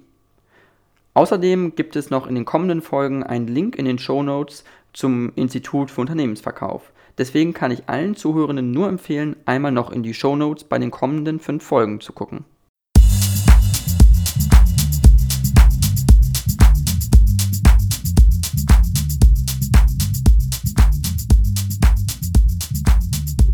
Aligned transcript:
Außerdem 1.18 1.74
gibt 1.74 1.96
es 1.96 2.10
noch 2.10 2.28
in 2.28 2.36
den 2.36 2.44
kommenden 2.44 2.80
Folgen 2.80 3.24
einen 3.24 3.48
Link 3.48 3.74
in 3.74 3.86
den 3.86 3.98
Show 3.98 4.22
Notes 4.22 4.62
zum 4.92 5.32
Institut 5.34 5.90
für 5.90 6.02
Unternehmensverkauf. 6.02 6.92
Deswegen 7.18 7.52
kann 7.52 7.72
ich 7.72 7.88
allen 7.88 8.14
Zuhörenden 8.14 8.70
nur 8.70 8.88
empfehlen, 8.88 9.34
einmal 9.44 9.72
noch 9.72 9.90
in 9.90 10.04
die 10.04 10.14
Show 10.14 10.36
Notes 10.36 10.62
bei 10.62 10.78
den 10.78 10.92
kommenden 10.92 11.40
fünf 11.40 11.64
Folgen 11.64 12.00
zu 12.00 12.12
gucken. 12.12 12.44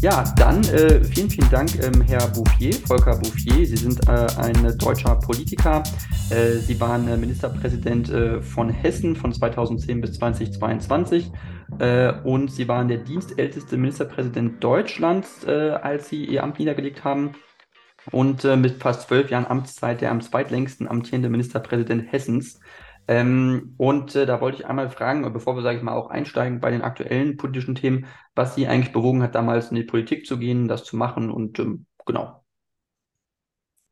Ja, 0.05 0.23
dann 0.37 0.63
äh, 0.65 1.03
vielen, 1.03 1.31
vielen 1.31 1.49
Dank, 1.49 1.83
ähm, 1.83 2.03
Herr 2.03 2.29
Bouffier, 2.29 2.75
Volker 2.75 3.17
Bouffier. 3.17 3.65
Sie 3.65 3.75
sind 3.75 4.07
äh, 4.07 4.27
ein 4.37 4.77
deutscher 4.77 5.15
Politiker. 5.15 5.83
Äh, 6.29 6.59
Sie 6.59 6.79
waren 6.79 7.09
äh, 7.09 7.17
Ministerpräsident 7.17 8.11
äh, 8.11 8.43
von 8.43 8.69
Hessen 8.69 9.17
von 9.17 9.33
2010 9.33 10.03
bis 10.03 10.13
2022 10.19 11.33
äh, 11.79 12.13
und 12.23 12.53
Sie 12.53 12.69
waren 12.69 12.89
der 12.89 12.99
dienstälteste 12.99 13.79
Ministerpräsident 13.79 14.63
Deutschlands, 14.63 15.47
als 15.47 16.11
Sie 16.11 16.27
Ihr 16.27 16.43
Amt 16.43 16.59
niedergelegt 16.59 17.03
haben. 17.03 17.33
Und 18.11 18.45
mit 18.45 18.83
fast 18.83 19.09
zwölf 19.09 19.31
Jahren 19.31 19.47
Amtszeit 19.47 20.03
der 20.03 20.11
am 20.11 20.21
zweitlängsten 20.21 20.87
amtierende 20.87 21.31
Ministerpräsident 21.31 22.13
Hessens. 22.13 22.61
Ähm, 23.07 23.75
und 23.77 24.15
äh, 24.17 24.27
da 24.27 24.41
wollte 24.41 24.59
ich 24.59 24.67
einmal 24.67 24.91
fragen, 24.91 25.31
bevor 25.33 25.57
wir, 25.57 25.63
sage 25.63 25.79
ich 25.79 25.83
mal, 25.85 25.95
auch 25.95 26.11
einsteigen 26.11 26.61
bei 26.61 26.71
den 26.71 26.83
aktuellen 26.83 27.37
politischen 27.37 27.75
Themen, 27.75 28.07
was 28.35 28.55
Sie 28.55 28.67
eigentlich 28.67 28.93
bewogen 28.93 29.23
hat, 29.23 29.35
damals 29.35 29.71
in 29.71 29.77
die 29.77 29.85
Politik 29.85 30.27
zu 30.27 30.39
gehen, 30.39 30.69
das 30.69 30.85
zu 30.85 30.97
machen 30.97 31.31
und 31.31 31.59
ähm, 31.59 31.87
genau. 32.07 32.45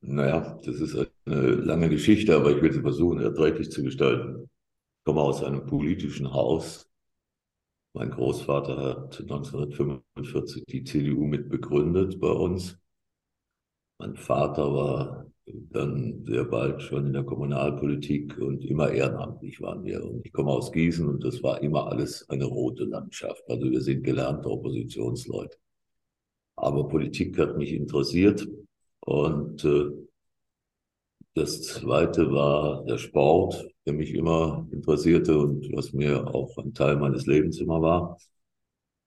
Naja, 0.01 0.59
das 0.65 0.81
ist 0.81 0.97
eine 1.27 1.37
lange 1.53 1.89
Geschichte, 1.89 2.35
aber 2.35 2.51
ich 2.51 2.61
will 2.61 2.73
sie 2.73 2.81
versuchen, 2.81 3.21
erträglich 3.21 3.71
zu 3.71 3.85
gestalten. 3.85 4.49
Ich 4.99 5.05
komme 5.05 5.21
aus 5.21 5.45
einem 5.45 5.67
politischen 5.67 6.33
Haus. 6.33 6.91
Mein 7.95 8.11
Großvater 8.11 8.77
hat 8.79 9.21
1945 9.21 10.65
die 10.67 10.85
CDU 10.85 11.27
mitbegründet 11.27 12.19
bei 12.21 12.31
uns. 12.31 12.79
Mein 13.99 14.17
Vater 14.17 14.75
war 14.75 15.31
dann 15.47 16.25
sehr 16.25 16.45
bald 16.45 16.83
schon 16.83 17.07
in 17.07 17.12
der 17.12 17.25
Kommunalpolitik 17.25 18.39
und 18.39 18.65
immer 18.65 18.91
ehrenamtlich 18.91 19.61
waren 19.61 19.84
wir. 19.84 20.05
Und 20.05 20.25
ich 20.25 20.33
komme 20.33 20.50
aus 20.50 20.72
Gießen 20.72 21.06
und 21.06 21.25
das 21.25 21.43
war 21.43 21.62
immer 21.62 21.89
alles 21.89 22.28
eine 22.31 22.44
rote 22.44 22.84
Landschaft. 22.84 23.43
Also 23.49 23.71
wir 23.71 23.81
sind 23.81 24.05
gelernte 24.05 24.49
Oppositionsleute. 24.50 25.59
Aber 26.56 26.89
Politik 26.89 27.39
hat 27.39 27.56
mich 27.56 27.72
interessiert 27.72 28.47
und 29.00 29.65
äh, 29.65 29.91
das 31.34 31.62
zweite 31.62 32.31
war 32.31 32.84
der 32.84 32.99
Sport, 32.99 33.66
der 33.87 33.95
mich 33.95 34.15
immer 34.15 34.66
interessierte 34.71 35.39
und 35.39 35.72
was 35.72 35.93
mir 35.95 36.34
auch 36.34 36.56
ein 36.59 36.75
Teil 36.75 36.97
meines 36.97 37.27
Lebens 37.27 37.59
immer 37.59 37.81
war. 37.81 38.19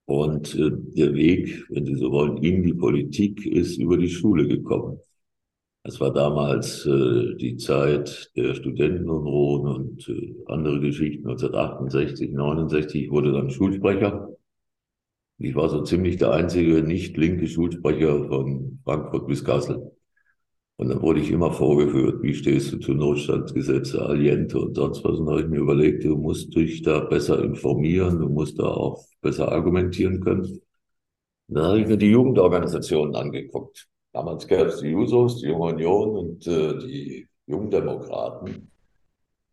Und 0.05 0.55
äh, 0.55 0.71
der 0.71 1.13
Weg, 1.13 1.65
wenn 1.69 1.85
Sie 1.85 1.95
so 1.95 2.11
wollen, 2.11 2.37
in 2.37 2.63
die 2.63 2.73
Politik 2.73 3.45
ist 3.45 3.77
über 3.77 3.97
die 3.97 4.09
Schule 4.09 4.47
gekommen. 4.47 4.99
Es 5.87 5.99
war 5.99 6.11
damals 6.11 6.83
äh, 6.87 7.35
die 7.35 7.57
Zeit 7.57 8.31
der 8.35 8.55
Studentenunruhen 8.55 9.67
und 9.67 10.09
äh, 10.09 10.35
andere 10.47 10.79
Geschichten. 10.79 11.27
1968, 11.27 12.31
69 12.31 13.03
ich 13.03 13.11
wurde 13.11 13.31
dann 13.31 13.51
Schulsprecher. 13.51 14.29
Ich 15.37 15.53
war 15.53 15.69
so 15.69 15.83
ziemlich 15.83 16.17
der 16.17 16.31
einzige 16.31 16.81
nicht 16.81 17.15
linke 17.17 17.45
Schulsprecher 17.47 18.27
von 18.27 18.79
Frankfurt 18.83 19.27
bis 19.27 19.43
Kassel. 19.43 19.91
Und 20.77 20.89
dann 20.89 21.03
wurde 21.03 21.19
ich 21.19 21.29
immer 21.29 21.51
vorgeführt, 21.51 22.23
wie 22.23 22.33
stehst 22.33 22.73
du 22.73 22.79
zu 22.79 22.95
Notstandsgesetze, 22.95 24.01
Aliente 24.03 24.59
und 24.59 24.73
sonst 24.75 25.03
was. 25.03 25.19
Und 25.19 25.27
da 25.27 25.33
habe 25.33 25.41
ich 25.41 25.49
mir 25.49 25.59
überlegt, 25.59 26.03
du 26.03 26.17
musst 26.17 26.55
dich 26.55 26.81
da 26.81 27.01
besser 27.01 27.43
informieren, 27.43 28.19
du 28.19 28.29
musst 28.29 28.57
da 28.57 28.63
auch 28.63 29.05
besser 29.21 29.51
argumentieren 29.51 30.19
können. 30.21 30.41
Und 31.47 31.55
dann 31.55 31.65
habe 31.65 31.81
ich 31.81 31.87
mir 31.87 31.97
die 31.97 32.09
Jugendorganisationen 32.09 33.15
angeguckt. 33.15 33.87
Damals 34.15 34.47
gab 34.47 34.67
es 34.67 34.79
die 34.79 34.91
Jusos, 34.91 35.41
die 35.41 35.47
Junge 35.47 35.73
Union 35.73 36.15
und 36.15 36.47
äh, 36.47 36.77
die 36.77 37.27
Jungdemokraten. 37.47 38.71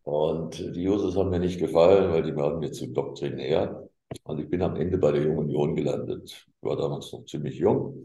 Und 0.04 0.56
die 0.76 0.82
Jusos 0.84 1.16
haben 1.16 1.30
mir 1.30 1.40
nicht 1.40 1.58
gefallen, 1.58 2.12
weil 2.12 2.22
die 2.22 2.36
waren 2.36 2.60
mir 2.60 2.70
zu 2.70 2.86
doktrinär. 2.86 3.88
Und 4.22 4.38
ich 4.38 4.48
bin 4.48 4.62
am 4.62 4.76
Ende 4.76 4.98
bei 4.98 5.10
der 5.10 5.24
Jungen 5.24 5.50
Union 5.50 5.74
gelandet. 5.74 6.30
Ich 6.30 6.62
war 6.62 6.76
damals 6.76 7.12
noch 7.12 7.24
ziemlich 7.24 7.56
jung. 7.56 8.04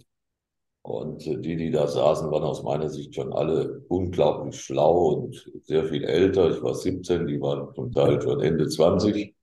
Und 0.81 1.27
äh, 1.27 1.37
die, 1.37 1.57
die 1.57 1.69
da 1.69 1.87
saßen, 1.87 2.31
waren 2.31 2.43
aus 2.43 2.63
meiner 2.63 2.89
Sicht 2.89 3.13
schon 3.13 3.33
alle 3.33 3.83
unglaublich 3.87 4.59
schlau 4.59 5.09
und 5.09 5.51
sehr 5.61 5.85
viel 5.85 6.05
älter. 6.05 6.49
Ich 6.49 6.63
war 6.63 6.73
17, 6.73 7.27
die 7.27 7.39
waren 7.39 7.71
zum 7.75 7.91
Teil 7.91 8.19
schon 8.19 8.41
Ende 8.41 8.67
20 8.67 9.35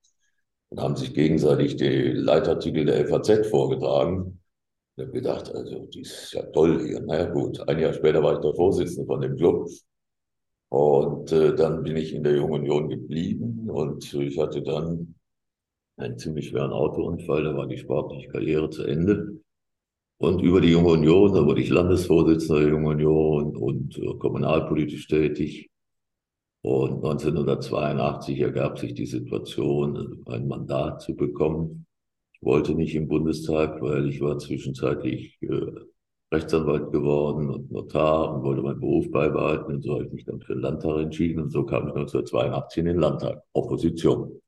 und 0.71 0.81
haben 0.81 0.97
sich 0.97 1.15
gegenseitig 1.15 1.77
die 1.77 2.11
Leitartikel 2.11 2.87
der 2.87 3.07
FAZ 3.07 3.47
vorgetragen. 3.47 4.41
Ich 4.97 5.03
habe 5.03 5.13
gedacht, 5.13 5.53
also, 5.53 5.87
die 5.87 6.03
ist 6.03 6.33
ja 6.33 6.43
toll 6.53 6.87
hier. 6.87 7.03
Na 7.05 7.19
ja, 7.19 7.25
gut. 7.31 7.61
Ein 7.69 7.81
Jahr 7.81 7.93
später 7.93 8.23
war 8.23 8.35
ich 8.35 8.41
der 8.41 8.55
Vorsitzende 8.55 9.07
von 9.07 9.21
dem 9.21 9.37
Club. 9.37 9.69
Und 10.69 11.33
äh, 11.33 11.55
dann 11.55 11.83
bin 11.83 11.97
ich 11.97 12.15
in 12.15 12.23
der 12.23 12.37
Jungen 12.37 12.53
Union 12.63 12.89
geblieben 12.89 13.71
und 13.71 14.13
ich 14.15 14.39
hatte 14.39 14.63
dann 14.63 15.15
einen 15.97 16.19
ziemlich 16.19 16.49
schweren 16.49 16.73
Autounfall. 16.73 17.45
Da 17.45 17.57
war 17.57 17.67
die 17.67 17.79
sportliche 17.79 18.29
Karriere 18.29 18.71
zu 18.71 18.85
Ende. 18.85 19.41
Und 20.19 20.43
über 20.43 20.61
die 20.61 20.71
Junge 20.71 20.91
Union, 20.91 21.35
da 21.35 21.45
wurde 21.45 21.61
ich 21.61 21.71
Landesvorsitzender 21.71 22.61
der 22.61 22.71
Jungen 22.71 22.87
Union 22.87 23.57
und 23.57 23.99
äh, 23.99 24.15
kommunalpolitisch 24.19 25.09
tätig. 25.09 25.71
Und 26.63 27.05
1982 27.05 28.41
ergab 28.41 28.79
sich 28.79 28.95
die 28.95 29.07
Situation, 29.07 30.23
ein 30.27 30.47
Mandat 30.47 31.03
zu 31.03 31.17
bekommen 31.17 31.84
wollte 32.45 32.75
nicht 32.75 32.95
im 32.95 33.09
Bundestag, 33.09 33.81
weil 33.83 34.09
ich 34.09 34.21
war 34.21 34.39
zwischenzeitlich 34.39 35.39
äh, 35.43 35.71
Rechtsanwalt 36.33 36.93
geworden 36.93 37.51
und 37.51 37.71
Notar 37.71 38.35
und 38.35 38.43
wollte 38.43 38.63
meinen 38.63 38.81
Beruf 38.81 39.11
beibehalten. 39.11 39.75
Und 39.75 39.83
so 39.83 39.95
habe 39.95 40.07
ich 40.07 40.13
mich 40.13 40.25
dann 40.25 40.41
für 40.41 40.55
den 40.55 40.63
Landtag 40.63 40.99
entschieden 40.99 41.43
und 41.43 41.51
so 41.51 41.65
kam 41.65 41.89
ich 41.89 41.95
1982 41.95 42.79
in 42.79 42.87
den 42.87 42.99
Landtag, 42.99 43.43
Opposition. 43.53 44.41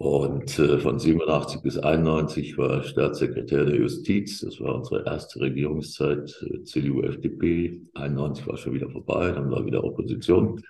Und 0.00 0.56
äh, 0.60 0.78
von 0.78 0.98
87 1.00 1.60
bis 1.60 1.76
91 1.76 2.56
war 2.56 2.84
Staatssekretär 2.84 3.64
der 3.64 3.76
Justiz. 3.76 4.40
Das 4.40 4.60
war 4.60 4.76
unsere 4.76 5.04
erste 5.04 5.40
Regierungszeit, 5.40 6.40
äh, 6.42 6.62
CDU, 6.62 7.02
FDP. 7.02 7.82
91 7.94 8.46
war 8.46 8.56
schon 8.56 8.74
wieder 8.74 8.88
vorbei, 8.90 9.32
dann 9.32 9.50
war 9.50 9.66
wieder 9.66 9.82
Opposition. 9.82 10.62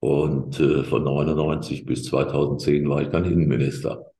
Und 0.00 0.58
äh, 0.58 0.84
von 0.84 1.04
99 1.04 1.84
bis 1.84 2.04
2010 2.04 2.88
war 2.88 3.02
ich 3.02 3.08
dann 3.08 3.24
Innenminister. 3.26 4.13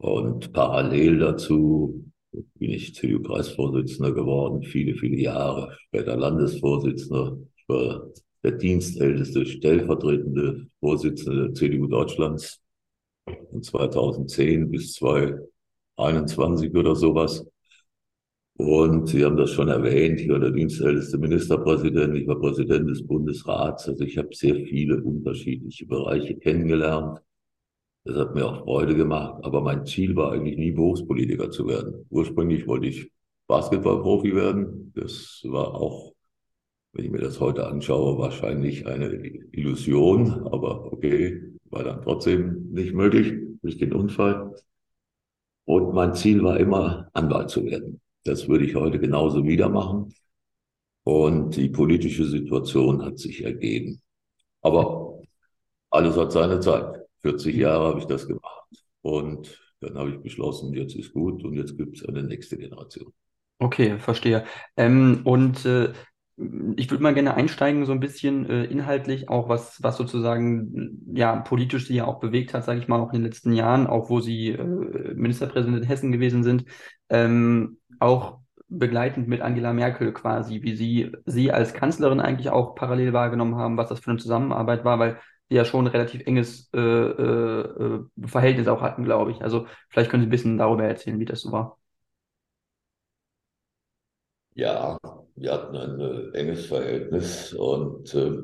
Und 0.00 0.54
parallel 0.54 1.18
dazu 1.18 2.02
bin 2.32 2.70
ich 2.70 2.94
CDU-Kreisvorsitzender 2.94 4.12
geworden, 4.12 4.62
viele, 4.62 4.94
viele 4.94 5.18
Jahre, 5.18 5.76
später 5.88 6.16
Landesvorsitzender. 6.16 7.36
Ich 7.54 7.68
war 7.68 8.06
der 8.42 8.52
dienstälteste 8.52 9.44
stellvertretende 9.44 10.68
Vorsitzende 10.80 11.44
der 11.44 11.54
CDU 11.54 11.86
Deutschlands 11.86 12.62
von 13.50 13.62
2010 13.62 14.70
bis 14.70 14.94
2021 14.94 16.74
oder 16.74 16.96
sowas. 16.96 17.44
Und 18.54 19.06
Sie 19.10 19.22
haben 19.22 19.36
das 19.36 19.50
schon 19.50 19.68
erwähnt, 19.68 20.18
ich 20.18 20.30
war 20.30 20.40
der 20.40 20.50
dienstälteste 20.50 21.18
Ministerpräsident, 21.18 22.16
ich 22.16 22.26
war 22.26 22.40
Präsident 22.40 22.88
des 22.88 23.06
Bundesrats. 23.06 23.86
Also 23.86 24.02
ich 24.04 24.16
habe 24.16 24.28
sehr 24.32 24.54
viele 24.54 25.02
unterschiedliche 25.02 25.84
Bereiche 25.84 26.36
kennengelernt 26.36 27.20
Das 28.04 28.16
hat 28.16 28.34
mir 28.34 28.46
auch 28.46 28.64
Freude 28.64 28.94
gemacht, 28.94 29.44
aber 29.44 29.60
mein 29.60 29.84
Ziel 29.84 30.16
war 30.16 30.32
eigentlich 30.32 30.56
nie 30.56 30.72
Berufspolitiker 30.72 31.50
zu 31.50 31.66
werden. 31.68 32.06
Ursprünglich 32.10 32.66
wollte 32.66 32.86
ich 32.86 33.10
Basketballprofi 33.46 34.34
werden. 34.34 34.92
Das 34.94 35.42
war 35.44 35.74
auch, 35.74 36.12
wenn 36.92 37.04
ich 37.04 37.10
mir 37.10 37.18
das 37.20 37.40
heute 37.40 37.66
anschaue, 37.66 38.18
wahrscheinlich 38.18 38.86
eine 38.86 39.12
Illusion, 39.52 40.46
aber 40.46 40.92
okay, 40.92 41.42
war 41.64 41.84
dann 41.84 42.02
trotzdem 42.02 42.70
nicht 42.72 42.94
möglich 42.94 43.34
durch 43.62 43.76
den 43.78 43.92
Unfall. 43.92 44.54
Und 45.64 45.94
mein 45.94 46.14
Ziel 46.14 46.42
war 46.42 46.58
immer, 46.58 47.08
Anwalt 47.12 47.50
zu 47.50 47.64
werden. 47.64 48.00
Das 48.24 48.48
würde 48.48 48.64
ich 48.64 48.74
heute 48.74 48.98
genauso 48.98 49.44
wieder 49.44 49.68
machen. 49.68 50.12
Und 51.04 51.56
die 51.56 51.68
politische 51.68 52.24
Situation 52.24 53.04
hat 53.04 53.18
sich 53.18 53.44
ergeben. 53.44 54.00
Aber 54.62 55.20
alles 55.90 56.16
hat 56.16 56.32
seine 56.32 56.60
Zeit. 56.60 56.99
40 57.22 57.54
Jahre 57.54 57.88
habe 57.88 57.98
ich 58.00 58.06
das 58.06 58.26
gemacht. 58.26 58.68
Und 59.02 59.60
dann 59.80 59.96
habe 59.96 60.10
ich 60.10 60.22
beschlossen, 60.22 60.74
jetzt 60.74 60.94
ist 60.94 61.12
gut 61.12 61.42
und 61.44 61.54
jetzt 61.54 61.76
gibt 61.76 61.96
es 61.96 62.06
eine 62.06 62.22
nächste 62.22 62.56
Generation. 62.58 63.12
Okay, 63.58 63.98
verstehe. 63.98 64.44
Ähm, 64.76 65.20
und 65.24 65.64
äh, 65.66 65.92
ich 66.76 66.90
würde 66.90 67.02
mal 67.02 67.12
gerne 67.12 67.34
einsteigen, 67.34 67.84
so 67.84 67.92
ein 67.92 68.00
bisschen 68.00 68.48
äh, 68.48 68.64
inhaltlich, 68.64 69.28
auch 69.28 69.48
was, 69.48 69.82
was 69.82 69.96
sozusagen 69.96 71.02
ja 71.12 71.36
politisch 71.36 71.86
sie 71.86 71.96
ja 71.96 72.06
auch 72.06 72.20
bewegt 72.20 72.54
hat, 72.54 72.64
sage 72.64 72.80
ich 72.80 72.88
mal, 72.88 73.00
auch 73.00 73.12
in 73.12 73.20
den 73.20 73.24
letzten 73.24 73.52
Jahren, 73.52 73.86
auch 73.86 74.08
wo 74.08 74.20
sie 74.20 74.50
äh, 74.50 75.14
Ministerpräsident 75.14 75.82
in 75.82 75.84
Hessen 75.84 76.12
gewesen 76.12 76.42
sind, 76.42 76.64
ähm, 77.10 77.78
auch 77.98 78.38
begleitend 78.68 79.28
mit 79.28 79.42
Angela 79.42 79.72
Merkel 79.72 80.12
quasi, 80.12 80.62
wie 80.62 80.76
sie 80.76 81.12
sie 81.26 81.52
als 81.52 81.74
Kanzlerin 81.74 82.20
eigentlich 82.20 82.50
auch 82.50 82.74
parallel 82.74 83.12
wahrgenommen 83.12 83.56
haben, 83.56 83.76
was 83.76 83.88
das 83.88 84.00
für 84.00 84.10
eine 84.10 84.20
Zusammenarbeit 84.20 84.84
war, 84.84 84.98
weil 84.98 85.18
ja 85.50 85.64
schon 85.64 85.86
ein 85.86 85.92
relativ 85.92 86.26
enges 86.26 86.70
äh, 86.72 86.78
äh, 86.78 87.60
äh 87.60 88.26
Verhältnis 88.26 88.68
auch 88.68 88.80
hatten, 88.80 89.04
glaube 89.04 89.32
ich. 89.32 89.42
Also 89.42 89.66
vielleicht 89.88 90.10
können 90.10 90.22
Sie 90.22 90.28
ein 90.28 90.30
bisschen 90.30 90.58
darüber 90.58 90.84
erzählen, 90.84 91.18
wie 91.18 91.24
das 91.24 91.40
so 91.40 91.52
war. 91.52 91.78
Ja, 94.54 94.98
wir 95.36 95.52
hatten 95.52 95.76
ein 95.76 96.00
äh, 96.00 96.38
enges 96.38 96.66
Verhältnis 96.66 97.52
und 97.54 98.14
äh, 98.14 98.38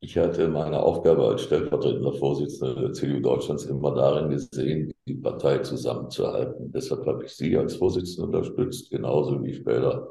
ich 0.00 0.16
hatte 0.16 0.48
meine 0.48 0.82
Aufgabe 0.82 1.28
als 1.28 1.42
stellvertretender 1.42 2.14
Vorsitzender 2.14 2.74
der 2.80 2.92
CDU 2.92 3.20
Deutschlands 3.20 3.66
immer 3.66 3.94
darin 3.94 4.30
gesehen, 4.30 4.92
die 5.06 5.14
Partei 5.14 5.58
zusammenzuhalten. 5.58 6.72
Deshalb 6.72 7.06
habe 7.06 7.24
ich 7.24 7.32
Sie 7.32 7.56
als 7.56 7.76
Vorsitzender 7.76 8.38
unterstützt, 8.38 8.90
genauso 8.90 9.42
wie 9.44 9.52
später 9.52 10.08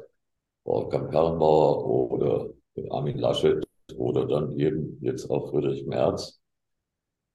Frau 0.63 0.87
Kamp-Karrenbauer 0.87 2.11
oder 2.11 2.49
Armin 2.91 3.17
Laschet 3.17 3.65
oder 3.95 4.27
dann 4.27 4.57
eben 4.59 4.97
jetzt 5.01 5.29
auch 5.29 5.49
Friedrich 5.49 5.85
Merz. 5.87 6.38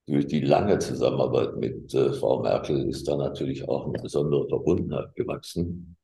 Durch 0.06 0.27
die 0.27 0.41
lange 0.41 0.79
Zusammenarbeit 0.79 1.56
mit 1.56 1.95
äh, 1.95 2.12
Frau 2.12 2.43
Merkel 2.43 2.89
ist 2.89 3.09
da 3.09 3.17
natürlich 3.17 3.67
auch 3.69 3.87
eine 3.87 4.03
besondere 4.03 4.47
Verbundenheit 4.49 5.15
gewachsen 5.15 5.97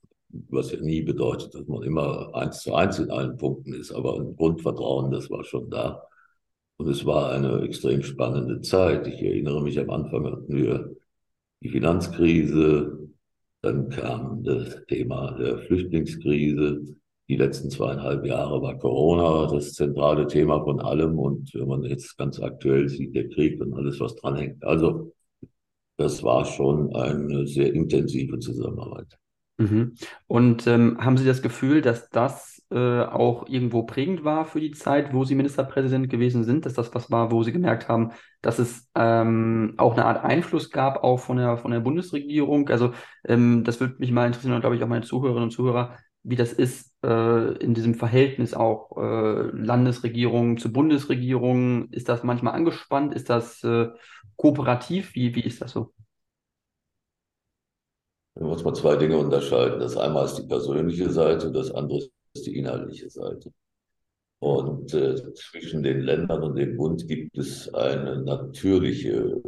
was 0.49 0.73
ja 0.73 0.81
nie 0.81 1.03
bedeutet, 1.03 1.55
dass 1.55 1.67
man 1.67 1.83
immer 1.83 2.35
eins 2.35 2.61
zu 2.63 2.75
eins 2.75 2.99
in 2.99 3.11
allen 3.11 3.37
Punkten 3.37 3.75
ist, 3.75 3.93
aber 3.93 4.17
ein 4.17 4.37
Grundvertrauen, 4.37 5.11
das 5.11 5.31
war 5.31 5.45
schon 5.45 5.71
da. 5.71 6.03
Und 6.77 6.89
es 6.89 7.05
war 7.05 7.33
eine 7.33 7.63
extrem 7.63 8.03
spannende 8.03 8.61
Zeit. 8.63 9.07
Ich 9.07 9.23
erinnere 9.23 9.63
mich, 9.63 9.79
am 9.79 9.91
Anfang 9.91 10.25
hatten 10.27 10.55
wir 10.55 10.97
die 11.63 11.69
Finanzkrise, 11.69 13.11
dann 13.61 13.91
kam 13.91 14.43
das 14.43 14.83
Thema 14.87 15.33
der 15.33 15.59
Flüchtlingskrise. 15.59 16.97
Die 17.31 17.37
letzten 17.37 17.71
zweieinhalb 17.71 18.27
Jahre 18.27 18.61
war 18.61 18.77
Corona 18.77 19.47
das 19.47 19.75
zentrale 19.75 20.27
Thema 20.27 20.65
von 20.65 20.81
allem. 20.81 21.17
Und 21.17 21.55
wenn 21.55 21.69
man 21.69 21.85
jetzt 21.85 22.19
ganz 22.19 22.41
aktuell 22.41 22.89
sieht, 22.89 23.15
der 23.15 23.29
Krieg 23.29 23.61
und 23.61 23.73
alles, 23.73 24.01
was 24.01 24.17
dranhängt. 24.17 24.65
Also, 24.65 25.13
das 25.97 26.25
war 26.25 26.45
schon 26.45 26.93
eine 26.93 27.47
sehr 27.47 27.73
intensive 27.73 28.41
Zusammenarbeit. 28.41 29.17
Mhm. 29.59 29.95
Und 30.27 30.67
ähm, 30.67 30.99
haben 30.99 31.19
Sie 31.19 31.25
das 31.25 31.41
Gefühl, 31.41 31.83
dass 31.83 32.11
das 32.11 32.67
äh, 32.73 33.05
auch 33.05 33.49
irgendwo 33.49 33.85
prägend 33.85 34.25
war 34.25 34.45
für 34.45 34.59
die 34.59 34.73
Zeit, 34.73 35.15
wo 35.15 35.25
Sie 35.25 35.37
Ministerpräsident 35.37 36.11
gewesen 36.11 36.43
sind, 36.43 36.67
dass 36.67 36.75
das 36.75 36.93
was 36.97 37.13
war, 37.13 37.31
wo 37.31 37.45
Sie 37.45 37.53
gemerkt 37.53 37.89
haben, 37.89 38.11
dass 38.43 38.59
es 38.59 38.91
ähm, 38.97 39.75
auch 39.77 39.93
eine 39.93 40.05
Art 40.05 40.25
Einfluss 40.25 40.73
gab, 40.73 41.05
auch 41.05 41.21
von 41.21 41.37
der, 41.37 41.59
von 41.59 41.71
der 41.71 41.81
Bundesregierung? 41.81 42.69
Also 42.71 42.93
ähm, 43.25 43.63
das 43.63 43.79
würde 43.79 43.95
mich 43.99 44.11
mal 44.11 44.27
interessieren 44.27 44.55
und 44.55 44.63
glaube 44.63 44.75
ich 44.75 44.83
auch 44.83 44.89
meine 44.89 45.05
Zuhörerinnen 45.05 45.45
und 45.45 45.51
Zuhörer, 45.53 45.97
wie 46.23 46.37
das 46.37 46.53
ist 46.53 46.93
äh, 47.03 47.55
in 47.59 47.75
diesem 47.75 47.95
Verhältnis 47.95 48.55
auch 48.55 48.97
äh, 48.97 49.51
Landesregierung 49.53 50.59
zu 50.59 50.73
Bundesregierung. 50.73 51.89
Ist 51.91 52.09
das 52.09 52.23
manchmal 52.23 52.55
angespannt? 52.55 53.15
Ist 53.15 53.31
das 53.31 53.63
äh, 53.65 53.89
kooperativ? 54.37 55.15
Wie, 55.15 55.35
wie 55.35 55.45
ist 55.45 55.63
das 55.63 55.73
so? 55.73 55.93
Da 58.35 58.45
muss 58.45 58.65
man 58.65 58.75
zwei 58.75 58.97
Dinge 58.97 59.19
unterscheiden. 59.19 59.81
Das 59.81 59.97
einmal 59.97 60.27
ist 60.27 60.37
die 60.37 60.47
persönliche 60.47 61.11
Seite, 61.11 61.51
das 61.51 61.71
andere 61.71 61.99
ist 62.35 62.47
die 62.47 62.57
inhaltliche 62.57 63.11
Seite. 63.11 63.53
Und 64.39 64.95
äh, 64.95 65.35
zwischen 65.35 65.83
den 65.83 66.01
Ländern 66.01 66.43
und 66.43 66.57
dem 66.57 66.77
Bund 66.77 67.07
gibt 67.07 67.37
es 67.37 67.73
eine 67.75 68.23
natürliche, 68.23 69.41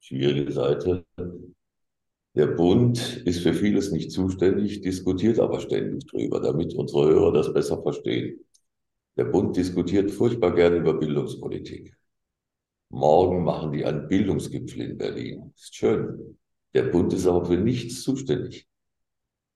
schwierige 0.00 0.52
Seite. 0.52 1.04
Der 2.38 2.46
Bund 2.46 3.16
ist 3.26 3.42
für 3.42 3.52
vieles 3.52 3.90
nicht 3.90 4.12
zuständig, 4.12 4.80
diskutiert 4.80 5.40
aber 5.40 5.58
ständig 5.58 6.06
drüber, 6.06 6.38
damit 6.38 6.72
unsere 6.72 7.08
Hörer 7.08 7.32
das 7.32 7.52
besser 7.52 7.82
verstehen. 7.82 8.38
Der 9.16 9.24
Bund 9.24 9.56
diskutiert 9.56 10.12
furchtbar 10.12 10.54
gerne 10.54 10.76
über 10.76 10.94
Bildungspolitik. 10.94 11.96
Morgen 12.90 13.42
machen 13.42 13.72
die 13.72 13.84
einen 13.84 14.06
Bildungsgipfel 14.06 14.82
in 14.82 14.96
Berlin. 14.96 15.52
Ist 15.56 15.74
schön. 15.74 16.38
Der 16.74 16.84
Bund 16.84 17.12
ist 17.12 17.26
aber 17.26 17.44
für 17.44 17.56
nichts 17.56 18.04
zuständig. 18.04 18.68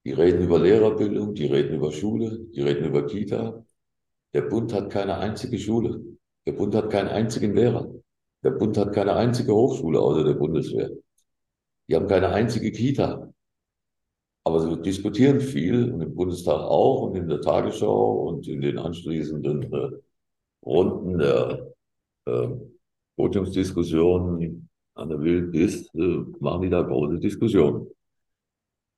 Die 0.05 0.11
reden 0.11 0.43
über 0.43 0.59
Lehrerbildung, 0.59 1.35
die 1.35 1.47
reden 1.47 1.77
über 1.77 1.93
Schule, 1.93 2.37
die 2.53 2.63
reden 2.63 2.87
über 2.87 3.07
Kita. 3.07 3.65
Der 4.35 4.43
Bund 4.43 4.75
hat 4.75 4.91
keine 4.91 5.19
einzige 5.19 5.61
Schule. 5.61 6.03
Der 6.49 6.53
Bund 6.55 6.75
hat 6.75 6.91
keinen 6.91 7.11
einzigen 7.11 7.55
Lehrer. 7.55 7.95
Der 8.43 8.51
Bund 8.51 8.77
hat 8.77 8.93
keine 8.93 9.15
einzige 9.15 9.55
Hochschule 9.55 10.01
außer 10.01 10.25
der 10.25 10.35
Bundeswehr. 10.35 10.91
Die 11.93 11.97
haben 11.97 12.09
keine 12.09 12.31
einzige 12.31 12.73
Kita. 12.73 13.31
Aber 14.45 14.61
sie 14.61 14.81
diskutieren 14.81 15.43
viel 15.43 15.93
und 15.93 16.01
im 16.01 16.15
Bundestag 16.15 16.59
auch 16.59 17.03
und 17.03 17.17
in 17.17 17.29
der 17.29 17.43
Tagesschau 17.43 18.29
und 18.29 18.49
in 18.49 18.63
den 18.63 18.79
anschließenden 18.79 19.71
äh, 19.71 19.91
Runden 20.65 21.19
der 21.19 21.75
äh, 22.25 22.49
Podiumsdiskussionen 23.17 24.71
an 24.95 25.09
der 25.11 25.21
Wild 25.21 25.55
ist, 25.55 25.95
äh, 25.95 26.25
machen 26.41 26.63
die 26.63 26.71
da 26.71 26.81
große 26.81 27.19
Diskussionen. 27.19 27.87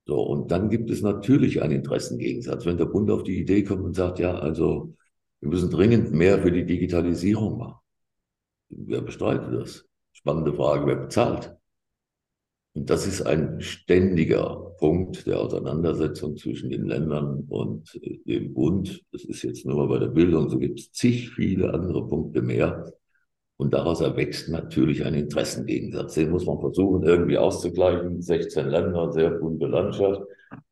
So, 0.06 0.22
und 0.22 0.52
dann 0.52 0.70
gibt 0.70 0.88
es 0.88 1.02
natürlich 1.02 1.62
einen 1.62 1.74
Interessengegensatz. 1.74 2.64
Wenn 2.64 2.78
der 2.78 2.84
Bund 2.84 3.10
auf 3.10 3.24
die 3.24 3.40
Idee 3.40 3.64
kommt 3.64 3.82
und 3.82 3.96
sagt, 3.96 4.20
ja, 4.20 4.38
also 4.38 4.94
wir 5.40 5.48
müssen 5.48 5.68
dringend 5.68 6.12
mehr 6.12 6.40
für 6.40 6.52
die 6.52 6.64
Digitalisierung 6.64 7.58
machen. 7.58 7.80
Wer 8.68 9.00
bestreitet 9.00 9.52
das? 9.52 9.84
Spannende 10.12 10.54
Frage, 10.54 10.86
wer 10.86 10.96
bezahlt? 10.96 11.56
Und 12.74 12.90
das 12.90 13.06
ist 13.06 13.22
ein 13.22 13.60
ständiger 13.60 14.74
Punkt 14.78 15.26
der 15.26 15.40
Auseinandersetzung 15.40 16.36
zwischen 16.36 16.70
den 16.70 16.86
Ländern 16.86 17.44
und 17.48 17.94
äh, 18.02 18.18
dem 18.26 18.52
Bund. 18.52 19.02
Das 19.12 19.24
ist 19.24 19.42
jetzt 19.42 19.64
nur 19.64 19.76
mal 19.76 19.88
bei 19.88 19.98
der 20.00 20.12
Bildung, 20.12 20.48
so 20.50 20.58
gibt 20.58 20.80
es 20.80 20.92
zig 20.92 21.30
viele 21.30 21.72
andere 21.72 22.06
Punkte 22.06 22.42
mehr. 22.42 22.92
Und 23.56 23.72
daraus 23.72 24.00
erwächst 24.00 24.48
natürlich 24.48 25.04
ein 25.04 25.14
Interessengegensatz. 25.14 26.14
Den 26.14 26.30
muss 26.30 26.46
man 26.46 26.58
versuchen, 26.58 27.04
irgendwie 27.04 27.38
auszugleichen. 27.38 28.20
16 28.20 28.66
Länder, 28.68 29.12
sehr 29.12 29.30
bunte 29.30 29.66
Landschaft. 29.66 30.22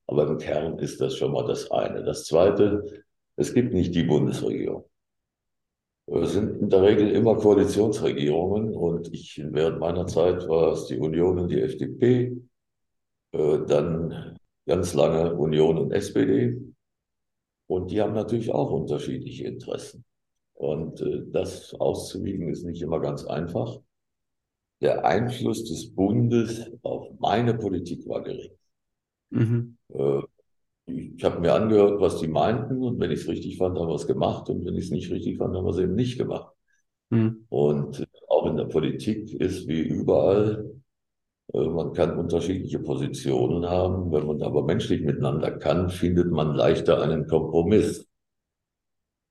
Aber 0.09 0.29
im 0.29 0.39
Kern 0.39 0.79
ist 0.81 1.01
das 1.01 1.17
schon 1.17 1.33
mal 1.33 1.47
das 1.47 1.71
eine. 1.71 2.03
Das 2.03 2.25
zweite, 2.25 3.05
es 3.37 3.55
gibt 3.55 3.73
nicht 3.73 3.95
die 3.95 4.03
Bundesregierung. 4.03 4.85
Sind 6.07 6.61
in 6.61 6.69
der 6.69 6.83
Regel 6.83 7.11
immer 7.11 7.37
Koalitionsregierungen 7.37 8.75
und 8.75 9.13
ich, 9.15 9.41
während 9.51 9.79
meiner 9.79 10.07
Zeit 10.07 10.49
war 10.49 10.73
es 10.73 10.87
die 10.87 10.99
Union 10.99 11.39
und 11.39 11.49
die 11.49 11.61
FDP, 11.61 12.37
äh, 13.33 13.59
dann 13.67 14.37
ganz 14.67 14.95
lange 14.95 15.35
Union 15.35 15.79
und 15.79 15.93
SPD. 15.93 16.61
Und 17.67 17.91
die 17.91 18.01
haben 18.03 18.15
natürlich 18.15 18.53
auch 18.53 18.71
unterschiedliche 18.71 19.45
Interessen. 19.45 20.05
Und 20.55 21.01
äh, 21.01 21.23
das 21.31 21.73
auszuwiegen 21.75 22.49
ist 22.49 22.65
nicht 22.65 22.83
immer 22.83 23.01
ganz 23.01 23.25
einfach. 23.25 23.79
Der 24.81 25.05
Einfluss 25.05 25.65
des 25.65 25.95
Bundes 25.95 26.71
auf 26.83 27.09
meine 27.21 27.55
Politik 27.55 28.07
war 28.09 28.23
gering. 28.23 28.51
Mhm. 29.31 29.79
Äh, 30.87 31.13
ich 31.17 31.25
habe 31.25 31.41
mir 31.41 31.55
angehört, 31.55 32.01
was 32.01 32.19
die 32.21 32.29
meinten 32.29 32.83
und 32.83 33.01
wenn 33.01 33.11
ich 33.11 33.21
es 33.21 33.29
richtig 33.29 33.59
fand, 33.59 33.79
haben 33.79 33.89
wir 33.89 33.95
es 33.95 34.07
gemacht 34.07 34.49
und 34.49 34.65
wenn 34.65 34.77
ich 34.77 34.87
es 34.87 34.91
nicht 34.91 35.11
richtig 35.11 35.39
fand, 35.39 35.57
haben 35.57 35.65
wir 35.65 35.71
es 35.71 35.79
eben 35.79 35.95
nicht 35.95 36.19
gemacht. 36.19 36.53
Mhm. 37.11 37.47
Und 37.49 38.07
auch 38.29 38.47
in 38.47 38.57
der 38.57 38.65
Politik 38.65 39.33
ist 39.35 39.69
wie 39.69 39.81
überall, 39.81 40.73
äh, 41.53 41.61
man 41.61 41.93
kann 41.93 42.19
unterschiedliche 42.19 42.79
Positionen 42.79 43.69
haben. 43.69 44.13
Wenn 44.13 44.27
man 44.27 44.43
aber 44.43 44.65
menschlich 44.65 45.03
miteinander 45.03 45.51
kann, 45.53 45.91
findet 45.91 46.31
man 46.31 46.55
leichter 46.55 47.03
einen 47.03 47.27
Kompromiss. 47.27 48.09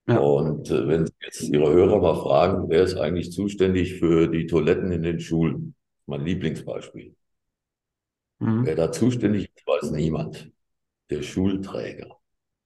Ja. 0.08 0.20
Und 0.20 0.70
äh, 0.72 0.88
wenn 0.88 1.05
Sie 1.05 1.13
jetzt 1.24 1.43
Ihre 1.43 1.72
Hörer 1.72 2.00
mal 2.01 2.15
fragen, 2.15 2.70
wer 2.70 2.84
ist 2.84 2.98
eigentlich 2.98 3.31
zuständig 3.31 4.00
für 4.00 4.27
die 4.27 4.48
Toiletten 4.48 4.91
in 4.91 5.03
den 5.03 5.20
Schulen? 5.20 5.75
mein 6.12 6.25
Lieblingsbeispiel. 6.25 7.15
Mhm. 8.39 8.65
Wer 8.65 8.75
da 8.75 8.91
zuständig 8.91 9.50
ist, 9.55 9.65
weiß 9.65 9.91
niemand. 9.91 10.50
Der 11.11 11.21
Schulträger. 11.21 12.17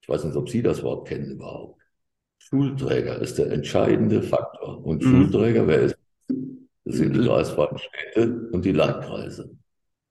Ich 0.01 0.07
weiß 0.07 0.23
nicht, 0.23 0.35
ob 0.35 0.49
Sie 0.49 0.61
das 0.61 0.83
Wort 0.83 1.07
kennen 1.07 1.31
überhaupt. 1.31 1.81
Schulträger 2.37 3.19
ist 3.19 3.39
der 3.39 3.51
entscheidende 3.51 4.21
Faktor. 4.21 4.85
Und 4.85 5.03
mhm. 5.03 5.09
Schulträger, 5.09 5.67
wer 5.67 5.79
ist? 5.81 5.97
Das 6.85 6.97
sind 6.97 7.15
die 7.15 7.25
kreisfreien 7.25 7.77
Städte 7.79 8.49
und 8.51 8.63
die 8.63 8.71
Landkreise. 8.71 9.49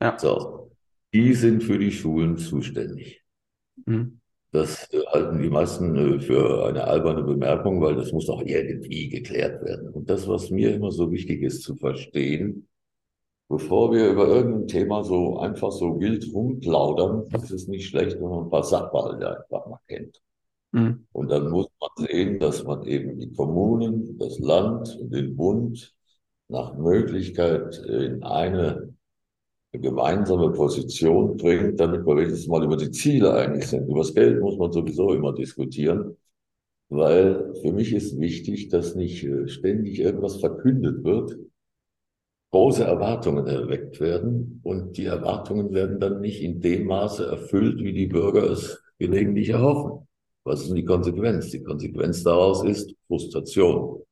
Ja. 0.02 0.18
So. 0.18 0.72
Die 1.12 1.32
sind 1.34 1.62
für 1.62 1.78
die 1.78 1.92
Schulen 1.92 2.36
zuständig. 2.36 3.22
Mhm. 3.86 4.20
Das 4.50 4.92
äh, 4.92 5.00
halten 5.06 5.40
die 5.40 5.48
meisten 5.48 5.96
äh, 5.96 6.20
für 6.20 6.66
eine 6.66 6.84
alberne 6.84 7.22
Bemerkung, 7.22 7.80
weil 7.80 7.94
das 7.94 8.12
muss 8.12 8.26
doch 8.26 8.42
irgendwie 8.44 9.08
geklärt 9.08 9.64
werden. 9.64 9.90
Und 9.90 10.10
das, 10.10 10.26
was 10.26 10.50
mir 10.50 10.74
immer 10.74 10.90
so 10.90 11.12
wichtig 11.12 11.42
ist 11.42 11.62
zu 11.62 11.76
verstehen, 11.76 12.68
bevor 13.48 13.92
wir 13.92 14.10
über 14.10 14.28
irgendein 14.28 14.68
Thema 14.68 15.04
so 15.04 15.38
einfach 15.38 15.72
so 15.72 16.00
wild 16.00 16.26
rumplaudern, 16.32 17.26
ist 17.34 17.50
es 17.50 17.68
nicht 17.68 17.88
schlecht, 17.88 18.16
wenn 18.16 18.28
man 18.28 18.44
ein 18.44 18.50
paar 18.50 18.64
Sachverhalte 18.64 19.38
einfach 19.42 19.66
mal 19.66 19.80
kennt. 19.86 20.20
Mhm. 20.72 21.06
Und 21.12 21.30
dann 21.30 21.50
muss 21.50 21.68
man 21.80 22.06
sehen, 22.06 22.38
dass 22.38 22.64
man 22.64 22.84
eben 22.86 23.18
die 23.18 23.32
Kommunen, 23.32 24.18
das 24.18 24.38
Land 24.38 24.98
und 25.00 25.10
den 25.12 25.36
Bund 25.36 25.94
nach 26.48 26.76
Möglichkeit 26.76 27.76
in 27.88 28.22
eine 28.22 28.94
gemeinsame 29.72 30.52
Position 30.52 31.36
bringt, 31.36 31.80
damit 31.80 32.06
wir 32.06 32.16
wenigstens 32.16 32.46
mal 32.46 32.64
über 32.64 32.76
die 32.76 32.90
Ziele 32.90 33.34
einig 33.34 33.66
sind. 33.66 33.88
Über 33.88 34.00
das 34.00 34.14
Geld 34.14 34.40
muss 34.40 34.56
man 34.56 34.72
sowieso 34.72 35.12
immer 35.12 35.32
diskutieren, 35.32 36.16
weil 36.88 37.54
für 37.62 37.72
mich 37.72 37.92
ist 37.92 38.18
wichtig, 38.18 38.68
dass 38.68 38.94
nicht 38.94 39.24
äh, 39.24 39.48
ständig 39.48 40.00
irgendwas 40.00 40.36
verkündet 40.36 41.02
wird, 41.02 41.36
große 42.54 42.84
Erwartungen 42.84 43.49
erweckt 43.49 43.99
werden 43.99 44.61
und 44.62 44.96
die 44.96 45.06
Erwartungen 45.06 45.75
werden 45.75 45.99
dann 45.99 46.20
nicht 46.20 46.40
in 46.40 46.61
dem 46.61 46.87
Maße 46.87 47.26
erfüllt, 47.26 47.82
wie 47.82 47.92
die 47.92 48.06
Bürger 48.06 48.49
es 48.49 48.80
gelegentlich 48.96 49.49
erhoffen. 49.49 50.06
Was 50.44 50.61
ist 50.61 50.68
denn 50.68 50.76
die 50.76 50.84
Konsequenz? 50.84 51.50
Die 51.50 51.64
Konsequenz 51.64 52.23
daraus 52.23 52.62
ist 52.62 52.94
Frustration. 53.08 54.02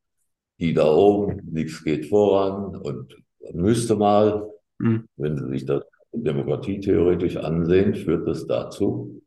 Die 0.59 0.75
da 0.75 0.93
oben, 0.93 1.41
nichts 1.53 1.85
geht 1.85 2.07
voran 2.07 2.75
und 2.75 3.17
müsste 3.53 3.95
mal, 3.95 4.51
mhm. 4.79 5.05
wenn 5.15 5.37
Sie 5.37 5.49
sich 5.51 5.65
das 5.65 5.85
demokratietheoretisch 6.13 7.37
ansehen, 7.37 7.95
führt 7.95 8.27
das 8.27 8.45
dazu, 8.49 9.23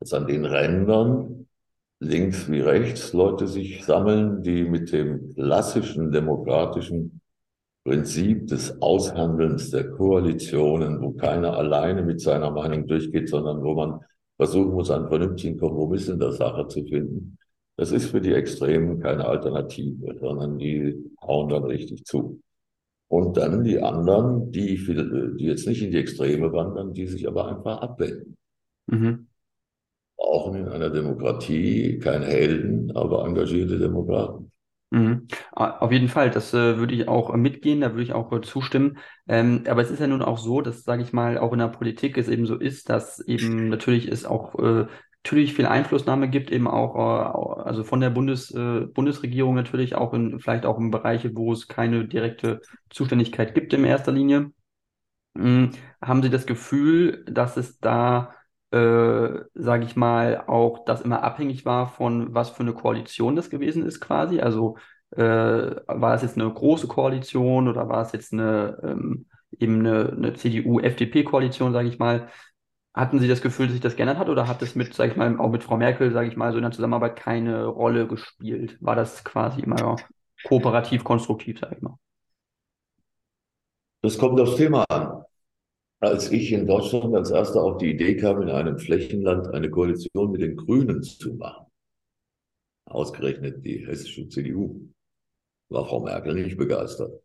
dass 0.00 0.14
an 0.14 0.26
den 0.26 0.46
Rändern 0.46 1.46
links 2.00 2.50
wie 2.50 2.60
rechts 2.60 3.12
Leute 3.12 3.46
sich 3.46 3.84
sammeln, 3.84 4.42
die 4.42 4.64
mit 4.64 4.90
dem 4.90 5.32
klassischen 5.32 6.10
demokratischen 6.10 7.21
Prinzip 7.84 8.46
des 8.46 8.80
Aushandelns 8.80 9.70
der 9.70 9.90
Koalitionen, 9.90 11.00
wo 11.00 11.12
keiner 11.12 11.56
alleine 11.56 12.02
mit 12.02 12.20
seiner 12.20 12.50
Meinung 12.50 12.86
durchgeht, 12.86 13.28
sondern 13.28 13.62
wo 13.62 13.74
man 13.74 14.00
versuchen 14.36 14.72
muss, 14.72 14.90
einen 14.90 15.08
vernünftigen 15.08 15.58
Kompromiss 15.58 16.08
in 16.08 16.20
der 16.20 16.32
Sache 16.32 16.68
zu 16.68 16.84
finden. 16.84 17.38
Das 17.76 17.90
ist 17.90 18.10
für 18.10 18.20
die 18.20 18.34
Extremen 18.34 19.00
keine 19.00 19.26
Alternative, 19.26 20.16
sondern 20.20 20.58
die 20.58 21.12
hauen 21.20 21.48
dann 21.48 21.64
richtig 21.64 22.04
zu. 22.04 22.40
Und 23.08 23.36
dann 23.36 23.64
die 23.64 23.80
anderen, 23.80 24.52
die, 24.52 24.76
die 24.76 25.44
jetzt 25.44 25.66
nicht 25.66 25.82
in 25.82 25.90
die 25.90 25.98
Extreme 25.98 26.52
wandern, 26.52 26.94
die 26.94 27.06
sich 27.06 27.26
aber 27.26 27.48
einfach 27.48 27.80
abwenden. 27.80 28.36
Mhm. 28.86 29.26
Brauchen 30.16 30.54
in 30.54 30.68
einer 30.68 30.90
Demokratie 30.90 31.98
keine 31.98 32.26
Helden, 32.26 32.90
aber 32.96 33.26
engagierte 33.26 33.78
Demokraten. 33.78 34.51
Mhm. 34.92 35.26
Auf 35.52 35.90
jeden 35.90 36.08
Fall, 36.08 36.30
das 36.30 36.52
äh, 36.52 36.76
würde 36.76 36.94
ich 36.94 37.08
auch 37.08 37.32
äh, 37.32 37.38
mitgehen, 37.38 37.80
da 37.80 37.92
würde 37.92 38.02
ich 38.02 38.12
auch 38.12 38.30
äh, 38.30 38.42
zustimmen. 38.42 38.98
Ähm, 39.26 39.64
aber 39.66 39.80
es 39.80 39.90
ist 39.90 40.00
ja 40.00 40.06
nun 40.06 40.20
auch 40.20 40.36
so, 40.36 40.60
dass, 40.60 40.84
sage 40.84 41.02
ich 41.02 41.14
mal, 41.14 41.38
auch 41.38 41.54
in 41.54 41.60
der 41.60 41.68
Politik 41.68 42.18
es 42.18 42.28
eben 42.28 42.44
so 42.44 42.56
ist, 42.56 42.90
dass 42.90 43.18
eben 43.20 43.70
natürlich 43.70 44.06
es 44.06 44.26
auch 44.26 44.54
äh, 44.58 44.86
natürlich 45.24 45.54
viel 45.54 45.64
Einflussnahme 45.64 46.28
gibt, 46.28 46.50
eben 46.52 46.68
auch, 46.68 46.96
äh, 46.96 47.62
also 47.62 47.84
von 47.84 48.00
der 48.00 48.10
Bundes, 48.10 48.50
äh, 48.50 48.82
Bundesregierung 48.82 49.54
natürlich 49.54 49.94
auch 49.94 50.12
in, 50.12 50.38
vielleicht 50.40 50.66
auch 50.66 50.78
in 50.78 50.90
Bereiche, 50.90 51.34
wo 51.34 51.54
es 51.54 51.68
keine 51.68 52.06
direkte 52.06 52.60
Zuständigkeit 52.90 53.54
gibt 53.54 53.72
in 53.72 53.84
erster 53.84 54.12
Linie. 54.12 54.50
Mhm. 55.32 55.70
Haben 56.02 56.22
Sie 56.22 56.28
das 56.28 56.44
Gefühl, 56.44 57.24
dass 57.26 57.56
es 57.56 57.78
da 57.78 58.34
äh, 58.72 59.44
sage 59.54 59.84
ich 59.84 59.96
mal, 59.96 60.44
auch 60.46 60.84
das 60.84 61.02
immer 61.02 61.22
abhängig 61.22 61.64
war 61.64 61.88
von 61.88 62.34
was 62.34 62.50
für 62.50 62.62
eine 62.62 62.72
Koalition 62.72 63.36
das 63.36 63.50
gewesen 63.50 63.84
ist 63.84 64.00
quasi. 64.00 64.40
Also 64.40 64.76
äh, 65.10 65.20
war 65.20 66.14
es 66.14 66.22
jetzt 66.22 66.38
eine 66.38 66.50
große 66.50 66.88
Koalition 66.88 67.68
oder 67.68 67.88
war 67.88 68.02
es 68.02 68.12
jetzt 68.12 68.32
eine 68.32 68.78
ähm, 68.82 69.26
eben 69.58 69.80
eine, 69.80 70.10
eine 70.12 70.32
CDU-FDP-Koalition, 70.34 71.72
sage 71.72 71.88
ich 71.88 71.98
mal. 71.98 72.28
Hatten 72.94 73.18
Sie 73.20 73.28
das 73.28 73.42
Gefühl, 73.42 73.66
dass 73.66 73.72
sich 73.74 73.82
das 73.82 73.96
geändert 73.96 74.18
hat 74.18 74.28
oder 74.28 74.48
hat 74.48 74.62
es 74.62 74.74
mit, 74.74 74.94
sage 74.94 75.12
ich 75.12 75.16
mal, 75.16 75.38
auch 75.38 75.50
mit 75.50 75.62
Frau 75.62 75.76
Merkel, 75.76 76.12
sage 76.12 76.28
ich 76.28 76.36
mal, 76.36 76.52
so 76.52 76.58
in 76.58 76.62
der 76.62 76.72
Zusammenarbeit 76.72 77.16
keine 77.16 77.66
Rolle 77.66 78.06
gespielt? 78.06 78.78
War 78.80 78.96
das 78.96 79.24
quasi 79.24 79.60
immer 79.62 79.96
kooperativ, 80.46 81.04
konstruktiv, 81.04 81.58
sage 81.58 81.76
ich 81.76 81.82
mal? 81.82 81.96
Das 84.02 84.18
kommt 84.18 84.40
aufs 84.40 84.56
Thema 84.56 84.84
an 84.88 85.24
als 86.02 86.32
ich 86.32 86.50
in 86.52 86.66
Deutschland 86.66 87.14
als 87.14 87.30
erster 87.30 87.62
auf 87.62 87.78
die 87.78 87.90
Idee 87.90 88.16
kam, 88.16 88.42
in 88.42 88.50
einem 88.50 88.76
Flächenland 88.76 89.46
eine 89.54 89.70
Koalition 89.70 90.32
mit 90.32 90.40
den 90.40 90.56
Grünen 90.56 91.00
zu 91.02 91.34
machen, 91.34 91.66
ausgerechnet 92.90 93.64
die 93.64 93.86
hessische 93.86 94.28
CDU, 94.28 94.88
war 95.68 95.86
Frau 95.86 96.00
Merkel 96.00 96.34
nicht 96.34 96.56
begeistert. 96.56 97.22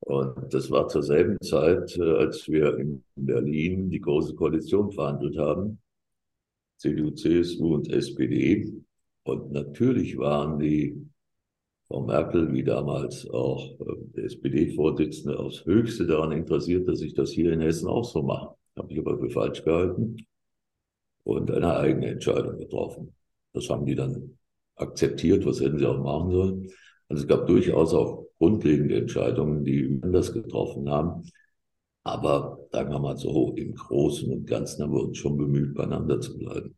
Und 0.00 0.52
das 0.52 0.70
war 0.70 0.88
zur 0.88 1.02
selben 1.02 1.38
Zeit, 1.42 1.96
äh, 1.98 2.02
als 2.02 2.48
wir 2.48 2.78
in 2.78 3.04
Berlin 3.16 3.90
die 3.90 4.00
große 4.00 4.34
Koalition 4.34 4.90
verhandelt 4.90 5.36
haben, 5.36 5.78
CDU, 6.78 7.10
CSU 7.10 7.74
und 7.74 7.90
SPD. 7.92 8.72
Und 9.24 9.52
natürlich 9.52 10.16
waren 10.16 10.58
die 10.58 11.06
Frau 11.88 12.04
Merkel 12.04 12.52
wie 12.52 12.64
damals 12.64 13.28
auch 13.30 13.78
äh, 13.80 13.84
der 14.16 14.24
SPD-Vorsitzende 14.24 15.38
aufs 15.38 15.64
Höchste 15.64 16.06
daran 16.06 16.32
interessiert, 16.32 16.88
dass 16.88 17.00
ich 17.00 17.14
das 17.14 17.30
hier 17.30 17.52
in 17.52 17.60
Hessen 17.60 17.88
auch 17.88 18.04
so 18.04 18.22
mache. 18.22 18.54
Habe 18.76 18.92
ich 18.92 18.98
aber 18.98 19.18
für 19.18 19.30
falsch 19.30 19.62
gehalten 19.62 20.16
und 21.24 21.50
eine 21.50 21.76
eigene 21.76 22.08
Entscheidung 22.08 22.58
getroffen. 22.58 23.14
Das 23.52 23.68
haben 23.70 23.86
die 23.86 23.94
dann 23.94 24.38
akzeptiert, 24.76 25.46
was 25.46 25.60
hätten 25.60 25.78
sie 25.78 25.86
auch 25.86 26.02
machen 26.02 26.30
sollen. 26.30 26.70
Also 27.08 27.22
es 27.22 27.28
gab 27.28 27.46
durchaus 27.46 27.94
auch 27.94 28.26
grundlegende 28.38 28.96
Entscheidungen, 28.96 29.64
die 29.64 30.00
anders 30.02 30.32
getroffen 30.32 30.90
haben. 30.90 31.22
Aber 32.02 32.58
sagen 32.72 32.90
wir 32.90 32.98
mal 32.98 33.16
so, 33.16 33.54
im 33.56 33.74
Großen 33.74 34.30
und 34.30 34.46
Ganzen 34.46 34.82
haben 34.82 34.92
wir 34.92 35.04
uns 35.04 35.18
schon 35.18 35.36
bemüht, 35.36 35.74
beieinander 35.74 36.20
zu 36.20 36.36
bleiben. 36.36 36.76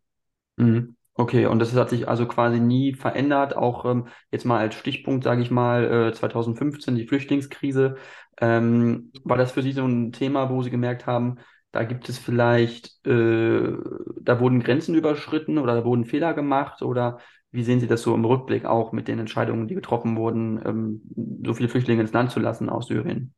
Mhm. 0.57 0.97
Okay, 1.19 1.47
und 1.47 1.61
das 1.61 1.75
hat 1.75 1.89
sich 1.89 2.09
also 2.09 2.27
quasi 2.27 2.61
nie 2.61 2.93
verändert. 2.93 3.57
Auch 3.57 3.87
ähm, 3.87 4.09
jetzt 4.31 4.45
mal 4.45 4.59
als 4.59 4.75
Stichpunkt, 4.75 5.25
sage 5.25 5.41
ich 5.41 5.51
mal, 5.51 6.09
äh, 6.11 6.13
2015, 6.13 6.95
die 6.95 7.07
Flüchtlingskrise. 7.07 7.97
Ähm, 8.39 9.13
war 9.25 9.39
das 9.39 9.53
für 9.53 9.63
Sie 9.63 9.73
so 9.73 9.87
ein 9.87 10.13
Thema, 10.13 10.51
wo 10.51 10.63
Sie 10.63 10.71
gemerkt 10.71 11.07
haben, 11.07 11.37
da 11.73 11.85
gibt 11.85 12.11
es 12.11 12.19
vielleicht, 12.19 13.07
äh, 13.07 13.73
da 14.21 14.41
wurden 14.41 14.63
Grenzen 14.63 14.95
überschritten 14.95 15.57
oder 15.57 15.75
da 15.75 15.85
wurden 15.87 16.05
Fehler 16.05 16.35
gemacht? 16.35 16.83
Oder 16.83 17.19
wie 17.51 17.63
sehen 17.63 17.81
Sie 17.81 17.87
das 17.87 18.03
so 18.03 18.15
im 18.15 18.25
Rückblick 18.27 18.67
auch 18.67 18.93
mit 18.93 19.09
den 19.09 19.19
Entscheidungen, 19.19 19.69
die 19.69 19.75
getroffen 19.75 20.19
wurden, 20.19 20.61
ähm, 20.67 21.41
so 21.47 21.55
viele 21.55 21.71
Flüchtlinge 21.71 22.03
ins 22.03 22.13
Land 22.13 22.31
zu 22.31 22.41
lassen 22.41 22.69
aus 22.69 22.89
Syrien? 22.89 23.33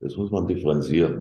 Das 0.00 0.16
muss 0.16 0.30
man 0.30 0.46
differenzieren 0.46 1.18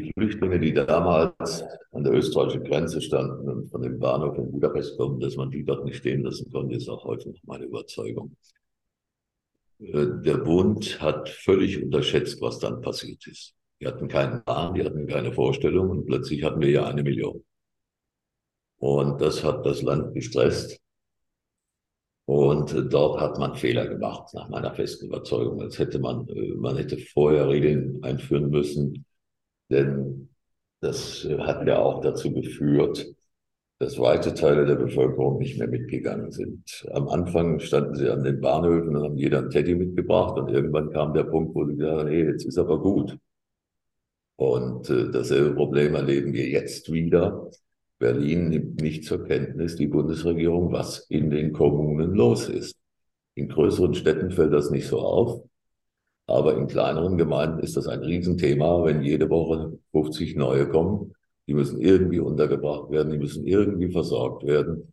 die 0.00 0.12
Flüchtlinge, 0.12 0.58
die 0.58 0.72
damals 0.72 1.64
an 1.92 2.04
der 2.04 2.12
österreichischen 2.12 2.64
Grenze 2.64 3.00
standen 3.00 3.48
und 3.48 3.70
von 3.70 3.82
dem 3.82 3.98
Bahnhof 3.98 4.36
in 4.38 4.50
Budapest 4.50 4.96
kommen, 4.96 5.20
dass 5.20 5.36
man 5.36 5.50
die 5.50 5.64
dort 5.64 5.84
nicht 5.84 5.96
stehen 5.96 6.22
lassen 6.22 6.50
konnte, 6.50 6.76
ist 6.76 6.88
auch 6.88 7.04
heute 7.04 7.30
noch 7.30 7.38
meine 7.44 7.64
Überzeugung. 7.64 8.36
Äh, 9.80 10.06
der 10.24 10.38
Bund 10.38 11.00
hat 11.00 11.28
völlig 11.28 11.82
unterschätzt, 11.82 12.40
was 12.40 12.58
dann 12.58 12.80
passiert 12.80 13.26
ist. 13.26 13.54
Die 13.80 13.86
hatten 13.86 14.08
keinen 14.08 14.44
Plan, 14.44 14.74
die 14.74 14.84
hatten 14.84 15.06
keine 15.06 15.32
Vorstellung 15.32 15.90
und 15.90 16.06
plötzlich 16.06 16.42
hatten 16.42 16.60
wir 16.60 16.70
ja 16.70 16.86
eine 16.86 17.02
Million. 17.02 17.44
Und 18.78 19.20
das 19.20 19.42
hat 19.42 19.64
das 19.66 19.82
Land 19.82 20.14
gestresst. 20.14 20.80
Und 22.26 22.72
äh, 22.72 22.84
dort 22.84 23.20
hat 23.20 23.38
man 23.38 23.54
Fehler 23.54 23.86
gemacht, 23.86 24.32
nach 24.34 24.48
meiner 24.48 24.72
festen 24.74 25.06
Überzeugung. 25.06 25.60
Als 25.60 25.78
hätte 25.78 25.98
man, 25.98 26.26
äh, 26.28 26.54
man 26.54 26.76
hätte 26.76 26.96
vorher 26.98 27.48
Regeln 27.48 28.02
einführen 28.02 28.50
müssen, 28.50 29.04
denn 29.70 30.28
das 30.80 31.26
hat 31.38 31.66
ja 31.66 31.78
auch 31.78 32.00
dazu 32.00 32.32
geführt, 32.32 33.14
dass 33.78 33.98
weite 33.98 34.34
Teile 34.34 34.66
der 34.66 34.76
Bevölkerung 34.76 35.38
nicht 35.38 35.58
mehr 35.58 35.68
mitgegangen 35.68 36.30
sind. 36.30 36.86
Am 36.92 37.08
Anfang 37.08 37.58
standen 37.58 37.94
sie 37.94 38.08
an 38.08 38.22
den 38.22 38.40
Bahnhöfen 38.40 38.96
und 38.96 39.02
haben 39.02 39.16
jeder 39.16 39.40
ein 39.40 39.50
Teddy 39.50 39.74
mitgebracht 39.74 40.38
und 40.38 40.48
irgendwann 40.48 40.90
kam 40.90 41.12
der 41.12 41.24
Punkt, 41.24 41.54
wo 41.54 41.66
sie 41.66 41.76
gesagt 41.76 42.00
haben, 42.00 42.08
hey, 42.08 42.26
jetzt 42.26 42.44
ist 42.44 42.58
aber 42.58 42.80
gut. 42.80 43.18
Und 44.36 44.90
äh, 44.90 45.10
dasselbe 45.10 45.54
Problem 45.54 45.94
erleben 45.94 46.32
wir 46.32 46.48
jetzt 46.48 46.92
wieder. 46.92 47.50
Berlin 47.98 48.48
nimmt 48.48 48.80
nicht 48.80 49.04
zur 49.04 49.24
Kenntnis, 49.24 49.76
die 49.76 49.86
Bundesregierung, 49.86 50.72
was 50.72 51.06
in 51.08 51.30
den 51.30 51.52
Kommunen 51.52 52.14
los 52.14 52.48
ist. 52.48 52.76
In 53.34 53.48
größeren 53.48 53.94
Städten 53.94 54.30
fällt 54.30 54.52
das 54.52 54.70
nicht 54.70 54.86
so 54.86 55.00
auf. 55.00 55.42
Aber 56.26 56.56
in 56.56 56.68
kleineren 56.68 57.18
Gemeinden 57.18 57.60
ist 57.60 57.76
das 57.76 57.86
ein 57.86 58.00
Riesenthema, 58.00 58.84
wenn 58.84 59.02
jede 59.02 59.28
Woche 59.28 59.78
50 59.92 60.36
neue 60.36 60.68
kommen. 60.68 61.14
Die 61.46 61.54
müssen 61.54 61.80
irgendwie 61.80 62.20
untergebracht 62.20 62.90
werden, 62.90 63.12
die 63.12 63.18
müssen 63.18 63.46
irgendwie 63.46 63.90
versorgt 63.90 64.44
werden. 64.44 64.92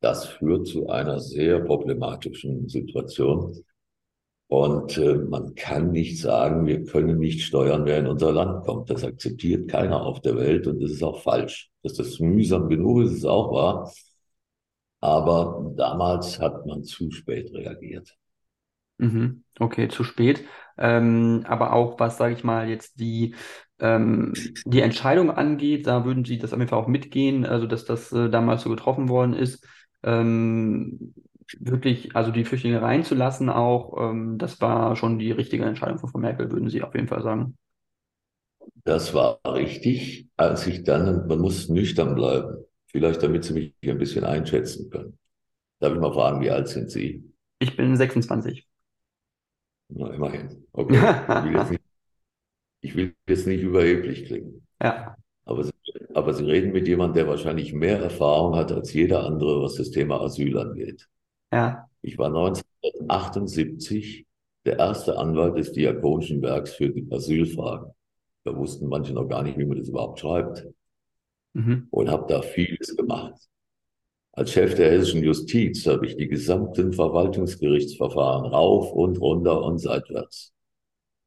Das 0.00 0.26
führt 0.26 0.66
zu 0.66 0.88
einer 0.88 1.20
sehr 1.20 1.60
problematischen 1.60 2.68
Situation. 2.68 3.64
Und 4.48 4.96
äh, 4.98 5.14
man 5.16 5.54
kann 5.54 5.90
nicht 5.90 6.20
sagen, 6.20 6.66
wir 6.66 6.84
können 6.84 7.18
nicht 7.18 7.42
steuern, 7.42 7.84
wer 7.84 7.98
in 7.98 8.06
unser 8.06 8.32
Land 8.32 8.64
kommt. 8.64 8.90
Das 8.90 9.02
akzeptiert 9.04 9.68
keiner 9.68 10.02
auf 10.02 10.20
der 10.20 10.36
Welt 10.36 10.66
und 10.68 10.80
das 10.82 10.92
ist 10.92 11.02
auch 11.02 11.20
falsch. 11.22 11.70
Dass 11.82 11.94
das 11.94 12.20
mühsam 12.20 12.68
genug 12.68 13.02
ist, 13.04 13.12
ist 13.12 13.24
auch 13.24 13.52
wahr. 13.52 13.92
Aber 15.00 15.72
damals 15.76 16.38
hat 16.40 16.66
man 16.66 16.84
zu 16.84 17.10
spät 17.10 17.52
reagiert. 17.54 18.16
Mhm. 18.98 19.44
Okay, 19.58 19.88
zu 19.88 20.04
spät. 20.04 20.44
Ähm, 20.78 21.42
aber 21.46 21.72
auch 21.72 21.98
was, 22.00 22.18
sage 22.18 22.34
ich 22.34 22.44
mal, 22.44 22.68
jetzt 22.68 23.00
die, 23.00 23.34
ähm, 23.78 24.60
die 24.64 24.80
Entscheidung 24.80 25.30
angeht, 25.30 25.86
da 25.86 26.04
würden 26.04 26.24
Sie 26.24 26.38
das 26.38 26.52
auf 26.52 26.58
jeden 26.58 26.68
Fall 26.70 26.78
auch 26.78 26.86
mitgehen, 26.88 27.44
also 27.46 27.66
dass 27.66 27.84
das 27.84 28.12
äh, 28.12 28.28
damals 28.30 28.62
so 28.62 28.70
getroffen 28.70 29.08
worden 29.08 29.34
ist. 29.34 29.66
Ähm, 30.02 31.14
wirklich, 31.58 32.14
also 32.16 32.30
die 32.30 32.44
Flüchtlinge 32.44 32.82
reinzulassen 32.82 33.48
auch, 33.50 33.96
ähm, 34.10 34.38
das 34.38 34.60
war 34.60 34.96
schon 34.96 35.18
die 35.18 35.30
richtige 35.32 35.64
Entscheidung 35.64 35.98
von 35.98 36.10
Frau 36.10 36.18
Merkel, 36.18 36.50
würden 36.50 36.68
Sie 36.70 36.82
auf 36.82 36.94
jeden 36.94 37.08
Fall 37.08 37.22
sagen. 37.22 37.56
Das 38.84 39.12
war 39.14 39.40
richtig, 39.46 40.28
als 40.36 40.66
ich 40.66 40.82
dann, 40.84 41.26
man 41.26 41.40
muss 41.40 41.68
nüchtern 41.68 42.14
bleiben, 42.14 42.64
vielleicht 42.86 43.22
damit 43.22 43.44
Sie 43.44 43.52
mich 43.52 43.74
ein 43.90 43.98
bisschen 43.98 44.24
einschätzen 44.24 44.88
können. 44.90 45.18
Darf 45.80 45.94
ich 45.94 46.00
mal 46.00 46.12
fragen, 46.12 46.40
wie 46.42 46.50
alt 46.50 46.68
sind 46.68 46.90
Sie? 46.90 47.24
Ich 47.58 47.76
bin 47.76 47.94
26. 47.96 48.66
Na, 49.88 50.12
immerhin. 50.12 50.66
Okay. 50.72 50.96
Ich 50.96 51.44
will 51.44 51.54
jetzt 51.54 51.70
nicht, 51.76 51.82
ich 52.80 52.96
will 52.96 53.14
jetzt 53.28 53.46
nicht 53.46 53.62
überheblich 53.62 54.24
klingen. 54.26 54.66
Ja. 54.82 55.16
Aber 55.44 55.64
Sie, 55.64 55.72
aber 56.14 56.34
Sie 56.34 56.44
reden 56.44 56.72
mit 56.72 56.88
jemandem, 56.88 57.14
der 57.14 57.28
wahrscheinlich 57.28 57.72
mehr 57.72 58.00
Erfahrung 58.00 58.56
hat 58.56 58.72
als 58.72 58.92
jeder 58.92 59.24
andere, 59.24 59.62
was 59.62 59.76
das 59.76 59.90
Thema 59.90 60.20
Asyl 60.20 60.58
angeht. 60.58 61.08
Ja. 61.52 61.88
Ich 62.02 62.18
war 62.18 62.26
1978 62.26 64.26
der 64.64 64.78
erste 64.78 65.18
Anwalt 65.18 65.56
des 65.56 65.72
Diakonischen 65.72 66.42
Werks 66.42 66.74
für 66.74 66.90
die 66.90 67.06
Asylfragen. 67.10 67.92
Da 68.44 68.56
wussten 68.56 68.88
manche 68.88 69.12
noch 69.12 69.28
gar 69.28 69.42
nicht, 69.42 69.58
wie 69.58 69.64
man 69.64 69.78
das 69.78 69.88
überhaupt 69.88 70.20
schreibt. 70.20 70.66
Mhm. 71.54 71.88
Und 71.90 72.10
habe 72.10 72.26
da 72.28 72.42
vieles 72.42 72.96
gemacht. 72.96 73.34
Als 74.36 74.52
Chef 74.52 74.74
der 74.74 74.90
hessischen 74.90 75.24
Justiz 75.24 75.86
habe 75.86 76.04
ich 76.04 76.18
die 76.18 76.28
gesamten 76.28 76.92
Verwaltungsgerichtsverfahren 76.92 78.44
rauf 78.52 78.92
und 78.92 79.18
runter 79.18 79.62
und 79.62 79.78
seitwärts. 79.78 80.52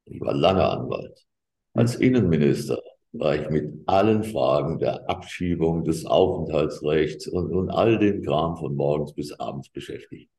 Ich 0.06 0.22
war 0.22 0.36
lange 0.36 0.64
Anwalt. 0.64 1.26
Als 1.74 1.96
Innenminister 1.96 2.80
war 3.12 3.34
ich 3.34 3.50
mit 3.50 3.74
allen 3.88 4.24
Fragen 4.24 4.78
der 4.78 5.10
Abschiebung, 5.10 5.84
des 5.84 6.06
Aufenthaltsrechts 6.06 7.28
und, 7.28 7.52
und 7.52 7.72
all 7.72 7.98
dem 7.98 8.22
Kram 8.22 8.58
von 8.58 8.76
morgens 8.76 9.16
bis 9.16 9.32
abends 9.40 9.70
beschäftigt. 9.70 10.30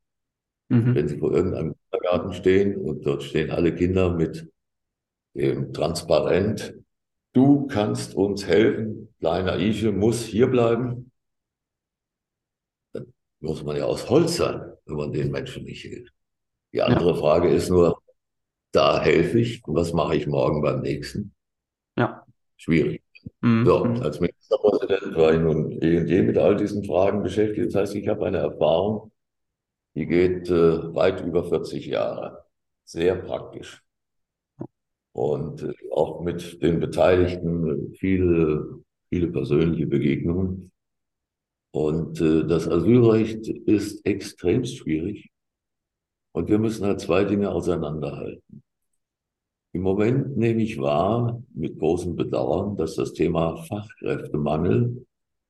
Mhm. 0.69 0.95
Wenn 0.95 1.09
Sie 1.09 1.17
vor 1.17 1.33
irgendeinem 1.33 1.75
Kindergarten 1.91 2.31
stehen 2.31 2.77
und 2.77 3.05
dort 3.05 3.23
stehen 3.23 3.51
alle 3.51 3.75
Kinder 3.75 4.11
mit 4.13 4.49
dem 5.33 5.73
Transparent, 5.73 6.73
du 7.33 7.67
kannst 7.67 8.15
uns 8.15 8.47
helfen, 8.47 9.13
kleiner 9.19 9.57
Ische 9.57 9.91
muss 9.91 10.23
hier 10.23 10.47
bleiben, 10.47 11.10
muss 13.41 13.63
man 13.63 13.75
ja 13.75 13.85
aus 13.85 14.09
Holz 14.09 14.37
sein, 14.37 14.61
wenn 14.85 14.95
man 14.95 15.11
den 15.11 15.31
Menschen 15.31 15.65
nicht 15.65 15.81
hilft. 15.81 16.13
Die 16.73 16.81
andere 16.81 17.11
ja. 17.11 17.15
Frage 17.15 17.49
ist 17.49 17.69
nur, 17.69 18.01
da 18.71 19.01
helfe 19.01 19.39
ich, 19.39 19.65
und 19.65 19.75
was 19.75 19.93
mache 19.93 20.15
ich 20.15 20.27
morgen 20.27 20.61
beim 20.61 20.81
nächsten? 20.81 21.33
Ja. 21.97 22.25
Schwierig. 22.55 23.03
Mhm. 23.41 23.65
So, 23.65 23.83
als 23.83 24.19
Ministerpräsident 24.19 25.15
war 25.15 25.33
ich 25.33 25.39
nun 25.39 25.71
eh 25.81 25.99
und 25.99 26.07
je 26.07 26.21
mit 26.21 26.37
all 26.37 26.55
diesen 26.55 26.83
Fragen 26.83 27.23
beschäftigt. 27.23 27.67
Das 27.67 27.75
heißt, 27.75 27.95
ich 27.95 28.07
habe 28.07 28.25
eine 28.25 28.37
Erfahrung, 28.37 29.11
die 29.95 30.05
geht 30.05 30.49
äh, 30.49 30.95
weit 30.95 31.21
über 31.21 31.43
40 31.43 31.85
Jahre. 31.85 32.45
Sehr 32.83 33.15
praktisch. 33.15 33.83
Und 35.13 35.63
äh, 35.63 35.73
auch 35.91 36.21
mit 36.21 36.61
den 36.61 36.79
Beteiligten 36.79 37.93
viele, 37.95 38.81
viele 39.09 39.27
persönliche 39.27 39.87
Begegnungen. 39.87 40.71
Und 41.71 42.19
äh, 42.19 42.45
das 42.45 42.67
Asylrecht 42.67 43.47
ist 43.47 44.05
extremst 44.05 44.77
schwierig. 44.77 45.29
Und 46.33 46.49
wir 46.49 46.59
müssen 46.59 46.85
halt 46.85 46.99
zwei 46.99 47.23
Dinge 47.23 47.51
auseinanderhalten. 47.51 48.63
Im 49.73 49.83
Moment 49.83 50.37
nehme 50.37 50.61
ich 50.63 50.79
wahr, 50.79 51.41
mit 51.53 51.79
großem 51.79 52.15
Bedauern, 52.15 52.75
dass 52.75 52.95
das 52.95 53.13
Thema 53.13 53.55
Fachkräftemangel 53.55 55.05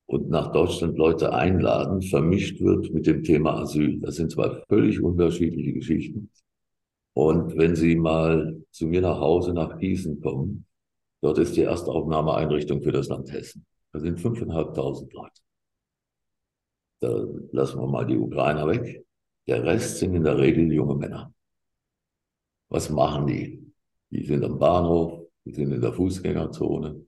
und 0.05 0.29
nach 0.29 0.51
Deutschland 0.51 0.97
Leute 0.97 1.33
einladen 1.33 2.01
vermischt 2.03 2.61
wird 2.61 2.93
mit 2.93 3.07
dem 3.07 3.23
Thema 3.23 3.61
Asyl. 3.61 3.99
Das 3.99 4.15
sind 4.17 4.31
zwei 4.31 4.61
völlig 4.67 5.01
unterschiedliche 5.01 5.73
Geschichten. 5.73 6.29
Und 7.13 7.57
wenn 7.57 7.75
Sie 7.75 7.95
mal 7.95 8.61
zu 8.71 8.87
mir 8.87 9.01
nach 9.01 9.19
Hause 9.19 9.53
nach 9.53 9.79
Gießen 9.79 10.21
kommen, 10.21 10.65
dort 11.21 11.39
ist 11.39 11.55
die 11.57 11.61
erste 11.61 11.91
Aufnahmeeinrichtung 11.91 12.81
für 12.81 12.91
das 12.91 13.07
Land 13.07 13.31
Hessen. 13.31 13.65
Da 13.91 13.99
sind 13.99 14.19
5.500 14.19 15.13
Leute. 15.13 15.40
Da 17.01 17.25
lassen 17.51 17.79
wir 17.79 17.87
mal 17.87 18.05
die 18.05 18.17
Ukrainer 18.17 18.67
weg. 18.67 19.03
Der 19.47 19.63
Rest 19.63 19.97
sind 19.97 20.13
in 20.13 20.23
der 20.23 20.37
Regel 20.37 20.71
junge 20.71 20.95
Männer. 20.95 21.33
Was 22.69 22.89
machen 22.89 23.27
die? 23.27 23.73
Die 24.11 24.23
sind 24.23 24.43
am 24.43 24.59
Bahnhof, 24.59 25.27
die 25.45 25.51
sind 25.51 25.71
in 25.71 25.81
der 25.81 25.93
Fußgängerzone. 25.93 27.05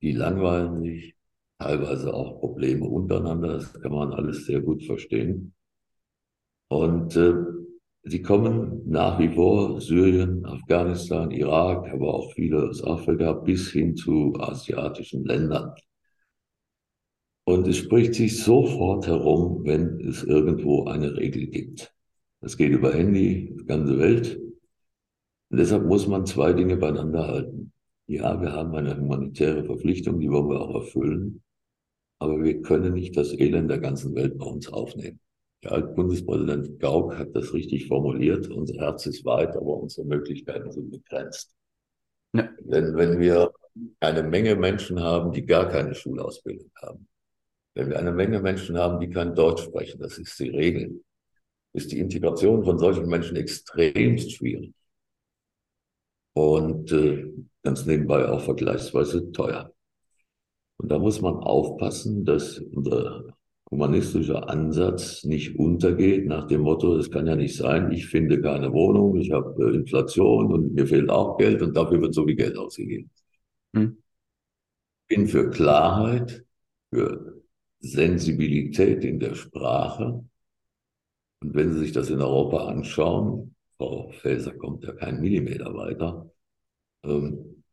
Die 0.00 0.12
langweilen 0.12 0.82
sich, 0.82 1.14
teilweise 1.58 2.14
auch 2.14 2.40
Probleme 2.40 2.86
untereinander. 2.86 3.54
Das 3.54 3.72
kann 3.80 3.92
man 3.92 4.12
alles 4.12 4.46
sehr 4.46 4.62
gut 4.62 4.82
verstehen. 4.84 5.52
Und 6.68 7.14
äh, 7.16 7.34
sie 8.04 8.22
kommen 8.22 8.88
nach 8.88 9.18
wie 9.18 9.28
vor 9.28 9.78
Syrien, 9.80 10.46
Afghanistan, 10.46 11.30
Irak, 11.32 11.92
aber 11.92 12.14
auch 12.14 12.32
viele 12.32 12.70
aus 12.70 12.82
Afrika 12.82 13.34
bis 13.34 13.72
hin 13.72 13.94
zu 13.94 14.34
asiatischen 14.38 15.24
Ländern. 15.26 15.74
Und 17.44 17.66
es 17.66 17.78
spricht 17.78 18.14
sich 18.14 18.42
sofort 18.42 19.06
herum, 19.06 19.62
wenn 19.64 20.00
es 20.00 20.22
irgendwo 20.22 20.84
eine 20.84 21.16
Regel 21.16 21.46
gibt. 21.46 21.92
Das 22.40 22.56
geht 22.56 22.70
über 22.70 22.92
Handy, 22.92 23.54
die 23.58 23.66
ganze 23.66 23.98
Welt. 23.98 24.36
Und 25.50 25.58
deshalb 25.58 25.84
muss 25.84 26.06
man 26.06 26.26
zwei 26.26 26.52
Dinge 26.52 26.76
beieinander 26.76 27.26
halten. 27.26 27.72
Ja, 28.06 28.40
wir 28.40 28.52
haben 28.52 28.74
eine 28.74 28.96
humanitäre 28.96 29.64
Verpflichtung, 29.64 30.20
die 30.20 30.30
wollen 30.30 30.48
wir 30.48 30.60
auch 30.60 30.74
erfüllen. 30.74 31.42
Aber 32.18 32.42
wir 32.42 32.60
können 32.62 32.94
nicht 32.94 33.16
das 33.16 33.32
Elend 33.32 33.70
der 33.70 33.78
ganzen 33.78 34.14
Welt 34.14 34.36
bei 34.38 34.46
uns 34.46 34.68
aufnehmen. 34.68 35.20
Der 35.62 35.80
Bundespräsident 35.80 36.78
Gauck 36.78 37.18
hat 37.18 37.34
das 37.34 37.52
richtig 37.52 37.88
formuliert. 37.88 38.48
Unser 38.48 38.80
Herz 38.80 39.06
ist 39.06 39.24
weit, 39.24 39.56
aber 39.56 39.76
unsere 39.76 40.06
Möglichkeiten 40.06 40.70
sind 40.70 40.90
begrenzt. 40.90 41.54
Ja. 42.32 42.48
Denn 42.60 42.96
wenn 42.96 43.18
wir 43.18 43.52
eine 44.00 44.22
Menge 44.22 44.56
Menschen 44.56 45.00
haben, 45.00 45.32
die 45.32 45.44
gar 45.44 45.68
keine 45.68 45.94
Schulausbildung 45.94 46.70
haben, 46.76 47.06
wenn 47.80 47.88
wir 47.88 47.98
eine 47.98 48.12
Menge 48.12 48.40
Menschen 48.40 48.76
haben, 48.76 49.00
die 49.00 49.08
kein 49.08 49.34
Deutsch 49.34 49.62
sprechen, 49.62 50.00
das 50.00 50.18
ist 50.18 50.38
die 50.38 50.50
Regel, 50.50 51.02
ist 51.72 51.90
die 51.90 51.98
Integration 51.98 52.62
von 52.62 52.78
solchen 52.78 53.06
Menschen 53.08 53.36
extremst 53.36 54.32
schwierig. 54.32 54.74
Und 56.34 56.92
äh, 56.92 57.32
ganz 57.62 57.86
nebenbei 57.86 58.28
auch 58.28 58.42
vergleichsweise 58.42 59.32
teuer. 59.32 59.72
Und 60.76 60.90
da 60.90 60.98
muss 60.98 61.22
man 61.22 61.36
aufpassen, 61.36 62.26
dass 62.26 62.58
unser 62.58 63.34
humanistischer 63.70 64.50
Ansatz 64.50 65.24
nicht 65.24 65.58
untergeht 65.58 66.26
nach 66.26 66.46
dem 66.48 66.60
Motto, 66.60 66.96
es 66.96 67.10
kann 67.10 67.26
ja 67.26 67.36
nicht 67.36 67.56
sein, 67.56 67.90
ich 67.92 68.08
finde 68.08 68.42
keine 68.42 68.72
Wohnung, 68.72 69.16
ich 69.16 69.32
habe 69.32 69.54
äh, 69.64 69.76
Inflation 69.76 70.52
und 70.52 70.74
mir 70.74 70.86
fehlt 70.86 71.08
auch 71.08 71.38
Geld 71.38 71.62
und 71.62 71.74
dafür 71.74 72.02
wird 72.02 72.14
so 72.14 72.26
viel 72.26 72.36
Geld 72.36 72.58
ausgegeben. 72.58 73.10
Hm. 73.74 73.96
Bin 75.08 75.26
für 75.26 75.48
Klarheit, 75.50 76.44
für 76.92 77.39
Sensibilität 77.80 79.04
in 79.04 79.18
der 79.18 79.34
Sprache. 79.34 80.24
Und 81.42 81.54
wenn 81.54 81.72
Sie 81.72 81.80
sich 81.80 81.92
das 81.92 82.10
in 82.10 82.20
Europa 82.20 82.66
anschauen, 82.66 83.54
Frau 83.78 84.10
Faeser 84.10 84.52
kommt 84.52 84.84
ja 84.84 84.92
keinen 84.92 85.20
Millimeter 85.20 85.74
weiter, 85.74 86.30
ähm, 87.02 87.64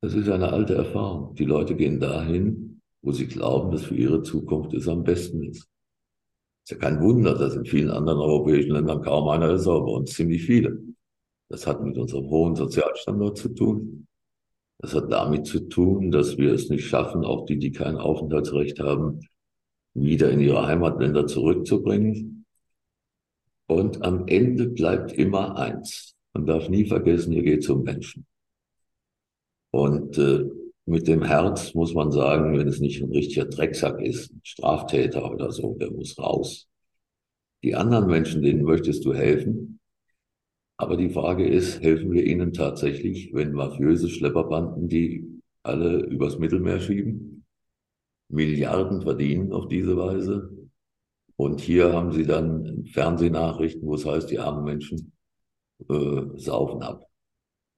das 0.00 0.14
ist 0.14 0.28
eine 0.28 0.52
alte 0.52 0.74
Erfahrung. 0.74 1.34
Die 1.34 1.44
Leute 1.44 1.76
gehen 1.76 2.00
dahin, 2.00 2.80
wo 3.02 3.12
sie 3.12 3.26
glauben, 3.26 3.70
dass 3.70 3.84
für 3.84 3.96
ihre 3.96 4.22
Zukunft 4.22 4.72
es 4.72 4.88
am 4.88 5.02
besten 5.02 5.42
ist. 5.42 5.68
Ist 6.64 6.70
ja 6.70 6.76
kein 6.78 7.02
Wunder, 7.02 7.34
dass 7.34 7.54
in 7.54 7.66
vielen 7.66 7.90
anderen 7.90 8.18
europäischen 8.18 8.72
Ländern 8.72 9.02
kaum 9.02 9.28
einer 9.28 9.50
ist, 9.50 9.66
aber 9.66 9.84
bei 9.84 9.92
uns 9.92 10.12
ziemlich 10.12 10.44
viele. 10.44 10.78
Das 11.48 11.66
hat 11.66 11.82
mit 11.82 11.98
unserem 11.98 12.30
hohen 12.30 12.54
Sozialstandard 12.56 13.36
zu 13.36 13.50
tun. 13.50 14.06
Das 14.78 14.94
hat 14.94 15.12
damit 15.12 15.46
zu 15.46 15.68
tun, 15.68 16.10
dass 16.10 16.38
wir 16.38 16.54
es 16.54 16.70
nicht 16.70 16.86
schaffen, 16.86 17.24
auch 17.24 17.44
die, 17.44 17.58
die 17.58 17.72
kein 17.72 17.96
Aufenthaltsrecht 17.96 18.80
haben, 18.80 19.20
wieder 19.94 20.30
in 20.30 20.40
ihre 20.40 20.66
Heimatländer 20.66 21.26
zurückzubringen. 21.26 22.44
Und 23.66 24.02
am 24.02 24.26
Ende 24.26 24.68
bleibt 24.68 25.12
immer 25.12 25.56
eins. 25.56 26.16
Man 26.32 26.46
darf 26.46 26.68
nie 26.68 26.86
vergessen, 26.86 27.32
hier 27.32 27.42
geht 27.42 27.60
es 27.60 27.68
um 27.68 27.82
Menschen. 27.82 28.26
Und 29.72 30.18
äh, 30.18 30.44
mit 30.86 31.06
dem 31.06 31.22
Herz 31.22 31.74
muss 31.74 31.94
man 31.94 32.10
sagen, 32.10 32.58
wenn 32.58 32.66
es 32.66 32.80
nicht 32.80 33.00
ein 33.02 33.12
richtiger 33.12 33.46
Drecksack 33.46 34.00
ist, 34.00 34.32
ein 34.32 34.40
Straftäter 34.42 35.30
oder 35.30 35.52
so, 35.52 35.74
der 35.74 35.90
muss 35.90 36.18
raus. 36.18 36.68
Die 37.62 37.74
anderen 37.74 38.06
Menschen, 38.06 38.42
denen 38.42 38.62
möchtest 38.62 39.04
du 39.04 39.14
helfen. 39.14 39.78
Aber 40.76 40.96
die 40.96 41.10
Frage 41.10 41.46
ist, 41.46 41.82
helfen 41.82 42.10
wir 42.10 42.24
ihnen 42.24 42.52
tatsächlich, 42.52 43.34
wenn 43.34 43.52
mafiöse 43.52 44.08
Schlepperbanden, 44.08 44.88
die 44.88 45.40
alle 45.62 46.00
übers 46.06 46.38
Mittelmeer 46.38 46.80
schieben, 46.80 47.39
Milliarden 48.30 49.02
verdienen 49.02 49.52
auf 49.52 49.68
diese 49.68 49.96
Weise? 49.96 50.50
Und 51.36 51.60
hier 51.60 51.92
haben 51.92 52.12
sie 52.12 52.26
dann 52.26 52.84
Fernsehnachrichten, 52.92 53.86
wo 53.86 53.94
es 53.94 54.04
heißt, 54.04 54.30
die 54.30 54.38
armen 54.38 54.64
Menschen 54.64 55.12
äh, 55.88 56.22
saufen 56.36 56.82
ab. 56.82 57.06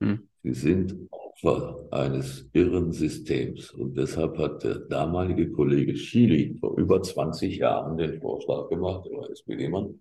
Hm. 0.03 0.29
Sie 0.43 0.55
sind 0.55 1.09
Opfer 1.11 1.87
eines 1.91 2.49
irren 2.53 2.93
Systems. 2.93 3.71
Und 3.73 3.97
deshalb 3.97 4.37
hat 4.39 4.65
der 4.65 4.81
damalige 4.81 5.51
Kollege 5.53 5.97
Schili 5.97 6.57
vor 6.59 6.77
über 6.77 7.03
20 7.03 7.59
Jahren 7.59 7.97
den 7.97 8.21
Vorschlag 8.21 8.69
gemacht, 8.69 9.09
der 9.11 9.31
SPD-Mann, 9.31 10.01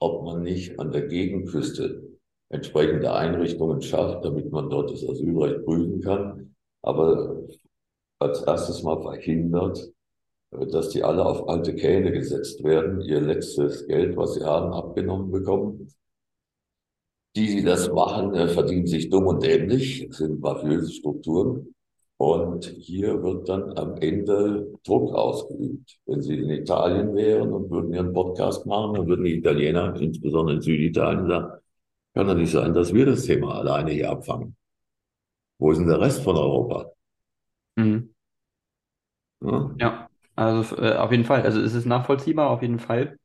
ob 0.00 0.24
man 0.24 0.42
nicht 0.42 0.78
an 0.78 0.92
der 0.92 1.06
Gegenküste 1.06 2.02
entsprechende 2.50 3.12
Einrichtungen 3.12 3.82
schafft, 3.82 4.24
damit 4.24 4.50
man 4.50 4.70
dort 4.70 4.90
das 4.90 5.06
Asylrecht 5.06 5.64
prüfen 5.64 6.00
kann. 6.00 6.54
Aber 6.82 7.42
als 8.18 8.42
erstes 8.42 8.82
mal 8.82 9.00
verhindert, 9.02 9.92
dass 10.50 10.90
die 10.90 11.02
alle 11.02 11.24
auf 11.24 11.48
alte 11.48 11.74
Kähne 11.74 12.12
gesetzt 12.12 12.64
werden, 12.64 13.00
ihr 13.02 13.20
letztes 13.20 13.86
Geld, 13.86 14.16
was 14.16 14.34
sie 14.34 14.44
haben, 14.44 14.72
abgenommen 14.72 15.30
bekommen 15.30 15.88
die, 17.38 17.56
die 17.56 17.64
das 17.64 17.90
machen, 17.90 18.34
äh, 18.34 18.48
verdienen 18.48 18.86
sich 18.86 19.08
dumm 19.10 19.26
und 19.26 19.42
dämlich, 19.42 20.06
das 20.08 20.18
sind 20.18 20.40
mafiöse 20.40 20.92
Strukturen. 20.92 21.74
Und 22.16 22.64
hier 22.66 23.22
wird 23.22 23.48
dann 23.48 23.78
am 23.78 23.94
Ende 23.98 24.72
Druck 24.84 25.14
ausgeübt. 25.14 25.98
Wenn 26.04 26.20
Sie 26.20 26.34
in 26.34 26.50
Italien 26.50 27.14
wären 27.14 27.52
und 27.52 27.70
würden 27.70 27.94
Ihren 27.94 28.12
Podcast 28.12 28.66
machen, 28.66 28.94
dann 28.94 29.06
würden 29.06 29.24
die 29.24 29.38
Italiener, 29.38 29.94
insbesondere 30.00 30.56
in 30.56 30.62
Süditalien, 30.62 31.28
sagen, 31.28 31.52
kann 32.14 32.26
doch 32.26 32.34
nicht 32.34 32.50
sein, 32.50 32.74
dass 32.74 32.92
wir 32.92 33.06
das 33.06 33.22
Thema 33.22 33.54
alleine 33.54 33.92
hier 33.92 34.10
abfangen. 34.10 34.56
Wo 35.58 35.70
ist 35.70 35.78
denn 35.78 35.86
der 35.86 36.00
Rest 36.00 36.22
von 36.22 36.36
Europa? 36.36 36.90
Ja. 39.40 39.70
ja, 39.78 40.08
also 40.36 40.76
äh, 40.76 40.96
auf 40.96 41.10
jeden 41.10 41.24
Fall. 41.24 41.42
Also 41.42 41.60
es 41.60 41.74
ist 41.74 41.86
nachvollziehbar, 41.86 42.50
auf 42.50 42.62
jeden 42.62 42.78
Fall. 42.78 43.18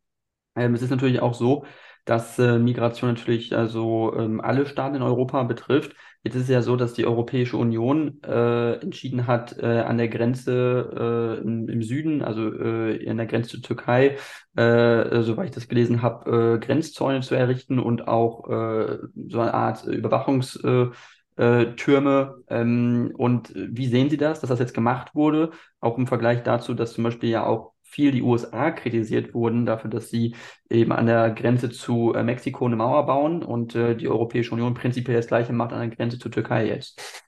Ähm, 0.56 0.76
es 0.76 0.82
ist 0.82 0.92
natürlich 0.92 1.22
auch 1.22 1.34
so, 1.34 1.66
dass 2.06 2.38
äh, 2.38 2.60
Migration 2.60 3.12
natürlich 3.12 3.56
also 3.56 4.14
ähm, 4.18 4.42
alle 4.42 4.66
Staaten 4.66 4.96
in 4.96 5.02
Europa 5.02 5.44
betrifft. 5.44 5.96
Jetzt 6.24 6.36
ist 6.36 6.44
es 6.44 6.50
ja 6.50 6.62
so, 6.62 6.76
dass 6.76 6.94
die 6.94 7.06
Europäische 7.06 7.58
Union 7.58 8.22
äh, 8.24 8.76
entschieden 8.76 9.28
hat, 9.28 9.58
äh, 9.58 9.80
an 9.82 9.98
der 9.98 10.10
Grenze 10.10 11.40
äh, 11.40 11.42
im, 11.42 11.68
im, 11.70 11.82
Süden, 11.82 12.22
also 12.22 12.54
äh, 12.54 13.10
an 13.10 13.18
der 13.18 13.26
Grenze 13.26 13.52
zur 13.52 13.62
Türkei, 13.62 14.18
äh, 14.56 15.22
soweit 15.22 15.48
ich 15.50 15.56
das 15.56 15.68
gelesen 15.68 16.02
habe, 16.02 16.60
Grenzzäune 16.60 17.22
zu 17.22 17.36
errichten 17.36 17.80
und 17.80 18.08
auch 18.08 18.46
so 18.48 19.40
eine 19.40 19.54
Art 19.54 19.86
Überwachungstürme. 19.86 20.94
Äh, 21.36 21.74
Türme. 21.76 22.44
Ähm, 22.48 23.14
und 23.18 23.54
wie 23.56 23.88
sehen 23.88 24.10
Sie 24.10 24.18
das, 24.18 24.40
dass 24.40 24.50
das 24.50 24.60
jetzt 24.60 24.74
gemacht 24.74 25.16
wurde? 25.16 25.52
Auch 25.80 25.98
im 25.98 26.08
Vergleich 26.08 26.44
dazu, 26.44 26.74
dass 26.74 26.94
zum 26.94 27.04
Beispiel 27.04 27.30
ja 27.30 27.46
auch 27.46 27.74
viel 27.94 28.12
die 28.12 28.24
USA 28.24 28.72
kritisiert 28.72 29.34
wurden 29.36 29.66
dafür, 29.66 29.90
dass 29.90 30.10
sie 30.10 30.36
eben 30.70 30.92
an 30.92 31.06
der 31.06 31.30
Grenze 31.30 31.70
zu 31.70 32.14
äh, 32.14 32.24
Mexiko 32.24 32.66
eine 32.66 32.76
Mauer 32.76 33.06
bauen 33.06 33.44
und 33.44 33.76
äh, 33.76 33.96
die 33.96 34.08
Europäische 34.08 34.54
Union 34.54 34.74
prinzipiell 34.74 35.18
das 35.18 35.28
gleiche 35.28 35.54
macht 35.54 35.74
an 35.74 35.80
der 35.88 35.96
Grenze 35.96 36.18
zur 36.18 36.32
Türkei 36.32 36.68
jetzt. 36.68 37.24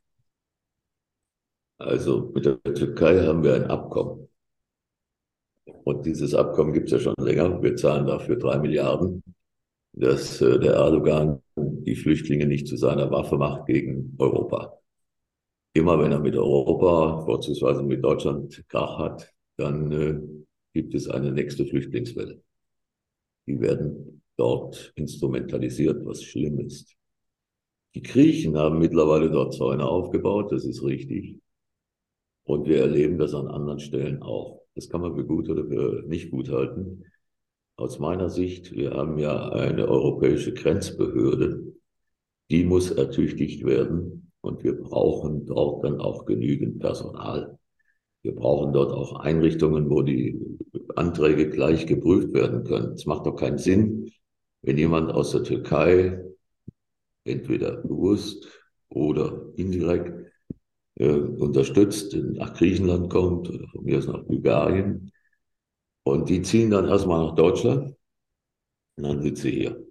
Also 1.78 2.32
mit 2.34 2.46
der 2.46 2.62
Türkei 2.64 3.20
haben 3.26 3.44
wir 3.44 3.56
ein 3.56 3.66
Abkommen. 3.66 4.28
Und 5.84 6.06
dieses 6.06 6.34
Abkommen 6.34 6.74
gibt 6.74 6.88
es 6.88 6.94
ja 6.94 7.00
schon 7.00 7.16
länger. 7.20 7.62
Wir 7.62 7.76
zahlen 7.76 8.08
dafür 8.08 8.38
drei 8.38 8.58
Milliarden, 8.58 9.24
dass 9.96 10.42
äh, 10.42 10.60
der 10.60 10.74
Erdogan 10.74 11.42
die 11.56 11.96
Flüchtlinge 11.96 12.46
nicht 12.46 12.68
zu 12.68 12.78
seiner 12.78 13.10
Waffe 13.12 13.38
macht 13.38 13.68
gegen 13.68 14.16
Europa. 14.20 14.78
Immer 15.74 16.00
wenn 16.00 16.12
er 16.12 16.20
mit 16.20 16.36
Europa, 16.36 17.24
vorzugsweise 17.26 17.84
mit 17.84 18.04
Deutschland, 18.04 18.64
Krach 18.70 18.98
hat, 19.00 19.34
dann 19.58 19.92
äh, 19.92 20.20
gibt 20.74 20.94
es 20.96 21.10
eine 21.10 21.32
nächste 21.32 21.66
Flüchtlingswelle. 21.66 22.42
Die 23.48 23.60
werden 23.60 24.22
dort 24.38 24.92
instrumentalisiert, 24.96 26.06
was 26.06 26.24
schlimm 26.24 26.60
ist. 26.60 26.96
Die 27.94 28.02
Griechen 28.02 28.58
haben 28.58 28.80
mittlerweile 28.80 29.32
dort 29.32 29.54
Zäune 29.54 29.86
aufgebaut, 29.86 30.52
das 30.52 30.66
ist 30.66 30.84
richtig. 30.84 31.38
Und 32.44 32.68
wir 32.68 32.82
erleben 32.82 33.18
das 33.18 33.34
an 33.34 33.48
anderen 33.48 33.80
Stellen 33.80 34.22
auch. 34.22 34.62
Das 34.76 34.90
kann 34.90 35.02
man 35.02 35.16
für 35.16 35.26
gut 35.26 35.50
oder 35.50 35.66
für 35.66 36.04
nicht 36.08 36.30
gut 36.32 36.50
halten. 36.50 37.06
Aus 37.78 38.00
meiner 38.00 38.30
Sicht, 38.30 38.72
wir 38.72 38.92
haben 38.92 39.18
ja 39.18 39.50
eine 39.50 39.88
europäische 39.88 40.54
Grenzbehörde, 40.54 41.74
die 42.50 42.64
muss 42.64 42.92
ertüchtigt 42.92 43.66
werden 43.66 44.32
und 44.42 44.64
wir 44.64 44.82
brauchen 44.82 45.46
dort 45.46 45.84
dann 45.84 46.00
auch 46.00 46.26
genügend 46.26 46.80
Personal. 46.80 47.58
Wir 48.22 48.34
brauchen 48.34 48.72
dort 48.72 48.94
auch 48.94 49.20
Einrichtungen, 49.20 49.90
wo 49.90 50.02
die 50.04 50.40
Anträge 50.96 51.50
gleich 51.50 51.86
geprüft 51.86 52.34
werden 52.34 52.64
können. 52.64 52.94
Es 52.94 53.06
macht 53.06 53.26
doch 53.26 53.36
keinen 53.36 53.58
Sinn, 53.58 54.10
wenn 54.62 54.78
jemand 54.78 55.12
aus 55.12 55.32
der 55.32 55.44
Türkei 55.44 56.24
entweder 57.26 57.78
bewusst 57.78 58.48
oder 58.88 59.48
indirekt 59.56 60.32
äh, 60.96 61.10
unterstützt, 61.10 62.16
nach 62.16 62.54
Griechenland 62.54 63.10
kommt 63.10 63.50
oder 63.50 63.68
von 63.68 63.84
mir 63.84 63.98
aus 63.98 64.08
nach 64.08 64.24
Bulgarien. 64.24 65.12
Und 66.08 66.30
die 66.30 66.42
ziehen 66.44 66.70
dann 66.70 66.88
erstmal 66.88 67.26
nach 67.26 67.36
Deutschland 67.36 67.96
und 68.98 69.04
dann 69.04 69.22
sind 69.22 69.38
sie 69.38 69.52
hier. 69.52 69.86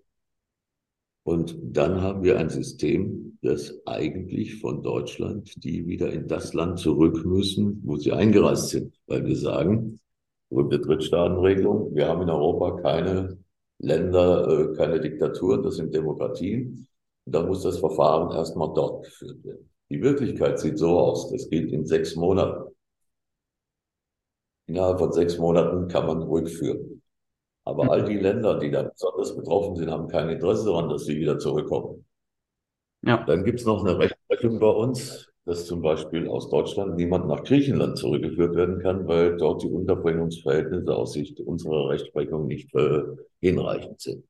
Und 1.24 1.56
dann 1.60 2.02
haben 2.02 2.22
wir 2.22 2.38
ein 2.38 2.50
System, 2.50 3.38
das 3.42 3.74
eigentlich 3.86 4.60
von 4.60 4.82
Deutschland, 4.82 5.64
die 5.64 5.86
wieder 5.86 6.12
in 6.12 6.28
das 6.28 6.54
Land 6.54 6.78
zurück 6.78 7.24
müssen, 7.24 7.80
wo 7.84 7.96
sie 7.96 8.12
eingereist 8.12 8.68
sind, 8.68 8.94
weil 9.06 9.24
wir 9.26 9.36
sagen, 9.36 10.00
berühmte 10.50 10.78
Drittstaatenregelung, 10.78 11.94
wir 11.94 12.08
haben 12.08 12.22
in 12.22 12.30
Europa 12.30 12.80
keine 12.82 13.38
Länder, 13.78 14.48
äh, 14.48 14.76
keine 14.76 15.00
Diktaturen, 15.00 15.62
das 15.62 15.76
sind 15.76 15.94
Demokratien. 15.94 16.86
Dann 17.26 17.48
muss 17.48 17.62
das 17.62 17.78
Verfahren 17.78 18.30
erstmal 18.36 18.72
dort 18.74 19.04
geführt 19.04 19.42
werden. 19.44 19.68
Die 19.90 20.00
Wirklichkeit 20.00 20.58
sieht 20.60 20.78
so 20.78 20.98
aus, 20.98 21.30
das 21.30 21.48
geht 21.48 21.72
in 21.72 21.86
sechs 21.86 22.14
Monaten. 22.16 22.63
Innerhalb 24.66 24.98
von 24.98 25.12
sechs 25.12 25.38
Monaten 25.38 25.88
kann 25.88 26.06
man 26.06 26.22
rückführen. 26.22 27.02
Aber 27.64 27.90
all 27.90 28.04
die 28.04 28.18
Länder, 28.18 28.58
die 28.58 28.70
da 28.70 28.82
besonders 28.82 29.34
betroffen 29.34 29.76
sind, 29.76 29.90
haben 29.90 30.08
kein 30.08 30.28
Interesse 30.28 30.66
daran, 30.66 30.88
dass 30.88 31.04
sie 31.04 31.16
wieder 31.16 31.38
zurückkommen. 31.38 32.04
Ja. 33.02 33.24
Dann 33.24 33.44
gibt 33.44 33.60
es 33.60 33.66
noch 33.66 33.84
eine 33.84 33.98
Rechtsprechung 33.98 34.58
bei 34.58 34.68
uns, 34.68 35.30
dass 35.44 35.66
zum 35.66 35.82
Beispiel 35.82 36.28
aus 36.28 36.48
Deutschland 36.48 36.96
niemand 36.96 37.26
nach 37.26 37.42
Griechenland 37.42 37.98
zurückgeführt 37.98 38.54
werden 38.54 38.80
kann, 38.80 39.06
weil 39.06 39.36
dort 39.36 39.62
die 39.62 39.70
Unterbringungsverhältnisse 39.70 40.94
aus 40.94 41.12
Sicht 41.12 41.40
unserer 41.40 41.90
Rechtsprechung 41.90 42.46
nicht 42.46 42.74
äh, 42.74 43.02
hinreichend 43.40 44.00
sind. 44.00 44.24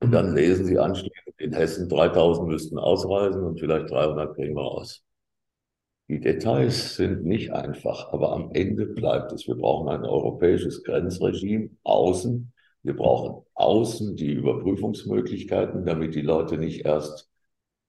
Und 0.00 0.12
dann 0.12 0.34
lesen 0.34 0.66
Sie 0.66 0.78
anschließend, 0.78 1.34
in 1.38 1.52
Hessen 1.52 1.88
3000 1.88 2.48
müssten 2.48 2.78
ausreisen 2.78 3.42
und 3.42 3.58
vielleicht 3.58 3.90
300 3.90 4.34
kriegen 4.34 4.54
wir 4.54 4.62
raus. 4.62 5.05
Die 6.08 6.20
Details 6.20 6.94
sind 6.94 7.24
nicht 7.24 7.52
einfach, 7.52 8.12
aber 8.12 8.32
am 8.32 8.50
Ende 8.52 8.86
bleibt 8.86 9.32
es. 9.32 9.46
Wir 9.48 9.56
brauchen 9.56 9.88
ein 9.88 10.04
europäisches 10.04 10.84
Grenzregime 10.84 11.70
außen. 11.82 12.52
Wir 12.84 12.94
brauchen 12.94 13.44
außen 13.54 14.14
die 14.14 14.32
Überprüfungsmöglichkeiten, 14.32 15.84
damit 15.84 16.14
die 16.14 16.20
Leute 16.20 16.58
nicht 16.58 16.84
erst 16.84 17.28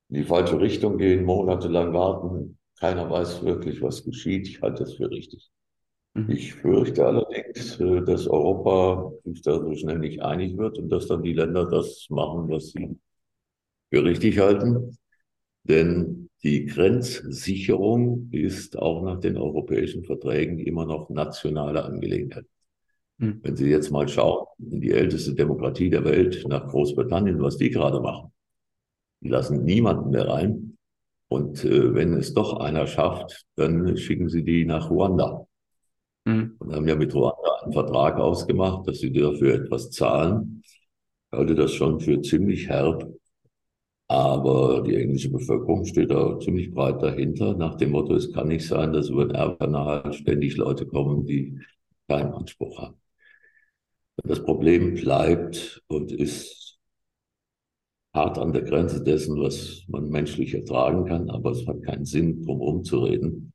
in 0.10 0.16
die 0.16 0.24
falsche 0.24 0.60
Richtung 0.60 0.98
gehen, 0.98 1.26
monatelang 1.26 1.94
warten. 1.94 2.58
Keiner 2.80 3.10
weiß 3.10 3.44
wirklich, 3.44 3.82
was 3.82 4.04
geschieht. 4.04 4.48
Ich 4.48 4.62
halte 4.62 4.84
das 4.84 4.94
für 4.94 5.12
richtig. 5.12 5.52
Mhm. 6.16 6.32
Ich 6.32 6.56
fürchte 6.56 7.06
allerdings, 7.06 7.80
äh, 7.80 8.02
dass 8.02 8.28
Europa 8.28 9.12
sich 9.26 9.42
da 9.44 9.60
so 9.60 9.74
schnell 9.76 10.00
nicht 10.00 10.22
einig 10.22 10.58
wird 10.58 10.80
und 10.80 10.90
dass 10.90 11.08
dann 11.08 11.22
die 11.22 11.34
Länder 11.34 11.66
das 11.66 12.08
machen, 12.10 12.50
was 12.50 12.72
sie 12.72 12.98
für 13.92 14.04
richtig 14.04 14.40
halten. 14.40 14.98
Denn 15.68 16.30
die 16.44 16.66
Grenzsicherung 16.66 18.30
ist 18.32 18.78
auch 18.78 19.04
nach 19.04 19.20
den 19.20 19.38
europäischen 19.38 20.04
Verträgen 20.06 20.60
immer 20.60 20.86
noch 20.86 21.10
nationale 21.10 21.84
Angelegenheit. 21.84 22.46
Hm. 23.20 23.40
Wenn 23.42 23.56
Sie 23.56 23.70
jetzt 23.70 23.92
mal 23.92 24.08
schauen, 24.08 24.46
in 24.60 24.80
die 24.80 24.92
älteste 24.92 25.34
Demokratie 25.34 25.90
der 25.90 26.06
Welt, 26.06 26.46
nach 26.48 26.68
Großbritannien, 26.68 27.42
was 27.42 27.58
die 27.58 27.72
gerade 27.72 28.00
machen, 28.00 28.32
die 29.22 29.30
lassen 29.30 29.64
niemanden 29.64 30.12
mehr 30.12 30.28
rein. 30.28 30.78
Und 31.28 31.66
äh, 31.66 31.94
wenn 31.94 32.14
es 32.14 32.34
doch 32.34 32.60
einer 32.60 32.88
schafft, 32.88 33.46
dann 33.56 33.98
schicken 33.98 34.30
sie 34.30 34.44
die 34.44 34.66
nach 34.66 34.90
Ruanda. 34.90 35.48
Hm. 36.26 36.56
Und 36.60 36.74
haben 36.74 36.88
ja 36.88 36.96
mit 36.96 37.14
Ruanda 37.14 37.62
einen 37.64 37.74
Vertrag 37.74 38.18
ausgemacht, 38.18 38.88
dass 38.88 39.00
sie 39.00 39.12
dafür 39.12 39.56
etwas 39.56 39.90
zahlen. 39.90 40.62
Ich 40.64 41.38
halte 41.38 41.56
das 41.56 41.74
schon 41.74 42.00
für 42.00 42.22
ziemlich 42.22 42.70
herb, 42.70 43.12
Aber 44.10 44.84
die 44.84 44.96
englische 44.96 45.30
Bevölkerung 45.30 45.86
steht 45.86 46.12
da 46.12 46.40
ziemlich 46.40 46.72
breit 46.74 47.02
dahinter, 47.02 47.56
nach 47.56 47.76
dem 47.76 47.92
Motto, 47.92 48.16
es 48.16 48.32
kann 48.32 48.48
nicht 48.48 48.66
sein, 48.66 48.94
dass 48.94 49.10
über 49.10 49.26
den 49.26 49.36
Erbkanal 49.36 50.14
ständig 50.14 50.56
Leute 50.56 50.86
kommen, 50.86 51.26
die 51.26 51.60
keinen 52.08 52.34
Anspruch 52.34 52.80
haben. 52.80 52.96
Das 54.24 54.44
Problem 54.44 54.96
bleibt 54.96 55.84
und 55.88 56.12
ist 56.12 56.80
hart 58.14 58.38
an 58.38 58.54
der 58.54 58.64
Grenze 58.64 59.04
dessen, 59.04 59.40
was 59.40 59.84
man 59.88 60.10
menschlich 60.10 60.54
ertragen 60.54 61.06
kann, 61.06 61.30
aber 61.30 61.52
es 61.52 61.68
hat 61.68 61.84
keinen 61.84 62.06
Sinn, 62.06 62.44
drum 62.44 62.62
rumzureden. 62.62 63.54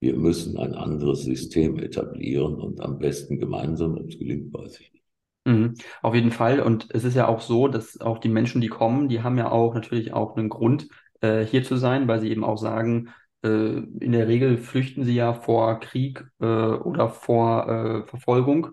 Wir 0.00 0.16
müssen 0.16 0.56
ein 0.58 0.74
anderes 0.74 1.22
System 1.22 1.78
etablieren 1.78 2.54
und 2.54 2.80
am 2.80 2.98
besten 2.98 3.38
gemeinsam, 3.38 3.96
ob 3.96 4.08
es 4.08 4.18
gelingt, 4.18 4.52
weiß 4.54 4.78
ich 4.80 4.92
nicht. 4.92 4.97
Mhm, 5.48 5.74
auf 6.02 6.14
jeden 6.14 6.30
Fall. 6.30 6.60
Und 6.60 6.88
es 6.94 7.04
ist 7.04 7.14
ja 7.14 7.26
auch 7.28 7.40
so, 7.40 7.68
dass 7.68 8.00
auch 8.00 8.18
die 8.18 8.28
Menschen, 8.28 8.60
die 8.60 8.68
kommen, 8.68 9.08
die 9.08 9.22
haben 9.22 9.38
ja 9.38 9.50
auch 9.50 9.74
natürlich 9.74 10.12
auch 10.12 10.36
einen 10.36 10.48
Grund, 10.50 10.88
äh, 11.20 11.44
hier 11.44 11.64
zu 11.64 11.76
sein, 11.76 12.06
weil 12.06 12.20
sie 12.20 12.30
eben 12.30 12.44
auch 12.44 12.58
sagen, 12.58 13.08
äh, 13.42 13.48
in 13.48 14.12
der 14.12 14.28
Regel 14.28 14.58
flüchten 14.58 15.04
sie 15.04 15.14
ja 15.14 15.32
vor 15.32 15.80
Krieg 15.80 16.24
äh, 16.40 16.44
oder 16.44 17.08
vor 17.08 17.68
äh, 18.04 18.06
Verfolgung. 18.06 18.72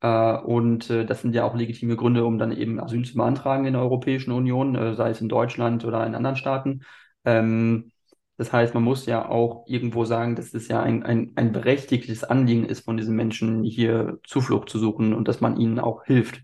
Äh, 0.00 0.36
und 0.38 0.90
äh, 0.90 1.06
das 1.06 1.22
sind 1.22 1.34
ja 1.34 1.44
auch 1.44 1.54
legitime 1.54 1.96
Gründe, 1.96 2.24
um 2.24 2.38
dann 2.38 2.50
eben 2.52 2.80
Asyl 2.80 3.04
zu 3.04 3.14
beantragen 3.14 3.64
in 3.66 3.74
der 3.74 3.82
Europäischen 3.82 4.32
Union, 4.32 4.96
sei 4.96 5.10
es 5.10 5.20
in 5.20 5.28
Deutschland 5.28 5.84
oder 5.84 6.04
in 6.06 6.14
anderen 6.16 6.36
Staaten. 6.36 6.82
Ähm, 7.24 7.92
das 8.36 8.52
heißt, 8.52 8.74
man 8.74 8.82
muss 8.82 9.06
ja 9.06 9.28
auch 9.28 9.64
irgendwo 9.66 10.04
sagen, 10.04 10.36
dass 10.36 10.54
es 10.54 10.68
ja 10.68 10.82
ein, 10.82 11.02
ein, 11.04 11.32
ein 11.36 11.52
berechtigtes 11.52 12.24
Anliegen 12.24 12.64
ist 12.66 12.84
von 12.84 12.96
diesen 12.96 13.16
Menschen, 13.16 13.64
hier 13.64 14.18
Zuflucht 14.26 14.68
zu 14.70 14.78
suchen 14.78 15.14
und 15.14 15.28
dass 15.28 15.40
man 15.40 15.58
ihnen 15.58 15.78
auch 15.80 16.04
hilft. 16.04 16.42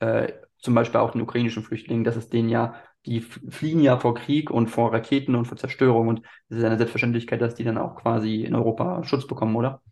Äh, 0.00 0.32
zum 0.58 0.74
Beispiel 0.74 1.00
auch 1.00 1.12
den 1.12 1.22
ukrainischen 1.22 1.62
Flüchtlingen, 1.62 2.04
dass 2.04 2.16
es 2.16 2.28
denen 2.30 2.48
ja, 2.48 2.74
die 3.06 3.20
fliehen 3.20 3.80
ja 3.80 3.98
vor 3.98 4.14
Krieg 4.14 4.50
und 4.50 4.68
vor 4.68 4.92
Raketen 4.92 5.34
und 5.34 5.46
vor 5.46 5.58
Zerstörung 5.58 6.08
und 6.08 6.22
es 6.48 6.58
ist 6.58 6.64
eine 6.64 6.78
Selbstverständlichkeit, 6.78 7.40
dass 7.40 7.54
die 7.54 7.64
dann 7.64 7.78
auch 7.78 7.96
quasi 7.96 8.42
in 8.44 8.54
Europa 8.54 9.04
Schutz 9.04 9.26
bekommen, 9.26 9.56
oder? 9.56 9.82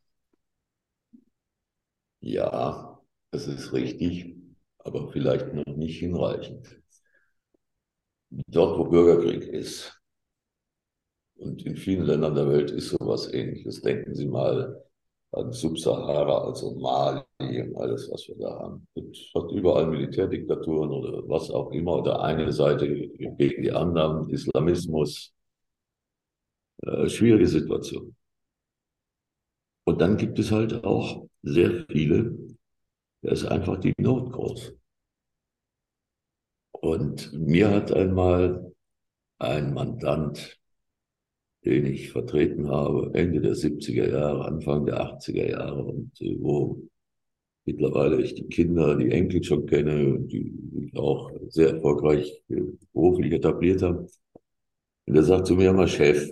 Ja, 2.20 3.00
das 3.33 3.46
ist 3.48 3.72
richtig, 3.74 4.35
aber 4.78 5.11
vielleicht 5.12 5.52
noch 5.52 5.76
nicht 5.76 5.98
hinreichend. 5.98 6.81
Dort, 8.48 8.78
wo 8.78 8.85
Bürgerkrieg 8.85 9.42
ist, 9.44 10.02
und 11.37 11.64
in 11.66 11.77
vielen 11.77 12.07
Ländern 12.07 12.35
der 12.35 12.49
Welt 12.49 12.71
ist 12.71 12.90
sowas 12.90 13.33
ähnliches. 13.33 13.83
Denken 13.83 14.14
Sie 14.14 14.27
mal 14.27 14.83
an 15.33 15.53
Subsahara, 15.53 16.45
also 16.45 16.75
Mali 16.75 17.25
und 17.62 17.77
alles, 17.77 18.11
was 18.11 18.29
wir 18.29 18.37
da 18.37 18.59
haben. 18.59 18.87
Es 18.95 19.33
hat 19.35 19.51
überall 19.51 19.87
Militärdiktaturen 19.87 20.90
oder 20.90 21.27
was 21.29 21.51
auch 21.51 21.73
immer, 21.73 21.99
oder 21.99 22.23
eine 22.23 22.53
Seite 22.53 22.87
gegen 22.88 23.62
die 23.62 23.73
anderen, 23.73 24.29
Islamismus. 24.29 25.33
Äh, 26.85 27.09
schwierige 27.09 27.47
Situation. 27.49 28.14
Und 29.85 30.01
dann 30.01 30.16
gibt 30.16 30.38
es 30.38 30.51
halt 30.51 30.85
auch 30.85 31.27
sehr 31.42 31.85
viele, 31.88 32.37
da 33.23 33.33
ist 33.33 33.45
einfach 33.47 33.79
die 33.79 33.95
Not 33.99 34.33
groß. 34.33 34.73
Und 36.73 37.33
mir 37.33 37.71
hat 37.71 37.92
einmal 37.92 38.73
ein 39.38 39.73
Mandant 39.75 40.61
den 41.64 41.87
ich 41.87 42.11
vertreten 42.11 42.68
habe, 42.68 43.11
Ende 43.14 43.40
der 43.40 43.55
70er 43.55 44.11
Jahre, 44.11 44.44
Anfang 44.46 44.87
der 44.87 45.01
80er 45.01 45.51
Jahre 45.51 45.85
und 45.85 46.20
äh, 46.20 46.37
wo 46.40 46.83
mittlerweile 47.64 48.20
ich 48.20 48.35
die 48.35 48.48
Kinder, 48.48 48.96
die 48.96 49.11
Enkel 49.11 49.42
schon 49.44 49.66
kenne, 49.66 50.18
die 50.20 50.53
ich 50.87 50.96
auch 50.96 51.31
sehr 51.48 51.70
erfolgreich 51.75 52.42
äh, 52.48 52.62
beruflich 52.92 53.33
etabliert 53.33 53.83
habe. 53.83 54.09
Und 55.07 55.16
er 55.16 55.22
sagt 55.22 55.46
zu 55.46 55.55
mir 55.55 55.70
immer 55.70 55.87
Chef. 55.87 56.31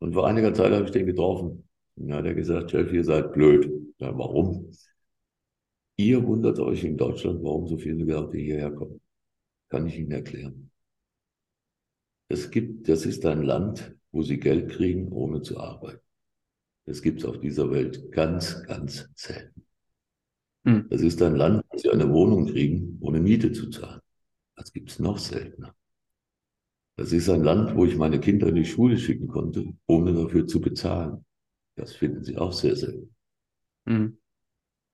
Und 0.00 0.14
vor 0.14 0.26
einiger 0.26 0.52
Zeit 0.54 0.72
habe 0.72 0.84
ich 0.84 0.90
den 0.90 1.06
getroffen. 1.06 1.68
Und 1.96 2.08
dann 2.08 2.18
hat 2.18 2.26
er 2.26 2.34
gesagt, 2.34 2.70
Chef, 2.70 2.92
ihr 2.92 3.04
seid 3.04 3.32
blöd. 3.32 3.70
Ja, 3.98 4.16
warum? 4.16 4.72
Ihr 5.96 6.26
wundert 6.26 6.58
euch 6.58 6.82
in 6.84 6.96
Deutschland, 6.96 7.42
warum 7.44 7.68
so 7.68 7.76
viele 7.76 8.04
Leute 8.04 8.38
hierher 8.38 8.70
kommen. 8.70 9.00
Kann 9.68 9.86
ich 9.86 9.98
Ihnen 9.98 10.12
erklären. 10.12 10.70
Es 12.30 12.52
gibt, 12.52 12.88
das 12.88 13.06
ist 13.06 13.26
ein 13.26 13.42
Land, 13.42 13.96
wo 14.12 14.22
sie 14.22 14.38
Geld 14.38 14.70
kriegen, 14.70 15.10
ohne 15.10 15.42
zu 15.42 15.58
arbeiten. 15.58 16.00
Das 16.86 17.02
gibt 17.02 17.20
es 17.20 17.24
auf 17.24 17.40
dieser 17.40 17.72
Welt 17.72 18.12
ganz, 18.12 18.62
ganz 18.62 19.08
selten. 19.16 19.66
Hm. 20.64 20.86
Das 20.90 21.02
ist 21.02 21.20
ein 21.22 21.34
Land, 21.34 21.64
wo 21.68 21.76
sie 21.76 21.90
eine 21.90 22.08
Wohnung 22.08 22.46
kriegen, 22.46 22.98
ohne 23.00 23.18
Miete 23.18 23.50
zu 23.50 23.68
zahlen. 23.68 24.00
Das 24.54 24.72
gibt 24.72 24.92
es 24.92 25.00
noch 25.00 25.18
seltener. 25.18 25.74
Das 26.94 27.12
ist 27.12 27.28
ein 27.28 27.42
Land, 27.42 27.74
wo 27.74 27.84
ich 27.84 27.96
meine 27.96 28.20
Kinder 28.20 28.46
in 28.46 28.54
die 28.54 28.64
Schule 28.64 28.96
schicken 28.96 29.26
konnte, 29.26 29.64
ohne 29.88 30.14
dafür 30.14 30.46
zu 30.46 30.60
bezahlen. 30.60 31.24
Das 31.74 31.96
finden 31.96 32.22
sie 32.22 32.36
auch 32.36 32.52
sehr 32.52 32.76
selten. 32.76 33.12
Hm. 33.86 34.18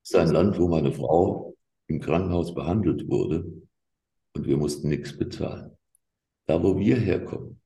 Es 0.03 0.11
ist 0.11 0.17
ein 0.17 0.31
Land, 0.31 0.59
wo 0.59 0.69
meine 0.69 0.93
Frau 0.93 1.55
im 1.87 2.01
Krankenhaus 2.01 2.55
behandelt 2.55 3.07
wurde 3.09 3.45
und 4.33 4.47
wir 4.47 4.57
mussten 4.57 4.89
nichts 4.89 5.15
bezahlen. 5.15 5.76
Da, 6.47 6.63
wo 6.63 6.79
wir 6.79 6.97
herkommen, 6.97 7.61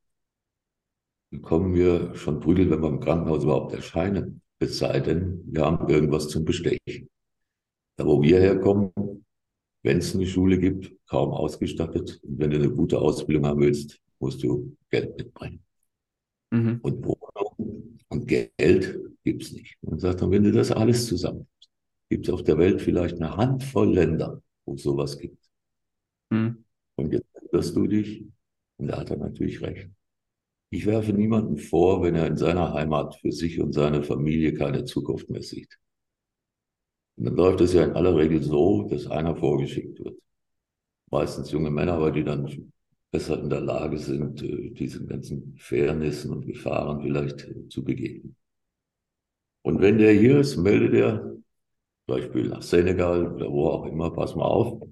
bekommen 1.31 1.75
wir 1.75 2.14
schon 2.14 2.40
Prügel, 2.40 2.71
wenn 2.71 2.83
wir 2.83 2.88
im 2.88 3.01
Krankenhaus 3.01 3.45
überhaupt 3.45 3.75
erscheinen. 3.75 4.43
Es 4.59 4.79
sei 4.79 5.01
denn, 5.01 5.43
wir 5.47 5.64
haben 5.64 5.88
irgendwas 5.88 6.29
zum 6.29 6.45
Bestechen. 6.45 7.09
Da, 7.97 8.07
wo 8.07 8.23
wir 8.23 8.40
herkommen, 8.40 8.93
wenn 9.83 9.99
es 9.99 10.14
eine 10.14 10.27
Schule 10.27 10.59
gibt, 10.59 10.93
kaum 11.07 11.31
ausgestattet. 11.31 12.21
Und 12.23 12.38
wenn 12.38 12.51
du 12.51 12.57
eine 12.57 12.71
gute 12.71 12.99
Ausbildung 12.99 13.47
haben 13.47 13.61
willst, 13.61 14.01
musst 14.19 14.43
du 14.43 14.77
Geld 14.90 15.16
mitbringen. 15.16 15.62
Mhm. 16.51 16.81
Und 16.83 17.05
Wohnung 17.05 17.99
und 18.09 18.27
Geld 18.27 18.99
gibt's 19.25 19.53
nicht. 19.53 19.77
Und 19.83 20.01
sagt 20.01 20.21
dann, 20.21 20.31
wenn 20.31 20.45
du 20.45 20.53
das 20.53 20.73
alles 20.73 21.07
zusammen 21.07 21.47
gibt 22.11 22.27
es 22.27 22.35
auf 22.35 22.43
der 22.43 22.59
Welt 22.59 22.83
vielleicht 22.83 23.16
eine 23.16 23.37
Handvoll 23.37 23.95
Länder, 23.95 24.43
wo 24.66 24.75
es 24.75 24.83
sowas 24.83 25.16
gibt. 25.16 25.49
Mhm. 26.31 26.64
Und 26.97 27.12
jetzt 27.12 27.27
erinnerst 27.33 27.77
du 27.77 27.87
dich, 27.87 28.25
und 28.81 28.88
da 28.88 28.99
hat 28.99 29.11
er 29.11 29.19
natürlich 29.19 29.61
recht. 29.62 29.90
Ich 30.71 30.87
werfe 30.87 31.12
niemanden 31.12 31.59
vor, 31.59 32.03
wenn 32.03 32.14
er 32.14 32.27
in 32.27 32.37
seiner 32.37 32.73
Heimat 32.73 33.16
für 33.16 33.33
sich 33.33 33.61
und 33.61 33.73
seine 33.73 34.03
Familie 34.03 34.55
keine 34.55 34.85
Zukunft 34.85 35.29
mehr 35.29 35.43
sieht. 35.43 35.79
Und 37.16 37.27
dann 37.27 37.37
läuft 37.37 37.61
es 37.61 37.75
ja 37.75 37.85
in 37.85 37.93
aller 37.93 38.16
Regel 38.16 38.43
so, 38.43 38.88
dass 38.88 39.07
einer 39.07 39.37
vorgeschickt 39.37 39.99
wird. 39.99 40.19
Meistens 41.11 41.51
junge 41.51 41.71
Männer, 41.71 42.01
weil 42.01 42.12
die 42.12 42.25
dann 42.25 42.73
besser 43.11 43.43
in 43.43 43.51
der 43.51 43.61
Lage 43.61 43.99
sind, 43.99 44.43
äh, 44.43 44.71
diesen 44.71 45.09
ganzen 45.09 45.57
Fairnessen 45.59 46.31
und 46.31 46.47
Gefahren 46.47 47.03
vielleicht 47.03 47.49
äh, 47.49 47.69
zu 47.69 47.85
begegnen. 47.85 48.37
Und 49.62 49.81
wenn 49.81 49.99
der 49.99 50.12
hier 50.12 50.40
ist, 50.40 50.57
meldet 50.57 50.95
er, 50.95 51.37
Beispiel 52.07 52.49
nach 52.49 52.62
Senegal 52.62 53.27
oder 53.35 53.51
wo 53.51 53.69
auch 53.69 53.87
immer, 53.87 54.11
pass 54.12 54.35
mal 54.35 54.45
auf, 54.45 54.83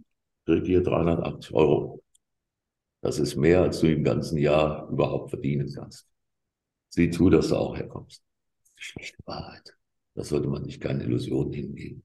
kriegt 0.45 0.67
hier 0.67 0.83
380 0.83 1.55
Euro. 1.55 2.03
Das 3.01 3.19
ist 3.19 3.37
mehr, 3.37 3.63
als 3.63 3.81
du 3.81 3.93
im 3.93 4.03
ganzen 4.05 4.39
Jahr 4.39 4.89
überhaupt 4.91 5.31
verdienen 5.31 5.73
kannst. 5.73 6.07
Sieh 6.89 7.11
zu, 7.11 7.31
dass 7.31 7.49
du 7.49 7.57
auch 7.57 7.77
herkommst. 7.77 8.23
Die 8.79 8.83
schlechte 8.83 9.19
Wahrheit. 9.27 9.77
Das 10.15 10.31
sollte 10.31 10.49
man 10.49 10.63
nicht 10.63 10.81
keine 10.81 11.05
Illusionen 11.05 11.53
hingeben. 11.53 12.03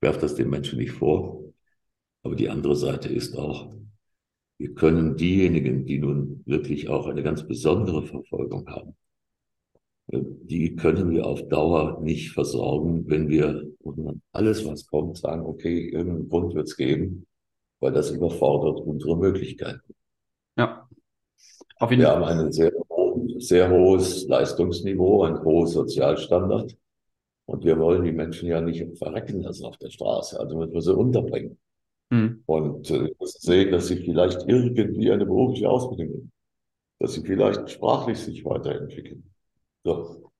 Werf 0.00 0.18
das 0.18 0.34
den 0.34 0.50
Menschen 0.50 0.78
nicht 0.78 0.92
vor. 0.92 1.42
Aber 2.22 2.36
die 2.36 2.48
andere 2.48 2.76
Seite 2.76 3.08
ist 3.08 3.36
auch, 3.36 3.74
wir 4.58 4.74
können 4.74 5.16
diejenigen, 5.16 5.86
die 5.86 5.98
nun 5.98 6.42
wirklich 6.46 6.88
auch 6.88 7.08
eine 7.08 7.24
ganz 7.24 7.46
besondere 7.46 8.06
Verfolgung 8.06 8.68
haben, 8.68 8.96
die 10.06 10.76
können 10.76 11.10
wir 11.10 11.26
auf 11.26 11.48
Dauer 11.48 12.00
nicht 12.00 12.32
versorgen, 12.32 13.08
wenn 13.08 13.28
wir 13.28 13.64
alles, 14.32 14.64
was 14.66 14.86
kommt, 14.86 15.16
sagen, 15.16 15.46
okay, 15.46 15.88
irgendeinen 15.88 16.28
Grund 16.28 16.54
wird 16.54 16.68
es 16.68 16.76
geben, 16.76 17.26
weil 17.80 17.92
das 17.92 18.10
überfordert 18.10 18.80
unsere 18.80 19.16
Möglichkeiten. 19.16 19.94
Ja. 20.56 20.88
Auf 21.78 21.90
jeden 21.90 22.02
Wir 22.02 22.08
Fall. 22.08 22.26
haben 22.26 22.38
ein 22.40 22.52
sehr, 22.52 22.72
sehr 23.38 23.70
hohes 23.70 24.26
Leistungsniveau, 24.28 25.24
ein 25.24 25.42
hohes 25.42 25.72
Sozialstandard. 25.72 26.76
Und 27.46 27.64
wir 27.64 27.78
wollen 27.78 28.04
die 28.04 28.12
Menschen 28.12 28.48
ja 28.48 28.60
nicht 28.60 28.96
verrecken 28.98 29.42
lassen 29.42 29.66
auf 29.66 29.76
der 29.78 29.90
Straße. 29.90 30.38
Also 30.38 30.56
müssen 30.56 30.72
wir 30.72 30.82
sie 30.82 30.94
unterbringen. 30.94 31.58
Hm. 32.10 32.42
Und 32.46 32.90
äh, 32.90 33.10
sehen, 33.20 33.72
dass 33.72 33.88
sie 33.88 33.96
vielleicht 33.96 34.46
irgendwie 34.46 35.10
eine 35.10 35.26
berufliche 35.26 35.68
Ausbildung 35.68 36.14
haben. 36.14 36.32
Dass 36.98 37.14
sie 37.14 37.22
vielleicht 37.22 37.68
sprachlich 37.70 38.18
sich 38.18 38.44
weiterentwickeln. 38.44 39.24
So. 39.84 40.30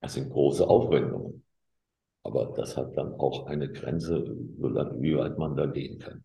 Das 0.00 0.14
sind 0.14 0.30
große 0.30 0.66
Aufwendungen. 0.66 1.42
Aber 2.22 2.52
das 2.56 2.76
hat 2.76 2.96
dann 2.96 3.14
auch 3.14 3.46
eine 3.46 3.70
Grenze, 3.70 4.24
wie 4.26 5.16
weit 5.16 5.38
man 5.38 5.56
da 5.56 5.66
gehen 5.66 5.98
kann. 5.98 6.24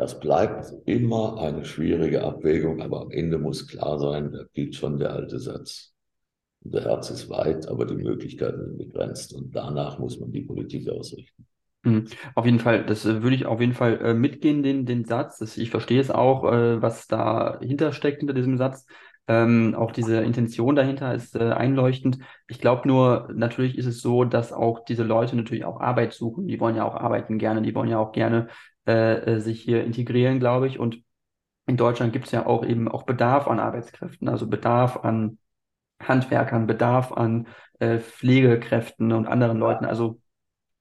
Das 0.00 0.18
bleibt 0.18 0.72
immer 0.86 1.38
eine 1.42 1.66
schwierige 1.66 2.24
Abwägung, 2.24 2.80
aber 2.80 3.02
am 3.02 3.10
Ende 3.10 3.36
muss 3.36 3.68
klar 3.68 3.98
sein, 3.98 4.32
da 4.32 4.44
gilt 4.54 4.74
schon 4.74 4.98
der 4.98 5.12
alte 5.12 5.38
Satz. 5.38 5.92
Der 6.60 6.84
Herz 6.84 7.10
ist 7.10 7.28
weit, 7.28 7.68
aber 7.68 7.84
die 7.84 7.96
Möglichkeiten 7.96 8.64
sind 8.64 8.78
begrenzt 8.78 9.34
und 9.34 9.54
danach 9.54 9.98
muss 9.98 10.18
man 10.18 10.32
die 10.32 10.40
Politik 10.40 10.88
ausrichten. 10.88 11.46
Mhm. 11.82 12.06
Auf 12.34 12.46
jeden 12.46 12.60
Fall, 12.60 12.86
das 12.86 13.04
äh, 13.04 13.22
würde 13.22 13.36
ich 13.36 13.44
auf 13.44 13.60
jeden 13.60 13.74
Fall 13.74 14.00
äh, 14.00 14.14
mitgehen, 14.14 14.62
den, 14.62 14.86
den 14.86 15.04
Satz. 15.04 15.58
Ich 15.58 15.68
verstehe 15.68 16.00
es 16.00 16.10
auch, 16.10 16.50
äh, 16.50 16.80
was 16.80 17.06
dahinter 17.06 17.92
steckt 17.92 18.20
hinter 18.20 18.32
diesem 18.32 18.56
Satz. 18.56 18.86
Ähm, 19.28 19.74
auch 19.74 19.92
diese 19.92 20.22
Intention 20.22 20.76
dahinter 20.76 21.14
ist 21.14 21.36
äh, 21.36 21.52
einleuchtend. 21.52 22.20
Ich 22.48 22.58
glaube 22.58 22.88
nur, 22.88 23.28
natürlich 23.34 23.76
ist 23.76 23.86
es 23.86 24.00
so, 24.00 24.24
dass 24.24 24.50
auch 24.50 24.82
diese 24.86 25.02
Leute 25.02 25.36
natürlich 25.36 25.66
auch 25.66 25.78
Arbeit 25.78 26.14
suchen. 26.14 26.48
Die 26.48 26.58
wollen 26.58 26.74
ja 26.74 26.84
auch 26.84 26.94
arbeiten 26.94 27.38
gerne, 27.38 27.60
die 27.60 27.74
wollen 27.74 27.90
ja 27.90 27.98
auch 27.98 28.12
gerne 28.12 28.48
äh, 28.90 29.36
äh, 29.36 29.40
sich 29.40 29.62
hier 29.62 29.84
integrieren, 29.84 30.40
glaube 30.40 30.66
ich. 30.66 30.78
Und 30.78 31.00
in 31.66 31.76
Deutschland 31.76 32.12
gibt 32.12 32.26
es 32.26 32.32
ja 32.32 32.46
auch 32.46 32.64
eben 32.64 32.88
auch 32.88 33.04
Bedarf 33.04 33.46
an 33.46 33.60
Arbeitskräften, 33.60 34.28
also 34.28 34.48
Bedarf 34.48 35.04
an 35.04 35.38
Handwerkern, 36.02 36.66
Bedarf 36.66 37.12
an 37.12 37.46
äh, 37.78 37.98
Pflegekräften 37.98 39.12
und 39.12 39.26
anderen 39.26 39.58
Leuten. 39.58 39.84
Also 39.84 40.20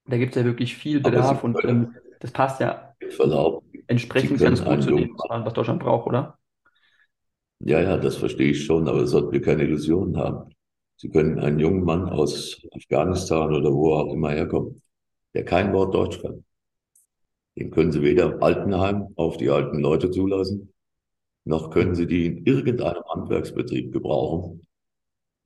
da 0.05 0.17
gibt 0.17 0.35
es 0.35 0.41
ja 0.41 0.45
wirklich 0.45 0.75
viel 0.75 1.01
Bedarf 1.01 1.43
und 1.43 1.63
ähm, 1.65 1.95
das 2.19 2.31
passt 2.31 2.59
ja 2.59 2.95
Verlaub, 3.09 3.63
entsprechend 3.87 4.39
ganz 4.39 4.63
gut 4.63 4.81
zu 4.81 4.95
dem, 4.95 5.15
was 5.15 5.53
Deutschland 5.53 5.79
braucht, 5.79 6.07
oder? 6.07 6.37
Ja, 7.59 7.81
ja, 7.81 7.97
das 7.97 8.15
verstehe 8.15 8.51
ich 8.51 8.65
schon, 8.65 8.87
aber 8.87 9.05
sollten 9.05 9.33
wir 9.33 9.41
keine 9.41 9.63
Illusionen 9.63 10.17
haben. 10.17 10.49
Sie 10.95 11.09
können 11.09 11.39
einen 11.39 11.59
jungen 11.59 11.83
Mann 11.83 12.09
aus 12.09 12.65
Afghanistan 12.75 13.53
oder 13.53 13.71
wo 13.71 13.93
auch 13.93 14.13
immer 14.13 14.31
herkommen, 14.31 14.81
der 15.33 15.45
kein 15.45 15.73
Wort 15.73 15.93
Deutsch 15.93 16.21
kann. 16.21 16.43
Den 17.59 17.71
können 17.71 17.91
Sie 17.91 18.01
weder 18.01 18.33
im 18.33 18.41
Altenheim 18.41 19.09
auf 19.17 19.35
die 19.35 19.49
alten 19.49 19.79
Leute 19.79 20.09
zulassen, 20.11 20.73
noch 21.43 21.71
können 21.71 21.93
Sie 21.93 22.07
die 22.07 22.25
in 22.27 22.45
irgendeinem 22.45 23.03
Handwerksbetrieb 23.03 23.91
gebrauchen, 23.91 24.61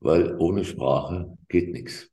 weil 0.00 0.36
ohne 0.38 0.64
Sprache 0.64 1.36
geht 1.48 1.72
nichts. 1.72 2.08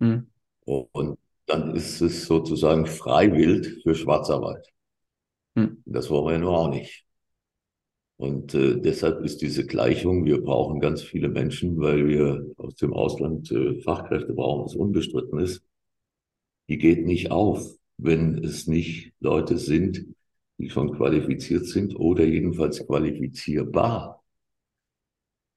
Hm, 0.00 0.28
Und 0.64 1.18
dann 1.46 1.74
ist 1.74 2.00
es 2.00 2.26
sozusagen 2.26 2.86
Freiwild 2.86 3.80
für 3.82 3.96
Schwarzarbeit. 3.96 4.68
hm, 5.56 5.82
Das 5.86 6.08
wollen 6.08 6.26
wir 6.26 6.32
ja 6.34 6.38
nur 6.38 6.56
auch 6.56 6.70
nicht. 6.70 7.04
Und 8.16 8.54
äh, 8.54 8.80
deshalb 8.80 9.24
ist 9.24 9.42
diese 9.42 9.66
Gleichung, 9.66 10.24
wir 10.24 10.40
brauchen 10.40 10.78
ganz 10.78 11.02
viele 11.02 11.28
Menschen, 11.28 11.80
weil 11.80 12.06
wir 12.06 12.46
aus 12.56 12.76
dem 12.76 12.92
Ausland 12.92 13.50
äh, 13.50 13.80
Fachkräfte 13.80 14.32
brauchen, 14.34 14.66
was 14.66 14.76
unbestritten 14.76 15.40
ist, 15.40 15.64
die 16.68 16.78
geht 16.78 17.04
nicht 17.04 17.32
auf, 17.32 17.76
wenn 18.04 18.42
es 18.44 18.66
nicht 18.66 19.12
Leute 19.20 19.58
sind, 19.58 20.04
die 20.58 20.70
schon 20.70 20.96
qualifiziert 20.96 21.66
sind 21.66 21.96
oder 21.96 22.24
jedenfalls 22.24 22.86
qualifizierbar. 22.86 24.22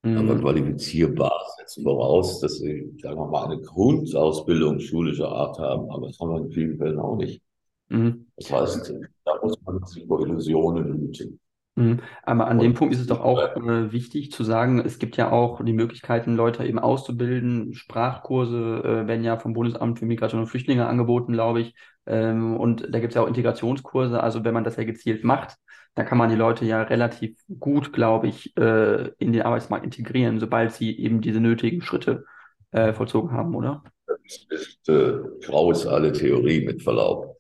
Aber 0.04 0.36
hm, 0.36 0.42
qualifizierbar 0.42 1.42
setzt 1.58 1.82
voraus, 1.82 2.40
dass 2.40 2.60
sie, 2.60 2.96
sagen 3.02 3.18
wir 3.18 3.26
mal, 3.26 3.46
eine 3.46 3.60
Grundausbildung 3.62 4.80
schulischer 4.80 5.30
Art 5.30 5.58
haben. 5.58 5.90
Aber 5.90 6.08
das 6.08 6.20
haben 6.20 6.30
wir 6.30 6.42
in 6.46 6.52
vielen 6.52 6.78
Fällen 6.78 7.00
auch 7.00 7.18
nicht. 7.18 7.42
hm. 7.90 8.28
Das 8.36 8.52
heißt, 8.52 8.94
da 9.26 9.40
muss 9.42 9.60
man 9.64 9.84
sich 9.86 10.06
vor 10.06 10.22
Illusionen 10.22 10.94
hüten. 10.94 11.40
Mhm. 11.76 12.00
Aber 12.24 12.48
an 12.48 12.60
dem 12.60 12.74
Punkt 12.74 12.94
ist 12.94 13.02
es 13.02 13.08
doch 13.08 13.20
auch 13.20 13.42
äh, 13.58 13.92
wichtig 13.92 14.32
zu 14.32 14.44
sagen, 14.46 14.80
es 14.80 14.98
gibt 14.98 15.18
ja 15.18 15.32
auch 15.32 15.62
die 15.64 15.74
Möglichkeiten, 15.74 16.36
Leute 16.36 16.64
eben 16.64 16.80
auszubilden. 16.80 17.74
Sprachkurse 17.74 18.82
äh, 18.84 19.08
werden 19.08 19.26
ja 19.26 19.38
vom 19.38 19.54
Bundesamt 19.54 20.00
für 20.00 20.06
Migration 20.06 20.42
und 20.42 20.48
Flüchtlinge 20.48 20.88
angeboten, 20.88 21.34
glaube 21.34 21.62
ich. 21.62 21.76
Ähm, 22.08 22.58
und 22.58 22.94
da 22.94 23.00
gibt 23.00 23.12
es 23.12 23.16
ja 23.16 23.24
auch 23.24 23.28
Integrationskurse. 23.28 24.22
Also 24.22 24.44
wenn 24.44 24.54
man 24.54 24.64
das 24.64 24.76
ja 24.76 24.84
gezielt 24.84 25.24
macht, 25.24 25.58
dann 25.96 26.06
kann 26.06 26.18
man 26.18 26.30
die 26.30 26.36
Leute 26.36 26.66
ja 26.66 26.84
relativ 26.84 27.38
gut, 27.60 27.94
glaube 27.94 28.28
ich, 28.28 28.56
äh, 28.58 29.10
in 29.18 29.32
den 29.34 29.44
Arbeitsmarkt 29.44 29.86
integrieren, 29.86 30.40
sobald 30.40 30.74
sie 30.74 30.98
eben 31.00 31.22
diese 31.22 31.40
nötigen 31.40 31.82
Schritte 31.82 32.26
äh, 32.72 32.94
vollzogen 32.94 33.32
haben, 33.32 33.56
oder? 33.56 33.84
das 34.08 34.46
ist 34.50 34.90
äh, 34.90 35.20
graues 35.42 35.86
alle 35.86 36.12
Theorie 36.12 36.66
mit 36.66 36.82
Verlaub. 36.82 37.38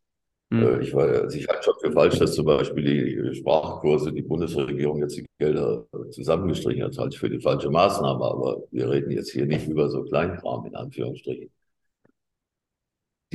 Äh, 0.52 0.56
Mhm. 0.56 0.82
Ich 0.82 0.96
also 0.96 1.38
ich 1.38 1.48
halte 1.48 1.64
schon 1.64 1.74
für 1.82 1.92
falsch, 1.92 2.20
dass 2.20 2.36
zum 2.36 2.46
Beispiel 2.46 2.84
die 2.84 3.36
Sprachkurse, 3.36 4.14
die 4.14 4.22
Bundesregierung 4.22 5.00
jetzt 5.00 5.18
die 5.18 5.26
Gelder 5.40 5.88
zusammengestrichen 6.12 6.84
hat, 6.84 6.98
halte 7.00 7.16
ich 7.16 7.20
für 7.20 7.30
die 7.30 7.42
falsche 7.42 7.70
Maßnahme. 7.72 8.24
Aber 8.24 8.64
wir 8.72 8.90
reden 8.90 9.12
jetzt 9.12 9.32
hier 9.32 9.48
nicht 9.48 9.68
über 9.68 9.90
so 9.90 10.04
Kleinkram 10.04 10.66
in 10.68 10.76
Anführungsstrichen. 10.76 11.50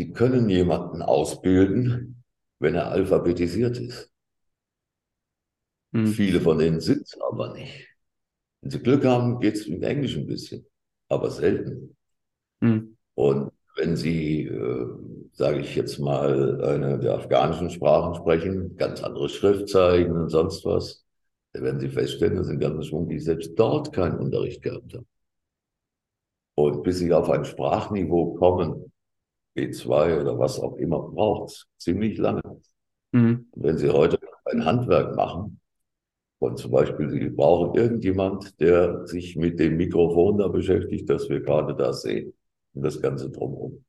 Die 0.00 0.12
können 0.12 0.48
jemanden 0.48 1.02
ausbilden, 1.02 2.24
wenn 2.58 2.74
er 2.74 2.90
alphabetisiert 2.90 3.78
ist. 3.78 4.10
Mhm. 5.90 6.06
Viele 6.06 6.40
von 6.40 6.56
denen 6.56 6.80
sind 6.80 7.02
es 7.02 7.20
aber 7.20 7.52
nicht. 7.52 7.86
Wenn 8.62 8.70
sie 8.70 8.78
Glück 8.78 9.04
haben, 9.04 9.40
geht 9.40 9.56
es 9.56 9.68
mit 9.68 9.82
Englisch 9.82 10.16
ein 10.16 10.26
bisschen, 10.26 10.64
aber 11.10 11.30
selten. 11.30 11.98
Mhm. 12.60 12.96
Und 13.14 13.52
wenn 13.76 13.94
Sie, 13.94 14.44
äh, 14.44 14.86
sage 15.32 15.60
ich 15.60 15.76
jetzt 15.76 15.98
mal, 15.98 16.64
eine 16.64 16.98
der 16.98 17.16
afghanischen 17.16 17.68
Sprachen 17.68 18.14
sprechen, 18.14 18.78
ganz 18.78 19.02
andere 19.02 19.28
Schriftzeichen 19.28 20.12
und 20.12 20.30
sonst 20.30 20.64
was, 20.64 21.04
dann 21.52 21.62
werden 21.62 21.80
Sie 21.80 21.90
feststellen, 21.90 22.36
dass 22.36 22.48
ein 22.48 22.58
ganzer 22.58 22.84
Schwung, 22.84 23.06
die 23.06 23.18
selbst 23.18 23.52
dort 23.54 23.92
keinen 23.92 24.18
Unterricht 24.18 24.62
gehabt 24.62 24.94
haben. 24.94 25.06
Und 26.54 26.84
bis 26.84 27.00
Sie 27.00 27.12
auf 27.12 27.28
ein 27.28 27.44
Sprachniveau 27.44 28.36
kommen, 28.36 28.90
B2 29.56 30.20
oder 30.20 30.38
was 30.38 30.58
auch 30.60 30.76
immer, 30.76 31.00
braucht 31.00 31.50
es 31.50 31.66
ziemlich 31.78 32.18
lange. 32.18 32.42
Mhm. 33.12 33.48
Wenn 33.54 33.78
Sie 33.78 33.90
heute 33.90 34.18
ein 34.44 34.64
Handwerk 34.64 35.16
machen, 35.16 35.60
und 36.38 36.58
zum 36.58 36.70
Beispiel 36.70 37.10
Sie 37.10 37.28
brauchen 37.28 37.74
irgendjemand, 37.74 38.58
der 38.60 39.06
sich 39.06 39.36
mit 39.36 39.58
dem 39.58 39.76
Mikrofon 39.76 40.38
da 40.38 40.48
beschäftigt, 40.48 41.08
das 41.10 41.28
wir 41.28 41.40
gerade 41.40 41.74
da 41.74 41.92
sehen, 41.92 42.32
und 42.72 42.82
das 42.82 43.00
Ganze 43.00 43.30
drumherum. 43.30 43.84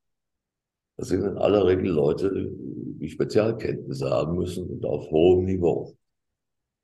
Das 0.98 1.08
sind 1.10 1.24
in 1.24 1.38
aller 1.38 1.66
Regel 1.66 1.92
Leute, 1.92 2.52
die 2.52 3.10
Spezialkenntnisse 3.10 4.10
haben 4.10 4.36
müssen 4.36 4.68
und 4.68 4.86
auf 4.86 5.10
hohem 5.10 5.46
Niveau. 5.46 5.96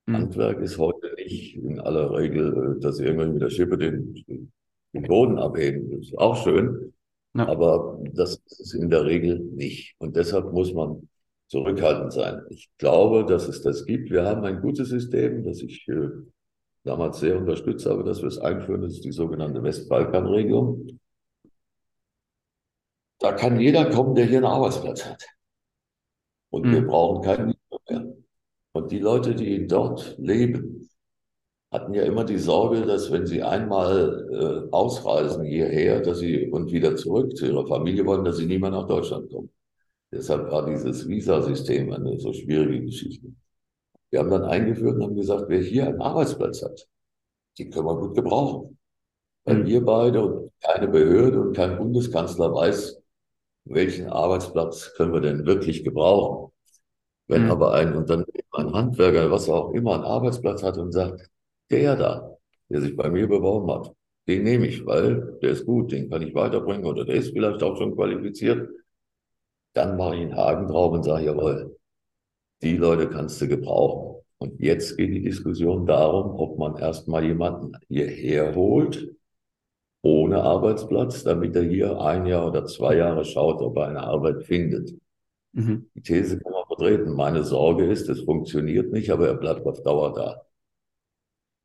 Mhm. 0.05 0.15
Handwerk 0.15 0.61
ist 0.61 0.77
heute 0.77 1.13
nicht 1.15 1.55
in 1.55 1.79
aller 1.79 2.11
Regel, 2.11 2.77
äh, 2.77 2.81
dass 2.81 2.97
sie 2.97 3.05
irgendwann 3.05 3.33
mit 3.33 3.41
der 3.41 3.49
Schippe 3.49 3.77
den, 3.77 4.15
den 4.93 5.03
Boden 5.03 5.37
abheben. 5.37 5.91
Das 5.91 6.07
ist 6.07 6.17
auch 6.17 6.43
schön, 6.43 6.93
Ja. 7.35 7.47
aber 7.47 7.99
das 8.13 8.41
ist 8.47 8.73
in 8.73 8.89
der 8.89 9.05
Regel 9.05 9.39
nicht. 9.39 9.95
Und 9.99 10.15
deshalb 10.15 10.51
muss 10.53 10.73
man 10.73 11.07
zurückhaltend 11.47 12.11
sein. 12.13 12.41
Ich 12.49 12.69
glaube, 12.77 13.25
dass 13.25 13.47
es 13.47 13.61
das 13.61 13.85
gibt. 13.85 14.09
Wir 14.09 14.25
haben 14.25 14.43
ein 14.43 14.61
gutes 14.61 14.89
System, 14.89 15.43
das 15.45 15.61
ich 15.61 15.87
äh, 15.87 16.09
damals 16.83 17.19
sehr 17.19 17.37
unterstützt 17.37 17.85
habe, 17.85 18.03
dass 18.03 18.21
wir 18.21 18.27
es 18.27 18.37
einführen. 18.39 18.81
Das 18.81 18.93
ist 18.93 19.05
die 19.05 19.11
sogenannte 19.11 19.61
Westbalkanregion. 19.63 20.99
Da 23.19 23.33
kann 23.33 23.59
jeder 23.59 23.89
kommen, 23.89 24.15
der 24.15 24.25
hier 24.25 24.37
einen 24.37 24.45
Arbeitsplatz 24.45 25.05
hat. 25.05 25.25
Und 26.49 26.71
wir 26.71 26.81
Mhm. 26.81 26.87
brauchen 26.87 27.23
keinen 27.23 27.53
mehr. 27.89 28.13
Und 28.73 28.91
die 28.91 28.99
Leute, 28.99 29.33
die 29.35 29.65
dort 29.67 30.15
leben, 30.19 30.89
hatten 31.71 31.93
ja 31.93 32.03
immer 32.03 32.23
die 32.25 32.37
Sorge, 32.37 32.85
dass 32.85 33.11
wenn 33.11 33.25
sie 33.27 33.43
einmal 33.43 34.67
äh, 34.69 34.71
ausreisen 34.73 35.43
hierher, 35.45 36.01
dass 36.01 36.19
sie 36.19 36.49
und 36.49 36.71
wieder 36.71 36.95
zurück 36.95 37.35
zu 37.37 37.45
ihrer 37.47 37.67
Familie 37.67 38.05
wollen, 38.05 38.23
dass 38.25 38.37
sie 38.37 38.45
nie 38.45 38.59
mehr 38.59 38.71
nach 38.71 38.87
Deutschland 38.87 39.29
kommen. 39.31 39.49
Deshalb 40.11 40.51
war 40.51 40.65
dieses 40.65 41.07
Visasystem 41.07 41.91
eine 41.93 42.19
so 42.19 42.33
schwierige 42.33 42.85
Geschichte. 42.85 43.27
Wir 44.11 44.19
haben 44.19 44.31
dann 44.31 44.43
eingeführt 44.45 44.95
und 44.97 45.03
haben 45.03 45.15
gesagt, 45.15 45.45
wer 45.49 45.61
hier 45.61 45.87
einen 45.87 46.01
Arbeitsplatz 46.01 46.63
hat, 46.63 46.87
die 47.57 47.69
können 47.69 47.87
wir 47.87 47.97
gut 47.97 48.15
gebrauchen. 48.15 48.77
Weil 49.45 49.63
Mhm. 49.63 49.67
wir 49.67 49.85
beide 49.85 50.23
und 50.25 50.51
keine 50.61 50.87
Behörde 50.89 51.41
und 51.41 51.55
kein 51.55 51.77
Bundeskanzler 51.77 52.53
weiß, 52.53 53.01
welchen 53.65 54.09
Arbeitsplatz 54.09 54.93
können 54.95 55.13
wir 55.13 55.21
denn 55.21 55.45
wirklich 55.45 55.83
gebrauchen. 55.83 56.51
Wenn 57.27 57.43
Mhm. 57.43 57.51
aber 57.51 57.73
ein 57.73 57.95
Unternehmen, 57.95 58.27
ein 58.53 58.73
Handwerker, 58.73 59.31
was 59.31 59.49
auch 59.49 59.71
immer, 59.73 59.95
einen 59.95 60.03
Arbeitsplatz 60.05 60.63
hat 60.63 60.77
und 60.77 60.91
sagt, 60.91 61.29
der 61.69 61.95
da, 61.95 62.37
der 62.69 62.81
sich 62.81 62.95
bei 62.95 63.09
mir 63.09 63.27
beworben 63.27 63.71
hat, 63.71 63.93
den 64.27 64.43
nehme 64.43 64.67
ich, 64.67 64.85
weil 64.85 65.37
der 65.41 65.51
ist 65.51 65.65
gut, 65.65 65.91
den 65.91 66.09
kann 66.09 66.21
ich 66.21 66.35
weiterbringen 66.35 66.85
oder 66.85 67.05
der 67.05 67.15
ist 67.15 67.31
vielleicht 67.31 67.63
auch 67.63 67.77
schon 67.77 67.95
qualifiziert, 67.95 68.69
dann 69.73 69.95
mache 69.95 70.15
ich 70.15 70.21
einen 70.21 70.35
Haken 70.35 70.67
drauf 70.67 70.91
und 70.91 71.03
sage, 71.03 71.25
jawohl, 71.25 71.77
die 72.61 72.77
Leute 72.77 73.09
kannst 73.09 73.39
du 73.41 73.47
gebrauchen. 73.47 74.23
Und 74.39 74.59
jetzt 74.59 74.97
geht 74.97 75.13
die 75.13 75.21
Diskussion 75.21 75.85
darum, 75.85 76.39
ob 76.39 76.59
man 76.59 76.77
erstmal 76.77 77.23
jemanden 77.23 77.71
hierher 77.87 78.53
holt, 78.55 79.15
ohne 80.01 80.41
Arbeitsplatz, 80.43 81.23
damit 81.23 81.55
er 81.55 81.63
hier 81.63 81.99
ein 82.01 82.25
Jahr 82.25 82.47
oder 82.47 82.65
zwei 82.65 82.97
Jahre 82.97 83.25
schaut, 83.25 83.61
ob 83.61 83.77
er 83.77 83.87
eine 83.87 84.03
Arbeit 84.03 84.43
findet. 84.45 84.93
Mhm. 85.53 85.89
Die 85.95 86.01
These 86.01 86.39
kann 86.39 86.51
man 86.51 86.65
vertreten. 86.67 87.13
Meine 87.13 87.43
Sorge 87.43 87.85
ist, 87.85 88.09
es 88.09 88.21
funktioniert 88.21 88.91
nicht, 88.91 89.09
aber 89.09 89.27
er 89.27 89.35
bleibt 89.35 89.65
auf 89.65 89.81
Dauer 89.81 90.13
da. 90.13 90.46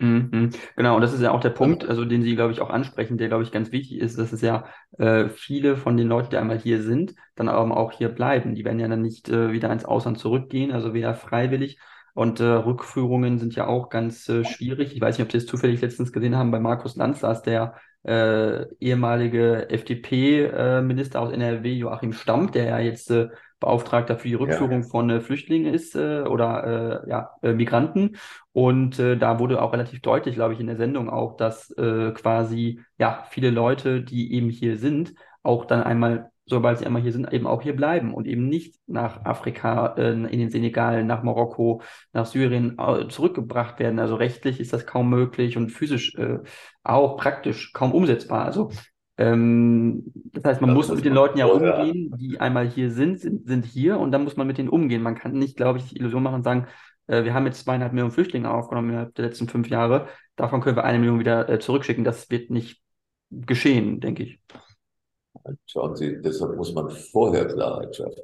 Mhm. 0.02 0.50
Genau, 0.74 0.96
und 0.96 1.00
das 1.00 1.12
ist 1.14 1.20
ja 1.22 1.30
auch 1.30 1.40
der 1.40 1.50
Punkt, 1.50 1.88
also 1.88 2.04
den 2.04 2.22
Sie, 2.22 2.34
glaube 2.34 2.52
ich, 2.52 2.60
auch 2.60 2.70
ansprechen, 2.70 3.18
der, 3.18 3.28
glaube 3.28 3.44
ich, 3.44 3.52
ganz 3.52 3.70
wichtig 3.70 4.00
ist, 4.00 4.18
dass 4.18 4.32
es 4.32 4.40
ja 4.40 4.64
äh, 4.98 5.28
viele 5.28 5.76
von 5.76 5.96
den 5.96 6.08
Leuten, 6.08 6.30
die 6.30 6.38
einmal 6.38 6.58
hier 6.58 6.82
sind, 6.82 7.14
dann 7.36 7.48
aber 7.48 7.76
auch 7.76 7.92
hier 7.92 8.08
bleiben. 8.08 8.56
Die 8.56 8.64
werden 8.64 8.80
ja 8.80 8.88
dann 8.88 9.00
nicht 9.02 9.28
äh, 9.28 9.52
wieder 9.52 9.72
ins 9.72 9.84
Ausland 9.84 10.18
zurückgehen, 10.18 10.72
also 10.72 10.92
weder 10.92 11.14
freiwillig. 11.14 11.78
Und 12.14 12.40
äh, 12.40 12.44
Rückführungen 12.44 13.38
sind 13.38 13.54
ja 13.54 13.68
auch 13.68 13.90
ganz 13.90 14.28
äh, 14.28 14.44
schwierig. 14.44 14.92
Ich 14.92 15.00
weiß 15.00 15.16
nicht, 15.18 15.24
ob 15.24 15.30
Sie 15.30 15.38
es 15.38 15.46
zufällig 15.46 15.80
letztens 15.80 16.12
gesehen 16.12 16.36
haben 16.36 16.50
bei 16.50 16.58
Markus 16.58 16.96
Lanz, 16.96 17.22
ist 17.22 17.42
der 17.42 17.76
äh, 18.02 18.66
ehemalige 18.80 19.70
FDP-Minister 19.70 21.20
aus 21.20 21.32
NRW, 21.32 21.72
Joachim 21.74 22.12
Stamm, 22.12 22.50
der 22.50 22.64
ja 22.64 22.78
jetzt 22.80 23.12
äh, 23.12 23.28
Beauftragter 23.62 24.16
für 24.18 24.28
die 24.28 24.34
Rückführung 24.34 24.82
ja. 24.82 24.88
von 24.88 25.08
äh, 25.08 25.20
Flüchtlingen 25.20 25.72
ist 25.72 25.96
äh, 25.96 26.22
oder 26.22 27.02
äh, 27.06 27.10
ja, 27.10 27.30
äh, 27.42 27.54
Migranten. 27.54 28.16
Und 28.52 28.98
äh, 28.98 29.16
da 29.16 29.38
wurde 29.38 29.62
auch 29.62 29.72
relativ 29.72 30.02
deutlich, 30.02 30.34
glaube 30.34 30.52
ich, 30.52 30.60
in 30.60 30.66
der 30.66 30.76
Sendung 30.76 31.08
auch, 31.08 31.36
dass 31.36 31.70
äh, 31.72 32.12
quasi 32.12 32.80
ja 32.98 33.24
viele 33.30 33.50
Leute, 33.50 34.02
die 34.02 34.34
eben 34.34 34.50
hier 34.50 34.76
sind, 34.76 35.14
auch 35.42 35.64
dann 35.64 35.82
einmal 35.82 36.30
sobald 36.46 36.78
sie 36.78 36.86
einmal 36.86 37.02
hier 37.02 37.12
sind, 37.12 37.32
eben 37.32 37.46
auch 37.46 37.62
hier 37.62 37.74
bleiben 37.74 38.14
und 38.14 38.26
eben 38.26 38.48
nicht 38.48 38.76
nach 38.86 39.24
Afrika, 39.24 39.94
äh, 39.96 40.12
in 40.12 40.38
den 40.38 40.50
Senegal, 40.50 41.04
nach 41.04 41.22
Marokko, 41.22 41.82
nach 42.12 42.26
Syrien 42.26 42.78
äh, 42.78 43.08
zurückgebracht 43.08 43.78
werden. 43.78 43.98
Also 43.98 44.16
rechtlich 44.16 44.60
ist 44.60 44.72
das 44.72 44.86
kaum 44.86 45.08
möglich 45.08 45.56
und 45.56 45.70
physisch 45.70 46.14
äh, 46.16 46.38
auch 46.82 47.16
praktisch 47.16 47.72
kaum 47.72 47.92
umsetzbar. 47.92 48.44
Also 48.44 48.70
ähm, 49.22 50.02
das 50.32 50.44
heißt, 50.44 50.60
man 50.60 50.70
ja, 50.70 50.74
muss 50.74 50.88
mit 50.90 51.04
den 51.04 51.12
Leuten 51.14 51.38
ja 51.38 51.46
umgehen, 51.46 52.12
die 52.18 52.40
einmal 52.40 52.68
hier 52.68 52.90
sind, 52.90 53.20
sind, 53.20 53.46
sind 53.46 53.64
hier 53.64 54.00
und 54.00 54.10
dann 54.10 54.24
muss 54.24 54.36
man 54.36 54.48
mit 54.48 54.58
denen 54.58 54.68
umgehen. 54.68 55.00
Man 55.00 55.14
kann 55.14 55.32
nicht, 55.32 55.56
glaube 55.56 55.78
ich, 55.78 55.90
die 55.90 55.96
Illusion 55.96 56.24
machen 56.24 56.36
und 56.36 56.42
sagen, 56.42 56.66
äh, 57.06 57.22
wir 57.22 57.32
haben 57.32 57.46
jetzt 57.46 57.64
zweieinhalb 57.64 57.92
Millionen 57.92 58.10
Flüchtlinge 58.10 58.50
aufgenommen 58.50 58.90
innerhalb 58.90 59.14
der 59.14 59.26
letzten 59.26 59.46
fünf 59.48 59.68
Jahre, 59.68 60.08
davon 60.34 60.60
können 60.60 60.76
wir 60.76 60.82
eine 60.82 60.98
Million 60.98 61.20
wieder 61.20 61.48
äh, 61.48 61.60
zurückschicken. 61.60 62.02
Das 62.02 62.30
wird 62.30 62.50
nicht 62.50 62.82
geschehen, 63.30 64.00
denke 64.00 64.24
ich. 64.24 64.40
Schauen 65.66 65.94
Sie, 65.94 66.20
deshalb 66.20 66.56
muss 66.56 66.74
man 66.74 66.90
vorher 66.90 67.46
Klarheit 67.46 67.94
schaffen. 67.94 68.22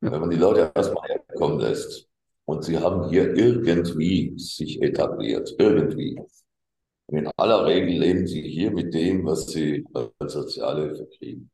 Wenn 0.00 0.20
man 0.20 0.30
die 0.30 0.36
Leute 0.36 0.70
erstmal 0.74 1.08
herkommen 1.08 1.60
lässt 1.60 2.10
und 2.44 2.62
sie 2.62 2.78
haben 2.78 3.08
hier 3.08 3.34
irgendwie 3.34 4.34
sich 4.36 4.82
etabliert, 4.82 5.54
irgendwie. 5.58 6.20
In 7.08 7.30
aller 7.36 7.66
Regel 7.66 7.98
leben 7.98 8.26
sie 8.26 8.42
hier 8.42 8.70
mit 8.70 8.94
dem, 8.94 9.24
was 9.24 9.46
sie 9.46 9.84
als 10.18 10.32
Sozialhilfe 10.32 11.06
kriegen. 11.18 11.50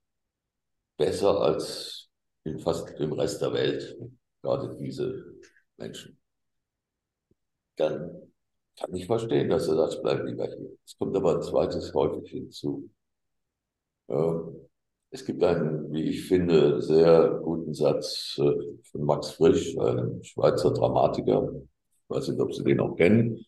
Besser 0.96 1.40
als 1.40 2.09
in 2.44 2.59
fast 2.61 2.98
dem 2.98 3.12
Rest 3.12 3.42
der 3.42 3.53
Welt, 3.53 3.96
gerade 4.42 4.76
diese 4.76 5.24
Menschen. 5.76 6.18
Dann 7.76 8.32
kann 8.76 8.94
ich 8.94 9.07
verstehen, 9.07 9.48
dass 9.51 9.68
er 9.68 9.76
sagt, 9.76 10.03
bleib 10.03 10.24
lieber 10.24 10.46
hier. 10.46 10.70
Es 10.84 10.96
kommt 10.96 11.16
aber 11.16 11.36
ein 11.36 11.42
zweites 11.42 11.92
häufig 11.94 12.30
hinzu. 12.30 12.88
Es 15.11 15.24
gibt 15.24 15.42
einen, 15.42 15.92
wie 15.92 16.11
ich 16.11 16.26
finde, 16.26 16.80
sehr 16.80 17.40
guten 17.42 17.74
Satz 17.74 18.38
äh, 18.38 18.53
von 18.90 19.05
Max 19.05 19.32
Frisch, 19.32 19.76
einem 19.78 20.22
Schweizer 20.22 20.72
Dramatiker. 20.72 21.53
Ich 21.55 22.11
weiß 22.11 22.28
nicht, 22.28 22.40
ob 22.40 22.55
Sie 22.55 22.64
den 22.64 22.80
auch 22.80 22.94
kennen. 22.96 23.44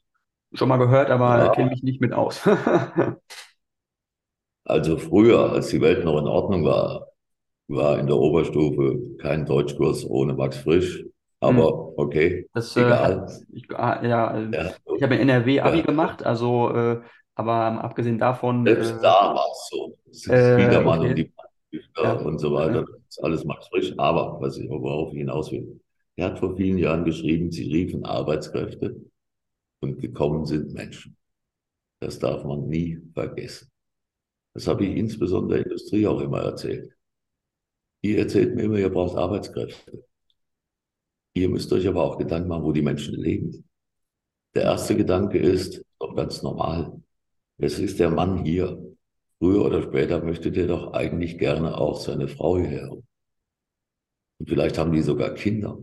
Schon 0.55 0.69
mal 0.69 0.77
gehört, 0.77 1.11
aber 1.11 1.39
ja. 1.39 1.49
kenne 1.51 1.71
mich 1.71 1.83
nicht 1.83 2.01
mit 2.01 2.13
aus. 2.13 2.47
also 4.65 4.99
früher, 4.99 5.53
als 5.53 5.69
die 5.69 5.81
Welt 5.81 6.05
noch 6.05 6.19
in 6.19 6.27
Ordnung 6.27 6.65
war, 6.65 7.09
war 7.69 7.99
in 7.99 8.07
der 8.07 8.17
Oberstufe 8.17 8.99
kein 9.19 9.47
Deutschkurs 9.47 10.09
ohne 10.09 10.35
Max 10.35 10.59
Frisch. 10.59 11.05
Aber 11.41 11.69
hm. 11.69 11.95
okay, 11.97 12.49
das, 12.53 12.77
äh, 12.77 12.83
egal. 12.83 13.27
Äh, 13.27 13.57
ich, 13.57 13.67
ja, 13.71 14.05
ja, 14.05 14.49
ich 14.97 15.03
habe 15.03 15.17
in 15.17 15.29
NRW 15.29 15.61
Abi 15.61 15.79
ja. 15.79 15.85
gemacht, 15.85 16.25
also 16.25 16.71
äh, 16.71 17.01
aber 17.35 17.83
abgesehen 17.83 18.19
davon. 18.19 18.65
Selbst 18.65 18.93
äh, 18.93 19.03
da 19.03 19.35
war 19.35 19.47
es 19.51 19.69
so. 19.71 19.97
Spielermann 20.13 21.01
äh, 21.01 21.03
okay. 21.03 21.09
und 21.09 21.17
die 21.17 21.33
ja. 21.97 22.13
und 22.13 22.39
so 22.39 22.53
weiter. 22.53 22.83
Das 22.83 23.01
ist 23.09 23.25
alles 23.25 23.45
Max 23.45 23.69
Frisch. 23.69 23.93
Aber, 23.97 24.39
was 24.41 24.59
ich, 24.59 24.69
worauf 24.69 25.13
ich 25.13 25.19
hinaus 25.19 25.51
will, 25.51 25.81
er 26.17 26.27
hat 26.27 26.39
vor 26.39 26.57
vielen 26.57 26.79
Jahren 26.79 27.05
geschrieben, 27.05 27.51
sie 27.51 27.73
riefen 27.73 28.05
Arbeitskräfte 28.05 28.97
und 29.83 30.01
gekommen 30.01 30.47
sind 30.47 30.73
Menschen. 30.73 31.17
Das 32.01 32.19
darf 32.19 32.45
man 32.45 32.69
nie 32.69 32.99
vergessen. 33.13 33.71
Das 34.55 34.67
habe 34.67 34.85
ich 34.87 34.97
insbesondere 34.97 35.59
der 35.59 35.67
Industrie 35.67 36.07
auch 36.07 36.21
immer 36.21 36.41
erzählt. 36.41 36.97
Ihr 38.03 38.19
erzählt 38.19 38.55
mir 38.55 38.65
immer, 38.65 38.79
ihr 38.79 38.91
braucht 38.91 39.17
Arbeitskräfte. 39.17 40.05
Ihr 41.35 41.49
müsst 41.49 41.73
euch 41.73 41.87
aber 41.87 42.03
auch 42.03 42.19
Gedanken 42.19 42.49
machen, 42.49 42.65
wo 42.65 42.73
die 42.73 42.83
Menschen 42.83 43.15
leben. 43.15 43.69
Der 44.55 44.65
erste 44.65 44.97
Gedanke 44.97 45.39
ist, 45.39 45.85
doch 45.99 46.15
ganz 46.15 46.43
normal, 46.43 47.01
es 47.59 47.79
ist 47.79 48.01
der 48.01 48.11
Mann 48.11 48.45
hier. 48.45 48.79
Früher 49.39 49.65
oder 49.65 49.83
später 49.83 50.23
möchte 50.23 50.53
der 50.53 50.67
doch 50.67 50.93
eigentlich 50.93 51.39
gerne 51.39 51.77
auch 51.79 51.99
seine 51.99 52.29
Frau 52.29 52.59
hierher. 52.59 52.91
Und 52.91 54.49
vielleicht 54.49 54.79
haben 54.79 54.93
die 54.93 55.03
sogar 55.03 55.35
Kinder. 55.35 55.79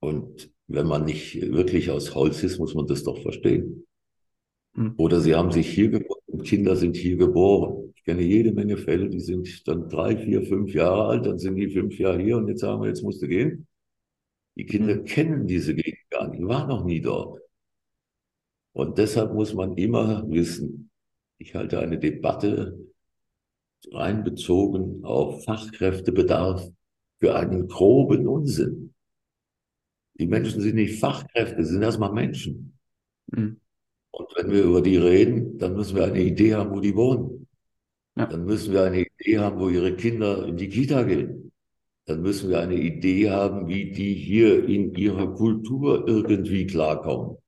Und 0.00 0.52
wenn 0.70 0.86
man 0.86 1.04
nicht 1.04 1.40
wirklich 1.52 1.90
aus 1.90 2.14
Holz 2.14 2.42
ist, 2.44 2.58
muss 2.58 2.74
man 2.74 2.86
das 2.86 3.02
doch 3.02 3.20
verstehen. 3.20 3.86
Hm. 4.74 4.94
Oder 4.98 5.20
sie 5.20 5.34
haben 5.34 5.50
sich 5.50 5.68
hier 5.68 5.90
geboren 5.90 6.20
und 6.26 6.44
Kinder 6.44 6.76
sind 6.76 6.96
hier 6.96 7.16
geboren. 7.16 7.92
Ich 7.96 8.04
kenne 8.04 8.22
jede 8.22 8.52
Menge 8.52 8.76
Fälle, 8.76 9.08
die 9.10 9.20
sind 9.20 9.66
dann 9.66 9.88
drei, 9.88 10.16
vier, 10.16 10.42
fünf 10.44 10.72
Jahre 10.72 11.06
alt, 11.06 11.26
dann 11.26 11.38
sind 11.38 11.56
die 11.56 11.68
fünf 11.68 11.98
Jahre 11.98 12.22
hier 12.22 12.36
und 12.36 12.48
jetzt 12.48 12.60
sagen 12.60 12.80
wir, 12.80 12.88
jetzt 12.88 13.02
musst 13.02 13.20
du 13.20 13.26
gehen. 13.26 13.66
Die 14.56 14.64
Kinder 14.64 14.94
hm. 14.94 15.04
kennen 15.04 15.46
diese 15.46 15.74
Gegend 15.74 16.08
gar 16.10 16.28
nicht, 16.28 16.42
waren 16.46 16.68
noch 16.68 16.84
nie 16.84 17.00
dort. 17.00 17.40
Und 18.72 18.96
deshalb 18.98 19.34
muss 19.34 19.52
man 19.52 19.76
immer 19.76 20.24
wissen, 20.30 20.90
ich 21.38 21.54
halte 21.56 21.80
eine 21.80 21.98
Debatte 21.98 22.78
reinbezogen 23.90 25.04
auf 25.04 25.42
Fachkräftebedarf 25.44 26.68
für 27.18 27.34
einen 27.34 27.66
groben 27.66 28.28
Unsinn. 28.28 28.89
Die 30.20 30.26
Menschen 30.26 30.60
sind 30.60 30.74
nicht 30.74 31.00
Fachkräfte, 31.00 31.64
sie 31.64 31.72
sind 31.72 31.82
erstmal 31.82 32.12
Menschen. 32.12 32.78
Mhm. 33.32 33.58
Und 34.10 34.28
wenn 34.36 34.50
wir 34.50 34.64
über 34.64 34.82
die 34.82 34.98
reden, 34.98 35.56
dann 35.56 35.74
müssen 35.74 35.96
wir 35.96 36.04
eine 36.04 36.20
Idee 36.20 36.54
haben, 36.54 36.72
wo 36.72 36.80
die 36.80 36.94
wohnen. 36.94 37.48
Ja. 38.16 38.26
Dann 38.26 38.44
müssen 38.44 38.74
wir 38.74 38.82
eine 38.82 39.06
Idee 39.06 39.38
haben, 39.38 39.58
wo 39.58 39.70
ihre 39.70 39.96
Kinder 39.96 40.46
in 40.46 40.58
die 40.58 40.68
Kita 40.68 41.04
gehen. 41.04 41.52
Dann 42.04 42.20
müssen 42.20 42.50
wir 42.50 42.60
eine 42.60 42.74
Idee 42.74 43.30
haben, 43.30 43.66
wie 43.66 43.92
die 43.92 44.12
hier 44.12 44.68
in 44.68 44.94
ihrer 44.94 45.32
Kultur 45.34 46.06
irgendwie 46.06 46.66
klarkommen. 46.66 47.38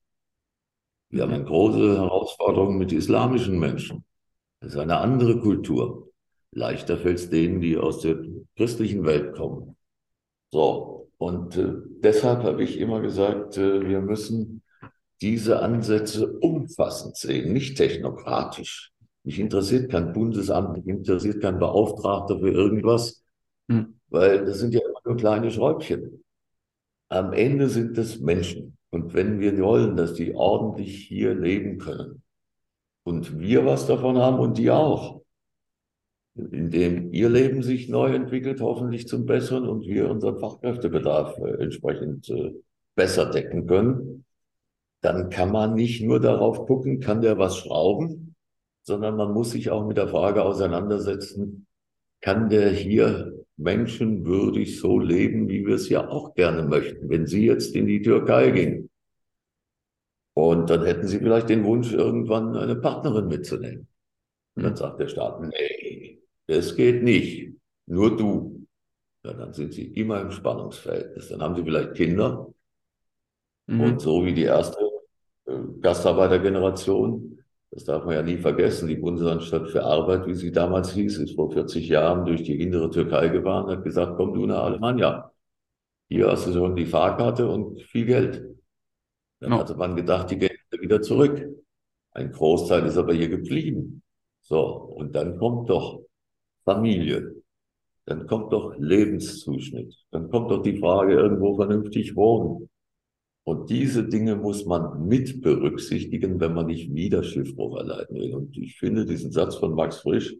Wir 1.11 1.25
haben 1.25 1.33
eine 1.35 1.45
große 1.45 1.99
Herausforderung 1.99 2.79
mit 2.79 2.91
islamischen 2.91 3.59
Menschen. 3.59 4.03
Das 4.61 4.73
ist 4.73 4.79
eine 4.79 4.97
andere 4.97 5.41
Kultur. 5.41 6.11
Leichter 6.53 6.97
fällt 6.97 7.19
es 7.19 7.29
denen, 7.29 7.61
die 7.61 7.77
aus 7.77 8.01
der 8.01 8.17
christlichen 8.57 9.05
Welt 9.05 9.35
kommen. 9.35 9.77
So, 10.51 11.02
und 11.23 11.57
äh, 11.57 11.73
deshalb 12.03 12.43
habe 12.43 12.65
ich 12.65 12.81
immer 12.81 13.01
gesagt, 13.01 13.57
äh, 13.57 13.89
wir 13.89 14.01
müssen 14.01 14.65
diese 15.21 15.61
Ansätze 15.61 16.33
umfassend 16.41 17.17
sehen, 17.17 17.53
nicht 17.53 17.77
technokratisch. 17.77 18.91
Mich 19.23 19.39
interessiert 19.39 19.89
kein 19.89 20.13
Bundesamt, 20.13 20.77
mich 20.77 20.89
interessiert 20.89 21.41
kein 21.41 21.61
Beauftragter 21.61 22.41
für 22.41 22.51
irgendwas, 22.51 23.23
hm. 23.69 24.01
weil 24.09 24.45
das 24.47 24.59
sind 24.59 24.75
ja 24.75 24.81
immer 24.81 24.99
nur 25.05 25.17
kleine 25.17 25.53
Schräubchen. 25.53 26.25
Am 27.09 27.33
Ende 27.33 27.69
sind 27.69 27.97
es 27.99 28.19
Menschen. 28.19 28.77
Und 28.91 29.15
wenn 29.15 29.39
wir 29.39 29.57
wollen, 29.59 29.97
dass 29.97 30.15
die 30.15 30.35
ordentlich 30.35 31.07
hier 31.07 31.37
leben 31.37 31.79
können 31.79 32.25
und 33.05 33.39
wir 33.39 33.65
was 33.65 33.87
davon 33.87 34.19
haben 34.19 34.41
und 34.41 34.59
die 34.59 34.73
auch, 34.73 35.22
indem 36.35 37.13
ihr 37.13 37.29
Leben 37.29 37.63
sich 37.63 37.89
neu 37.89 38.15
entwickelt, 38.15 38.61
hoffentlich 38.61 39.07
zum 39.07 39.27
Besseren 39.27 39.69
und 39.69 39.87
wir 39.87 40.11
unseren 40.11 40.39
Fachkräftebedarf 40.39 41.39
äh, 41.39 41.63
entsprechend 41.63 42.29
äh, 42.31 42.53
besser 42.95 43.31
decken 43.31 43.67
können, 43.67 44.25
dann 45.03 45.31
kann 45.31 45.51
man 45.51 45.75
nicht 45.75 46.03
nur 46.03 46.21
darauf 46.21 46.67
gucken, 46.67 47.01
kann 47.01 47.21
der 47.21 47.39
was 47.39 47.59
schrauben, 47.59 48.35
sondern 48.83 49.17
man 49.17 49.33
muss 49.33 49.51
sich 49.51 49.71
auch 49.71 49.87
mit 49.87 49.97
der 49.97 50.09
Frage 50.09 50.43
auseinandersetzen, 50.45 51.67
kann 52.21 52.49
der 52.49 52.71
hier 52.71 53.33
menschenwürdig 53.57 54.79
so 54.81 54.99
leben, 54.99 55.49
wie 55.49 55.67
wir 55.67 55.75
es 55.75 55.89
ja 55.89 56.09
auch 56.09 56.35
gerne 56.35 56.63
möchten, 56.63 57.09
wenn 57.11 57.27
Sie 57.27 57.47
jetzt 57.47 57.75
in 57.75 57.87
die 57.87 58.01
Türkei 58.01 58.51
gehen. 58.51 58.91
Und 60.35 60.71
dann 60.71 60.85
hätten 60.85 61.07
Sie 61.07 61.19
vielleicht 61.19 61.49
den 61.49 61.65
Wunsch, 61.65 61.93
irgendwann 61.93 62.57
eine 62.57 62.77
Partnerin 62.77 63.29
mitzunehmen. 63.29 63.89
Und 64.55 64.63
dann 64.63 64.73
hm. 64.73 64.77
sagt 64.77 65.01
der 65.01 65.09
Staat, 65.09 65.41
nee, 65.43 66.12
das 66.47 66.77
geht 66.77 67.03
nicht, 67.03 67.53
nur 67.87 68.17
du. 68.17 68.67
Ja, 69.25 69.33
dann 69.35 69.53
sind 69.53 69.73
Sie 69.73 69.87
immer 69.87 70.21
im 70.21 70.31
Spannungsverhältnis. 70.31 71.29
Dann 71.29 71.43
haben 71.43 71.55
Sie 71.55 71.63
vielleicht 71.63 71.95
Kinder. 71.95 72.53
Mhm. 73.67 73.81
Und 73.81 74.01
so 74.01 74.25
wie 74.25 74.35
die 74.35 74.43
erste 74.43 74.79
äh, 75.47 75.59
Gastarbeitergeneration, 75.81 77.39
das 77.71 77.85
darf 77.85 78.05
man 78.05 78.15
ja 78.15 78.23
nie 78.23 78.37
vergessen. 78.37 78.89
Die 78.89 78.97
Bundesanstalt 78.97 79.71
für 79.71 79.83
Arbeit, 79.83 80.27
wie 80.27 80.35
sie 80.35 80.53
damals 80.53 80.93
hieß, 80.93 81.19
ist 81.19 81.37
vor 81.37 81.51
40 81.51 81.89
Jahren 81.89 82.27
durch 82.27 82.43
die 82.43 82.61
innere 82.61 82.91
Türkei 82.91 83.29
gefahren 83.29 83.65
und 83.65 83.77
hat 83.77 83.85
gesagt, 83.85 84.17
komm 84.17 84.35
du 84.35 84.45
nach 84.47 84.65
Alemannia. 84.65 85.33
Hier 86.09 86.31
hast 86.31 86.47
du 86.47 86.53
schon 86.53 86.77
die 86.77 86.85
Fahrkarte 86.85 87.49
und 87.49 87.81
viel 87.81 88.05
Geld. 88.05 88.45
Dann 89.41 89.51
no. 89.51 89.59
hatte 89.59 89.75
man 89.75 89.97
gedacht, 89.97 90.31
die 90.31 90.39
gehen 90.39 90.51
wieder 90.71 91.01
zurück. 91.01 91.49
Ein 92.11 92.31
Großteil 92.31 92.85
ist 92.85 92.99
aber 92.99 93.15
hier 93.15 93.31
geblieben. 93.31 94.03
So, 94.43 94.61
und 94.61 95.15
dann 95.15 95.39
kommt 95.39 95.71
doch 95.71 96.03
Familie. 96.65 97.35
Dann 98.07 98.27
kommt 98.27 98.53
doch 98.53 98.75
Lebenszuschnitt. 98.79 99.95
Dann 100.11 100.31
kommt 100.31 100.51
doch 100.51 100.63
die 100.63 100.79
Frage, 100.79 101.15
irgendwo 101.15 101.57
vernünftig 101.57 102.17
wohnen. 102.17 102.69
Und 103.45 103.71
diese 103.71 104.05
Dinge 104.05 104.37
muss 104.37 104.67
man 104.67 105.07
mit 105.07 105.43
berücksichtigen, 105.43 106.41
wenn 106.41 106.55
man 106.55 106.67
nicht 106.67 106.95
wieder 106.95 107.23
Schiffbruch 107.23 107.79
erleiden 107.79 108.17
will. 108.17 108.35
Und 108.35 108.57
ich 108.57 108.79
finde 108.79 109.05
diesen 109.05 109.33
Satz 109.33 109.57
von 109.57 109.75
Max 109.75 109.99
Frisch 109.99 110.35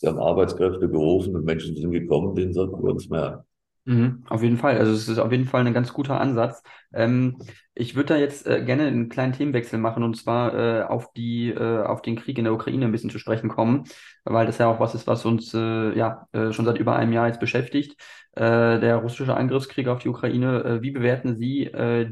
Sie 0.00 0.06
haben 0.06 0.20
Arbeitskräfte 0.20 0.88
gerufen 0.88 1.34
und 1.34 1.44
Menschen 1.44 1.74
sind 1.74 1.90
gekommen, 1.90 2.36
den 2.36 2.52
sollten 2.52 2.80
wir 2.80 2.92
uns 2.92 3.08
merken. 3.08 3.42
Mhm, 3.84 4.24
auf 4.28 4.44
jeden 4.44 4.56
Fall. 4.56 4.78
Also 4.78 4.92
es 4.92 5.08
ist 5.08 5.18
auf 5.18 5.32
jeden 5.32 5.46
Fall 5.46 5.66
ein 5.66 5.74
ganz 5.74 5.92
guter 5.92 6.20
Ansatz. 6.20 6.62
Ähm, 6.92 7.38
ich 7.74 7.94
würde 7.94 8.14
da 8.14 8.16
jetzt 8.16 8.46
äh, 8.46 8.64
gerne 8.64 8.86
einen 8.86 9.08
kleinen 9.08 9.32
Themenwechsel 9.32 9.78
machen 9.78 10.02
und 10.02 10.16
zwar 10.16 10.54
äh, 10.54 10.82
auf 10.82 11.12
die, 11.12 11.50
äh, 11.50 11.82
auf 11.84 12.02
den 12.02 12.16
Krieg 12.16 12.38
in 12.38 12.44
der 12.44 12.52
Ukraine 12.52 12.86
ein 12.86 12.92
bisschen 12.92 13.10
zu 13.10 13.18
sprechen 13.18 13.48
kommen, 13.48 13.84
weil 14.24 14.46
das 14.46 14.58
ja 14.58 14.68
auch 14.68 14.80
was 14.80 14.94
ist, 14.94 15.06
was 15.06 15.24
uns 15.24 15.54
äh, 15.54 15.96
ja 15.96 16.26
äh, 16.32 16.52
schon 16.52 16.64
seit 16.64 16.78
über 16.78 16.96
einem 16.96 17.12
Jahr 17.12 17.28
jetzt 17.28 17.40
beschäftigt. 17.40 18.00
Äh, 18.32 18.80
der 18.80 18.96
russische 18.96 19.36
Angriffskrieg 19.36 19.88
auf 19.88 20.00
die 20.00 20.08
Ukraine. 20.08 20.78
wie 20.82 20.90
bewerten 20.90 21.36
Sie 21.36 21.70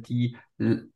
die, 0.08 0.36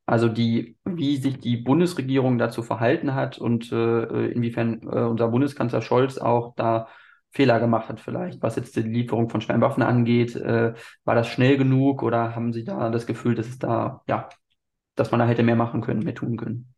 also 0.07 0.29
die, 0.29 0.77
wie 0.85 1.17
sich 1.17 1.39
die 1.39 1.57
Bundesregierung 1.57 2.39
dazu 2.39 2.63
verhalten 2.63 3.15
hat 3.15 3.39
und 3.39 3.71
inwiefern 3.71 4.79
unser 4.81 5.29
Bundeskanzler 5.29 5.83
Scholz 5.83 6.19
auch 6.19 6.55
da 6.57 6.89
Fehler 7.31 7.61
gemacht 7.61 7.89
hat 7.89 8.01
vielleicht, 8.01 8.43
was 8.43 8.57
jetzt 8.57 8.75
die 8.77 8.83
Lieferung 8.83 9.29
von 9.29 9.41
Scheinwaffen 9.41 9.83
angeht. 9.83 10.35
Äh, 10.37 10.75
war 11.05 11.15
das 11.15 11.29
schnell 11.29 11.57
genug 11.57 12.03
oder 12.03 12.35
haben 12.35 12.53
Sie 12.53 12.65
da 12.65 12.91
das 12.91 13.07
Gefühl, 13.07 13.35
dass 13.35 13.49
es 13.49 13.59
da, 13.59 14.03
ja, 14.09 14.29
dass 14.97 15.11
man 15.11 15.21
da 15.21 15.27
hätte 15.27 15.43
mehr 15.43 15.57
machen 15.57 15.81
können, 15.81 16.03
mehr 16.03 16.15
tun 16.15 16.37
können? 16.37 16.75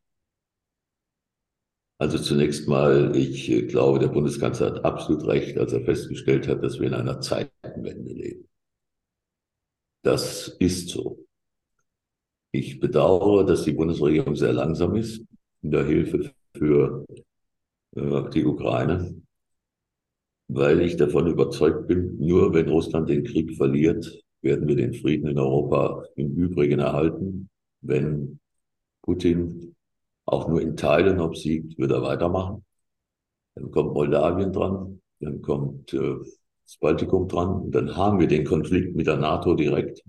Also 1.99 2.19
zunächst 2.19 2.69
mal, 2.69 3.17
ich 3.17 3.49
äh, 3.51 3.63
glaube, 3.63 3.99
der 3.99 4.09
Bundeskanzler 4.09 4.67
hat 4.75 4.85
absolut 4.85 5.27
recht, 5.27 5.57
als 5.57 5.73
er 5.73 5.85
festgestellt 5.85 6.49
hat, 6.49 6.63
dass 6.63 6.81
wir 6.81 6.89
in 6.89 6.95
einer 6.95 7.21
Zeitenwende 7.21 8.13
leben. 8.13 8.49
Das 10.03 10.49
ist 10.49 10.89
so. 10.89 11.25
Ich 12.51 12.81
bedauere, 12.81 13.47
dass 13.47 13.65
die 13.65 13.73
Bundesregierung 13.73 14.37
sehr 14.37 14.53
langsam 14.53 14.97
ist 14.97 15.25
in 15.63 15.71
der 15.71 15.87
Hilfe 15.87 16.33
für 16.55 17.07
äh, 17.97 18.31
die 18.31 18.45
Ukraine 18.45 19.23
weil 20.55 20.81
ich 20.83 20.97
davon 20.97 21.27
überzeugt 21.27 21.89
bin, 21.89 22.19
nur 22.19 22.53
wenn 22.53 22.69
Russland 22.69 23.09
den 23.09 23.25
Krieg 23.25 23.57
verliert, 23.57 24.23
werden 24.43 24.69
wir 24.69 24.77
den 24.77 24.95
Frieden 24.95 25.29
in 25.29 25.39
Europa 25.39 26.05
im 26.17 26.35
Übrigen 26.35 26.81
erhalten. 26.81 27.49
Wenn 27.81 28.39
Putin 29.03 29.75
auch 30.27 30.49
nur 30.49 30.61
in 30.61 30.77
Teilen 30.77 31.21
obsiegt, 31.21 31.79
wird 31.79 31.91
er 31.91 32.03
weitermachen. 32.03 32.65
Dann 33.55 33.71
kommt 33.71 33.95
Moldawien 33.95 34.53
dran, 34.53 35.01
dann 35.21 35.43
kommt 35.43 35.93
äh, 35.95 36.17
das 36.65 36.77
Baltikum 36.79 37.29
dran 37.29 37.63
und 37.63 37.75
dann 37.75 37.97
haben 37.97 38.19
wir 38.19 38.27
den 38.27 38.45
Konflikt 38.45 38.95
mit 38.95 39.07
der 39.07 39.17
NATO 39.17 39.55
direkt. 39.55 40.03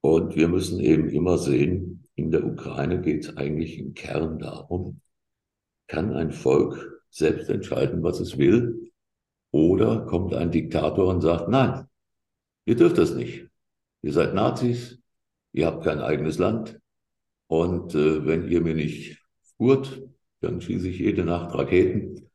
Und 0.00 0.36
wir 0.36 0.48
müssen 0.48 0.80
eben 0.80 1.08
immer 1.08 1.38
sehen, 1.38 2.04
in 2.14 2.30
der 2.30 2.44
Ukraine 2.44 3.00
geht 3.00 3.24
es 3.24 3.36
eigentlich 3.36 3.78
im 3.78 3.94
Kern 3.94 4.38
darum, 4.38 5.00
kann 5.86 6.12
ein 6.12 6.32
Volk 6.32 7.02
selbst 7.10 7.48
entscheiden, 7.48 8.02
was 8.02 8.20
es 8.20 8.38
will? 8.38 8.87
Oder 9.50 10.06
kommt 10.06 10.34
ein 10.34 10.50
Diktator 10.50 11.06
und 11.06 11.20
sagt, 11.20 11.48
nein, 11.48 11.86
ihr 12.66 12.76
dürft 12.76 12.98
das 12.98 13.14
nicht. 13.14 13.46
Ihr 14.02 14.12
seid 14.12 14.34
Nazis, 14.34 14.98
ihr 15.52 15.66
habt 15.66 15.84
kein 15.84 16.00
eigenes 16.00 16.38
Land. 16.38 16.78
Und 17.48 17.94
äh, 17.94 18.26
wenn 18.26 18.48
ihr 18.48 18.60
mir 18.60 18.74
nicht 18.74 19.18
spurt, 19.42 20.02
dann 20.40 20.60
schieße 20.60 20.88
ich 20.88 20.98
jede 20.98 21.24
Nacht 21.24 21.54
Raketen. 21.54 22.28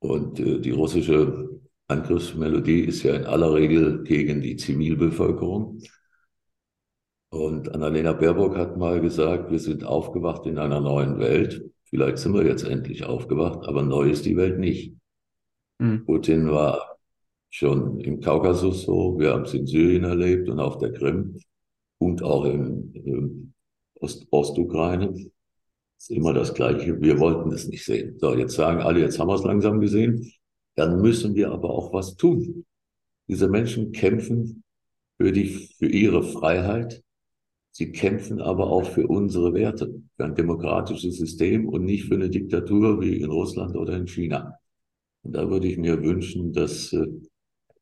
Und 0.00 0.40
äh, 0.40 0.58
die 0.60 0.70
russische 0.70 1.60
Angriffsmelodie 1.88 2.80
ist 2.80 3.02
ja 3.02 3.14
in 3.14 3.24
aller 3.24 3.54
Regel 3.54 4.02
gegen 4.04 4.40
die 4.40 4.56
Zivilbevölkerung. 4.56 5.80
Und 7.30 7.74
Annalena 7.74 8.12
Baerbock 8.14 8.56
hat 8.56 8.76
mal 8.76 9.00
gesagt, 9.00 9.50
wir 9.50 9.58
sind 9.58 9.84
aufgewacht 9.84 10.46
in 10.46 10.58
einer 10.58 10.80
neuen 10.80 11.18
Welt. 11.18 11.62
Vielleicht 11.84 12.18
sind 12.18 12.34
wir 12.34 12.44
jetzt 12.44 12.64
endlich 12.64 13.04
aufgewacht, 13.04 13.66
aber 13.66 13.82
neu 13.82 14.10
ist 14.10 14.24
die 14.24 14.36
Welt 14.36 14.58
nicht. 14.58 14.94
Mhm. 15.78 16.04
Putin 16.04 16.50
war 16.50 16.98
schon 17.50 18.00
im 18.00 18.20
Kaukasus 18.20 18.82
so, 18.82 19.18
wir 19.18 19.32
haben 19.32 19.44
es 19.44 19.54
in 19.54 19.66
Syrien 19.66 20.04
erlebt 20.04 20.48
und 20.48 20.60
auf 20.60 20.78
der 20.78 20.92
Krim 20.92 21.38
und 21.98 22.22
auch 22.22 22.44
in, 22.44 22.92
in 22.92 23.54
Ost 24.00 24.26
Ostukraine. 24.30 25.12
ist 25.98 26.10
immer 26.10 26.32
das 26.32 26.54
Gleiche. 26.54 27.00
Wir 27.00 27.18
wollten 27.18 27.50
es 27.52 27.66
nicht 27.66 27.84
sehen. 27.84 28.16
So, 28.18 28.34
jetzt 28.34 28.54
sagen 28.54 28.80
alle, 28.80 29.00
jetzt 29.00 29.18
haben 29.18 29.28
wir 29.28 29.34
es 29.34 29.44
langsam 29.44 29.80
gesehen. 29.80 30.30
Dann 30.76 31.00
müssen 31.00 31.34
wir 31.34 31.50
aber 31.50 31.70
auch 31.70 31.92
was 31.92 32.16
tun. 32.16 32.64
Diese 33.26 33.48
Menschen 33.48 33.92
kämpfen 33.92 34.62
für 35.16 35.32
die, 35.32 35.48
für 35.78 35.88
ihre 35.88 36.22
Freiheit. 36.22 37.02
Sie 37.72 37.92
kämpfen 37.92 38.40
aber 38.40 38.68
auch 38.68 38.84
für 38.84 39.06
unsere 39.06 39.54
Werte, 39.54 40.02
für 40.16 40.24
ein 40.24 40.34
demokratisches 40.34 41.16
System 41.18 41.68
und 41.68 41.84
nicht 41.84 42.04
für 42.04 42.14
eine 42.14 42.30
Diktatur 42.30 43.00
wie 43.00 43.20
in 43.20 43.30
Russland 43.30 43.76
oder 43.76 43.96
in 43.96 44.06
China. 44.06 44.57
Und 45.28 45.34
da 45.34 45.50
würde 45.50 45.68
ich 45.68 45.76
mir 45.76 46.02
wünschen, 46.02 46.54
dass 46.54 46.90
äh, 46.94 47.06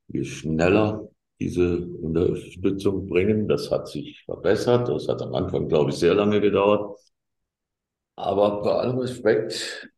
wir 0.09 0.25
schneller 0.25 1.09
diese 1.39 1.87
Unterstützung 1.87 3.07
bringen. 3.07 3.47
Das 3.47 3.71
hat 3.71 3.87
sich 3.87 4.25
verbessert. 4.25 4.89
Das 4.89 5.07
hat 5.07 5.23
am 5.23 5.33
Anfang, 5.33 5.69
glaube 5.69 5.91
ich, 5.91 5.97
sehr 5.97 6.15
lange 6.15 6.41
gedauert. 6.41 6.99
Aber 8.17 8.63
bei 8.63 8.73
allem 8.73 8.99
Respekt, 8.99 9.89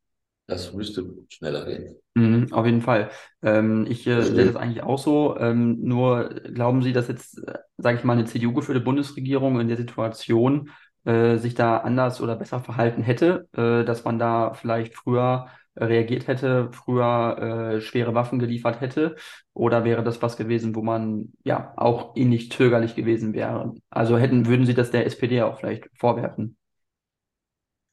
das 0.47 0.75
müsste 0.75 1.07
schneller 1.31 1.65
gehen. 1.65 1.97
Mhm, 2.17 2.53
auf 2.53 2.67
jeden 2.67 2.83
Fall. 2.83 3.09
Ähm, 3.41 3.87
ich 3.89 4.07
äh, 4.07 4.21
sehe 4.21 4.45
das 4.45 4.57
eigentlich 4.57 4.83
auch 4.83 4.99
so. 4.99 5.39
Ähm, 5.39 5.79
nur 5.81 6.29
glauben 6.29 6.83
Sie, 6.83 6.93
dass 6.93 7.09
jetzt, 7.09 7.39
äh, 7.49 7.55
sage 7.79 7.97
ich 7.97 8.05
mal, 8.05 8.13
eine 8.13 8.27
CDU-geführte 8.27 8.81
Bundesregierung 8.81 9.59
in 9.59 9.69
der 9.69 9.79
Situation 9.79 10.69
äh, 11.07 11.39
sich 11.39 11.55
da 11.55 11.79
anders 11.79 12.21
oder 12.21 12.37
besser 12.37 12.61
verhalten 12.61 13.03
hätte, 13.03 13.49
äh, 13.57 13.87
dass 13.87 14.05
man 14.05 14.19
da 14.19 14.53
vielleicht 14.53 14.95
früher 14.95 15.47
reagiert 15.81 16.27
hätte, 16.27 16.71
früher 16.73 17.77
äh, 17.77 17.81
schwere 17.81 18.15
Waffen 18.15 18.39
geliefert 18.39 18.81
hätte? 18.81 19.17
Oder 19.55 19.85
wäre 19.85 20.03
das 20.03 20.23
was 20.23 20.37
gewesen, 20.37 20.75
wo 20.75 20.83
man 20.83 21.33
ja 21.45 21.73
auch 21.77 22.17
ähnlich 22.17 22.51
zögerlich 22.53 22.95
gewesen 22.95 23.35
wäre? 23.35 23.75
Also 23.91 24.19
hätten, 24.19 24.47
würden 24.47 24.67
Sie 24.67 24.75
das 24.75 24.91
der 24.91 25.07
SPD 25.07 25.43
auch 25.43 25.59
vielleicht 25.59 25.89
vorwerfen? 25.95 26.57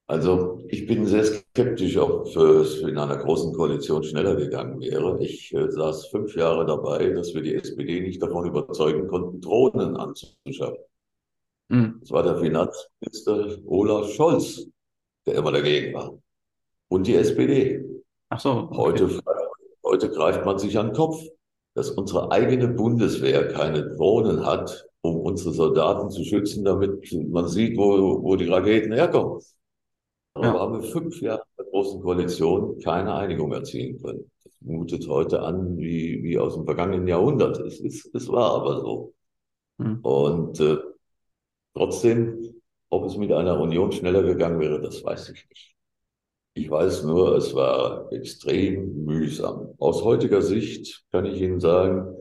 Also 0.07 0.63
ich 0.67 0.85
bin 0.85 1.07
sehr 1.07 1.23
skeptisch, 1.23 1.97
ob 1.97 2.27
es 2.27 2.79
in 2.81 2.97
einer 2.97 3.17
großen 3.17 3.53
Koalition 3.53 4.03
schneller 4.03 4.35
gegangen 4.35 4.79
wäre. 4.79 5.19
Ich 5.19 5.51
äh, 5.53 5.71
saß 5.71 6.07
fünf 6.07 6.35
Jahre 6.35 6.65
dabei, 6.65 7.09
dass 7.09 7.33
wir 7.33 7.41
die 7.41 7.55
SPD 7.55 8.01
nicht 8.01 8.21
davon 8.21 8.47
überzeugen 8.47 9.07
konnten, 9.07 9.41
Drohnen 9.41 9.97
anzuschaffen. 9.97 10.77
Mhm. 11.69 11.97
Das 12.01 12.11
war 12.11 12.21
der 12.21 12.37
Finanzminister 12.37 13.57
Olaf 13.65 14.11
Scholz, 14.11 14.67
der 15.25 15.35
immer 15.35 15.51
dagegen 15.51 15.95
war 15.95 16.19
und 16.89 17.07
die 17.07 17.15
SPD. 17.15 17.83
Ach 18.29 18.39
so. 18.39 18.69
Okay. 18.71 18.77
Heute, 18.77 19.21
heute 19.83 20.09
greift 20.09 20.45
man 20.45 20.57
sich 20.59 20.77
an 20.77 20.87
den 20.87 20.95
Kopf, 20.95 21.21
dass 21.75 21.91
unsere 21.91 22.31
eigene 22.31 22.67
Bundeswehr 22.69 23.47
keine 23.49 23.95
Drohnen 23.95 24.45
hat, 24.45 24.87
um 25.01 25.19
unsere 25.19 25.53
Soldaten 25.53 26.09
zu 26.09 26.23
schützen, 26.23 26.63
damit 26.65 27.13
man 27.29 27.47
sieht, 27.47 27.77
wo, 27.77 28.23
wo 28.23 28.35
die 28.35 28.47
Raketen 28.47 28.93
herkommen. 28.93 29.41
Aber 30.33 30.45
ja. 30.45 30.59
haben 30.59 30.81
wir 30.81 30.83
fünf 30.83 31.21
Jahre 31.21 31.43
der 31.57 31.65
Großen 31.65 32.01
Koalition 32.01 32.79
keine 32.79 33.13
Einigung 33.13 33.53
erzielen 33.53 34.01
können. 34.01 34.29
Das 34.43 34.53
mutet 34.61 35.07
heute 35.07 35.41
an 35.41 35.77
wie, 35.77 36.21
wie 36.23 36.37
aus 36.37 36.55
dem 36.55 36.65
vergangenen 36.65 37.07
Jahrhundert. 37.07 37.57
Es, 37.59 37.79
ist, 37.79 38.13
es 38.13 38.27
war 38.29 38.55
aber 38.55 38.81
so. 38.81 39.13
Hm. 39.79 39.99
Und 40.01 40.59
äh, 40.59 40.77
trotzdem, 41.73 42.55
ob 42.89 43.05
es 43.05 43.15
mit 43.17 43.31
einer 43.31 43.59
Union 43.59 43.91
schneller 43.91 44.23
gegangen 44.23 44.59
wäre, 44.59 44.81
das 44.81 45.03
weiß 45.03 45.29
ich 45.29 45.47
nicht. 45.49 45.74
Ich 46.57 46.69
weiß 46.69 47.03
nur, 47.03 47.35
es 47.35 47.53
war 47.53 48.09
extrem 48.13 49.03
mühsam. 49.03 49.73
Aus 49.77 50.05
heutiger 50.05 50.41
Sicht 50.41 51.03
kann 51.11 51.25
ich 51.25 51.41
Ihnen 51.41 51.59
sagen, 51.59 52.15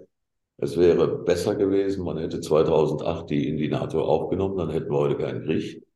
es 0.57 0.76
wäre 0.76 1.07
besser 1.07 1.55
gewesen, 1.55 2.05
man 2.05 2.18
hätte 2.18 2.41
2008 2.41 3.30
die 3.30 3.49
in 3.49 3.59
die 3.59 3.68
NATO 3.68 4.03
aufgenommen, 4.03 4.57
dann 4.57 4.70
hätten 4.70 4.91
wir 4.91 4.99
heute 4.99 5.18
keinen 5.18 5.45
Krieg. 5.45 5.87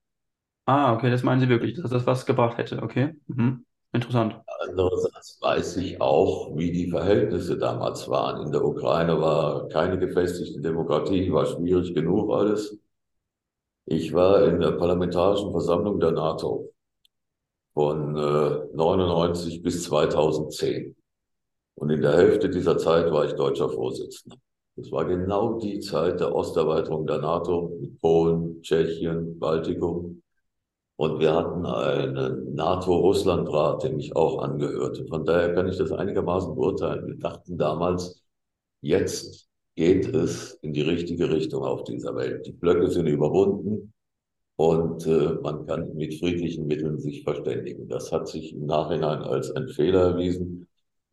Ah, 0.66 0.94
okay, 0.94 1.10
das 1.10 1.24
meinen 1.24 1.40
Sie 1.40 1.48
wirklich, 1.48 1.74
dass 1.74 1.90
das 1.90 2.06
was 2.06 2.26
gebracht 2.26 2.58
hätte. 2.58 2.80
Okay, 2.80 3.16
mhm. 3.26 3.64
interessant. 3.92 4.36
Andererseits 4.68 5.38
weiß 5.40 5.76
ich 5.78 6.00
auch, 6.00 6.56
wie 6.56 6.70
die 6.70 6.90
Verhältnisse 6.90 7.58
damals 7.58 8.08
waren. 8.08 8.46
In 8.46 8.52
der 8.52 8.64
Ukraine 8.64 9.20
war 9.20 9.68
keine 9.68 9.98
gefestigte 9.98 10.60
Demokratie, 10.60 11.32
war 11.32 11.44
schwierig 11.44 11.92
genug 11.92 12.30
alles. 12.32 12.78
Ich 13.86 14.14
war 14.14 14.44
in 14.44 14.60
der 14.60 14.72
Parlamentarischen 14.72 15.50
Versammlung 15.50 15.98
der 15.98 16.12
NATO 16.12 16.70
von 17.78 18.16
äh, 18.16 18.74
99 18.74 19.62
bis 19.62 19.84
2010. 19.84 20.96
Und 21.76 21.90
in 21.90 22.02
der 22.02 22.16
Hälfte 22.16 22.50
dieser 22.50 22.76
Zeit 22.76 23.12
war 23.12 23.24
ich 23.24 23.34
deutscher 23.34 23.68
Vorsitzender. 23.68 24.36
Das 24.74 24.90
war 24.90 25.04
genau 25.04 25.60
die 25.60 25.78
Zeit 25.78 26.18
der 26.18 26.34
Osterweiterung 26.34 27.06
der 27.06 27.18
NATO 27.18 27.78
mit 27.80 28.00
Polen, 28.00 28.60
Tschechien, 28.62 29.38
Baltikum. 29.38 30.24
Und 30.96 31.20
wir 31.20 31.32
hatten 31.32 31.64
einen 31.66 32.56
NATO-Russland-Rat, 32.56 33.84
dem 33.84 34.00
ich 34.00 34.16
auch 34.16 34.42
angehörte. 34.42 35.06
Von 35.06 35.24
daher 35.24 35.54
kann 35.54 35.68
ich 35.68 35.78
das 35.78 35.92
einigermaßen 35.92 36.56
beurteilen. 36.56 37.06
Wir 37.06 37.18
dachten 37.18 37.58
damals, 37.58 38.24
jetzt 38.80 39.48
geht 39.76 40.12
es 40.12 40.54
in 40.62 40.72
die 40.72 40.82
richtige 40.82 41.30
Richtung 41.30 41.62
auf 41.62 41.84
dieser 41.84 42.16
Welt. 42.16 42.44
Die 42.44 42.52
Blöcke 42.54 42.90
sind 42.90 43.06
überwunden 43.06 43.92
und 44.58 45.06
äh, 45.06 45.34
man 45.40 45.66
kann 45.68 45.94
mit 45.94 46.18
friedlichen 46.18 46.66
Mitteln 46.66 46.98
sich 46.98 47.22
verständigen. 47.22 47.88
Das 47.88 48.10
hat 48.10 48.26
sich 48.26 48.52
im 48.52 48.66
Nachhinein 48.66 49.22
als 49.22 49.52
ein 49.52 49.68
Fehler 49.68 50.00
erwiesen. 50.00 50.66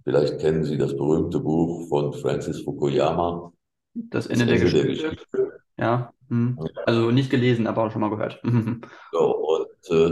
Vielleicht 0.03 0.39
kennen 0.39 0.63
Sie 0.63 0.79
das 0.79 0.97
berühmte 0.97 1.39
Buch 1.39 1.87
von 1.87 2.11
Francis 2.13 2.61
Fukuyama, 2.61 3.53
Das 3.93 4.25
Ende 4.25 4.47
der 4.47 4.55
Ende 4.55 4.71
der 4.71 4.83
Geschichte. 4.85 5.09
Geschichte. 5.09 5.51
Ja. 5.77 6.11
Hm. 6.29 6.57
Also 6.87 7.11
nicht 7.11 7.29
gelesen, 7.29 7.67
aber 7.67 7.83
auch 7.83 7.91
schon 7.91 8.01
mal 8.01 8.09
gehört. 8.09 8.41
So, 9.11 9.37
und 9.37 9.95
äh, 9.95 10.11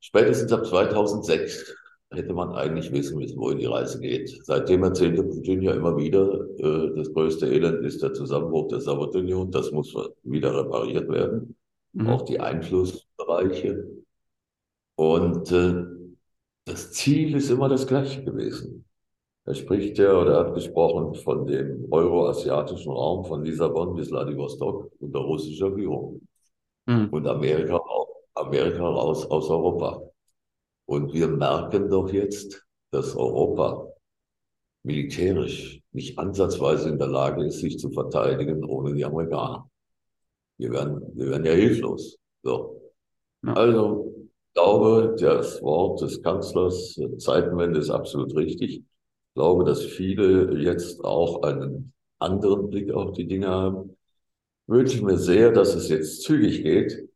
spätestens 0.00 0.52
ab 0.52 0.66
2006 0.66 1.74
hätte 2.10 2.34
man 2.34 2.52
eigentlich 2.52 2.92
wissen 2.92 3.16
müssen, 3.18 3.38
wohin 3.38 3.60
die 3.60 3.64
Reise 3.64 3.98
geht. 3.98 4.28
Seitdem 4.44 4.82
erzählte 4.82 5.22
Putin 5.22 5.62
ja 5.62 5.72
immer 5.72 5.96
wieder, 5.96 6.46
äh, 6.58 6.94
das 6.96 7.10
größte 7.14 7.46
Elend 7.46 7.82
ist 7.86 8.02
der 8.02 8.12
Zusammenbruch 8.12 8.68
der 8.68 8.80
Sowjetunion, 8.80 9.50
das 9.50 9.72
muss 9.72 9.94
wieder 10.22 10.54
repariert 10.54 11.08
werden, 11.08 11.56
Mhm. 11.92 12.08
auch 12.08 12.22
die 12.22 12.40
Einflussbereiche. 12.40 13.86
Und 14.96 15.50
äh, 15.52 15.84
das 16.64 16.92
Ziel 16.92 17.34
ist 17.36 17.50
immer 17.50 17.68
das 17.68 17.86
gleiche 17.86 18.24
gewesen. 18.24 18.84
Er 19.44 19.54
spricht 19.54 19.98
ja 19.98 20.12
oder 20.20 20.38
hat 20.38 20.54
gesprochen 20.54 21.14
von 21.16 21.46
dem 21.46 21.88
euroasiatischen 21.90 22.92
Raum 22.92 23.24
von 23.24 23.44
Lissabon 23.44 23.94
bis 23.96 24.08
Vladivostok 24.08 24.90
unter 25.00 25.20
russischer 25.20 25.72
Führung 25.74 26.20
Mhm. 26.86 27.10
und 27.12 27.26
Amerika 27.28 27.80
Amerika 28.34 28.82
raus 28.84 29.24
aus 29.30 29.48
Europa. 29.50 30.02
Und 30.86 31.12
wir 31.12 31.28
merken 31.28 31.90
doch 31.90 32.12
jetzt, 32.12 32.66
dass 32.90 33.14
Europa 33.16 33.86
militärisch 34.84 35.80
nicht 35.92 36.18
ansatzweise 36.18 36.88
in 36.88 36.98
der 36.98 37.08
Lage 37.08 37.44
ist, 37.44 37.60
sich 37.60 37.78
zu 37.78 37.90
verteidigen 37.90 38.64
ohne 38.64 38.94
die 38.94 39.04
Amerikaner. 39.04 39.68
Wir 40.62 40.70
werden, 40.70 41.02
wir 41.14 41.30
werden 41.30 41.44
ja 41.44 41.54
hilflos. 41.54 42.18
So. 42.44 42.80
Ja. 43.44 43.54
Also, 43.54 44.14
ich 44.46 44.54
glaube, 44.54 45.16
das 45.18 45.60
Wort 45.60 46.00
des 46.00 46.22
Kanzlers 46.22 46.96
äh, 46.98 47.18
Zeitenwende 47.18 47.80
ist 47.80 47.90
absolut 47.90 48.36
richtig. 48.36 48.78
Ich 48.78 48.84
glaube, 49.34 49.64
dass 49.64 49.82
viele 49.82 50.56
jetzt 50.62 51.04
auch 51.04 51.42
einen 51.42 51.92
anderen 52.20 52.70
Blick 52.70 52.92
auf 52.92 53.12
die 53.12 53.26
Dinge 53.26 53.48
haben. 53.48 53.96
Wünsche 54.68 54.94
ich 54.94 55.02
mir 55.02 55.18
sehr, 55.18 55.50
dass 55.50 55.74
es 55.74 55.88
jetzt 55.88 56.22
zügig 56.22 56.62
geht 56.62 57.08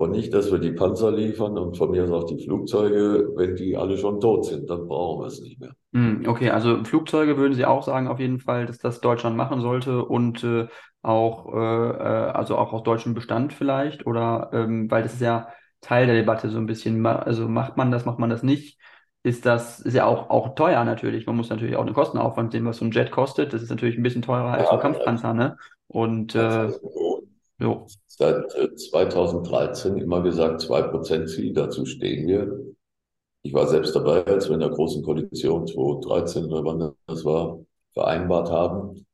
und 0.00 0.12
nicht, 0.12 0.32
dass 0.34 0.50
wir 0.52 0.58
die 0.58 0.72
Panzer 0.72 1.12
liefern 1.12 1.56
und 1.58 1.76
von 1.76 1.90
mir 1.90 2.04
aus 2.04 2.10
auch 2.10 2.24
die 2.26 2.42
Flugzeuge, 2.42 3.32
wenn 3.36 3.56
die 3.56 3.76
alle 3.76 3.98
schon 3.98 4.20
tot 4.20 4.46
sind, 4.46 4.68
dann 4.70 4.88
brauchen 4.88 5.22
wir 5.22 5.26
es 5.28 5.40
nicht 5.40 5.60
mehr. 5.60 5.74
Hm, 5.92 6.24
Okay, 6.28 6.50
also 6.50 6.84
Flugzeuge 6.84 7.36
würden 7.36 7.54
Sie 7.54 7.64
auch 7.66 7.82
sagen, 7.82 8.06
auf 8.06 8.20
jeden 8.20 8.38
Fall, 8.38 8.66
dass 8.66 8.78
das 8.78 9.00
Deutschland 9.00 9.36
machen 9.36 9.60
sollte 9.60 10.04
und 10.04 10.44
äh, 10.44 10.68
auch, 11.02 11.52
äh, 11.52 11.56
äh, 11.58 12.30
also 12.32 12.56
auch 12.56 12.72
aus 12.72 12.82
deutschem 12.84 13.14
Bestand 13.14 13.52
vielleicht, 13.52 14.06
oder 14.06 14.50
ähm, 14.52 14.88
weil 14.90 15.02
das 15.02 15.14
ist 15.14 15.20
ja 15.20 15.48
Teil 15.80 16.06
der 16.06 16.14
Debatte 16.14 16.48
so 16.50 16.58
ein 16.58 16.66
bisschen. 16.66 17.04
Also 17.06 17.48
macht 17.48 17.76
man 17.76 17.90
das, 17.90 18.04
macht 18.04 18.18
man 18.20 18.30
das 18.30 18.42
nicht? 18.44 18.78
Ist 19.22 19.44
das, 19.46 19.80
ist 19.80 19.94
ja 19.94 20.06
auch, 20.06 20.30
auch 20.30 20.54
teuer 20.54 20.84
natürlich. 20.84 21.26
Man 21.26 21.36
muss 21.36 21.50
natürlich 21.50 21.76
auch 21.76 21.84
den 21.84 21.94
Kostenaufwand 21.94 22.52
sehen, 22.52 22.64
was 22.66 22.76
so 22.78 22.84
ein 22.84 22.90
Jet 22.92 23.10
kostet. 23.10 23.52
Das 23.52 23.62
ist 23.62 23.70
natürlich 23.70 23.96
ein 23.98 24.02
bisschen 24.02 24.22
teurer 24.22 24.52
als 24.52 24.68
so 24.68 24.76
ein 24.76 24.78
Ja, 24.78 24.80
Kampfpanzer, 24.80 25.34
ne? 25.34 25.56
Und 25.88 26.34
äh, 26.36 26.72
jo. 27.60 27.86
Seit 28.06 28.54
äh, 28.54 28.74
2013 28.74 29.98
immer 29.98 30.22
gesagt, 30.22 30.60
2% 30.62 31.26
Ziel, 31.26 31.52
dazu 31.52 31.86
stehen 31.86 32.26
wir. 32.26 32.74
Ich 33.42 33.54
war 33.54 33.66
selbst 33.66 33.94
dabei, 33.96 34.26
als 34.26 34.48
wir 34.48 34.54
in 34.54 34.60
der 34.60 34.70
Großen 34.70 35.02
Koalition 35.02 35.66
2013 35.66 36.44
oder 36.46 36.64
wann 36.64 36.92
das 37.06 37.24
war, 37.24 37.60
vereinbart 37.94 38.50
haben. 38.50 39.06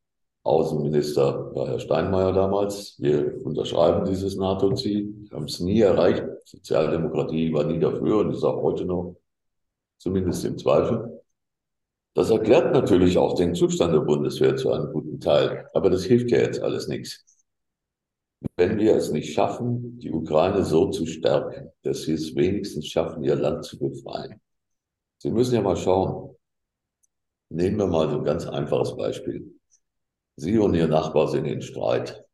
Außenminister 0.43 1.55
war 1.55 1.69
Herr 1.69 1.81
Steinmeier 1.81 2.33
damals. 2.33 2.97
Wir 2.99 3.35
unterschreiben 3.45 4.05
dieses 4.05 4.37
NATO-Ziel, 4.37 5.29
haben 5.33 5.47
es 5.47 5.61
nie 5.61 5.81
erreicht. 5.81 6.25
Sozialdemokratie 6.45 7.53
war 7.53 7.65
nie 7.65 7.81
dafür 7.81 8.19
und 8.19 8.33
ist 8.33 8.45
auch 8.45 8.63
heute 8.63 8.85
noch 8.85 9.17
zumindest 9.99 10.45
im 10.45 10.57
Zweifel. 10.57 11.21
Das 12.15 12.31
erklärt 12.31 12.73
natürlich 12.73 13.19
auch 13.19 13.35
den 13.35 13.55
Zustand 13.55 13.93
der 13.93 14.01
Bundeswehr 14.01 14.57
zu 14.57 14.73
einem 14.73 14.93
guten 14.93 15.21
Teil. 15.21 15.69
Aber 15.75 15.91
das 15.91 16.05
hilft 16.05 16.31
ja 16.31 16.39
jetzt 16.39 16.63
alles 16.63 16.89
nichts. 16.89 17.36
Wenn 18.57 18.78
wir 18.78 18.97
es 18.97 19.11
nicht 19.11 19.32
schaffen, 19.32 19.99
die 19.99 20.12
Ukraine 20.12 20.64
so 20.64 20.91
zu 20.91 21.07
stärken, 21.07 21.70
dass 21.82 22.03
sie 22.03 22.12
es 22.12 22.34
wenigstens 22.34 22.87
schaffen, 22.87 23.24
ihr 23.24 23.37
Land 23.37 23.64
zu 23.64 23.78
befreien. 23.78 24.41
Sie 25.18 25.30
müssen 25.30 25.55
ja 25.55 25.62
mal 25.62 25.76
schauen. 25.76 26.37
Nehmen 27.49 27.78
wir 27.78 27.87
mal 27.87 28.11
so 28.11 28.18
ein 28.18 28.24
ganz 28.24 28.47
einfaches 28.47 28.97
Beispiel. 28.97 29.59
Sie 30.37 30.59
und 30.59 30.74
Ihr 30.74 30.89
Nachbar 30.89 31.28
sind 31.28 31.47
in 31.47 31.62
Streit. 31.62 32.24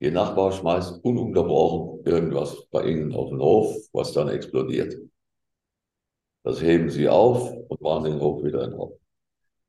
Ihr 0.00 0.12
Nachbar 0.12 0.52
schmeißt 0.52 1.04
ununterbrochen 1.04 2.04
irgendwas 2.06 2.66
bei 2.70 2.84
Ihnen 2.84 3.14
auf 3.14 3.30
den 3.30 3.40
Hof, 3.40 3.76
was 3.92 4.12
dann 4.12 4.28
explodiert. 4.28 4.96
Das 6.44 6.62
heben 6.62 6.88
Sie 6.88 7.08
auf 7.08 7.52
und 7.52 7.80
machen 7.82 8.04
den 8.04 8.20
Hof 8.20 8.42
wieder 8.44 8.64
in 8.64 8.74
Ordnung. 8.74 9.00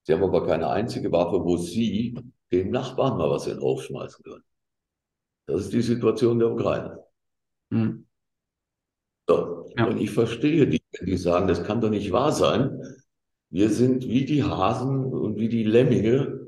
Sie 0.04 0.14
haben 0.14 0.24
aber 0.24 0.46
keine 0.46 0.70
einzige 0.70 1.12
Waffe, 1.12 1.44
wo 1.44 1.58
Sie 1.58 2.16
dem 2.52 2.72
Nachbarn 2.72 3.18
mal 3.18 3.30
was 3.30 3.48
in 3.48 3.56
den 3.56 3.62
Hof 3.62 3.84
schmeißen 3.84 4.24
können. 4.24 4.44
Das 5.50 5.62
ist 5.62 5.74
die 5.74 5.82
Situation 5.82 6.40
der 6.40 6.52
Ukraine. 6.52 7.00
Hm. 7.72 8.06
So. 9.28 9.70
Ja. 9.78 9.88
Und 9.88 10.00
ich 10.00 10.12
verstehe 10.12 10.68
die, 10.68 10.82
die 11.02 11.18
sagen, 11.18 11.48
das 11.48 11.64
kann 11.64 11.82
doch 11.82 11.90
nicht 11.90 12.12
wahr 12.12 12.32
sein. 12.32 12.82
Wir 13.50 13.70
sind 13.70 14.08
wie 14.08 14.26
die 14.26 14.44
Hasen 14.44 15.06
und 15.06 15.38
wie 15.38 15.50
die 15.50 15.64
Lemminge, 15.64 16.40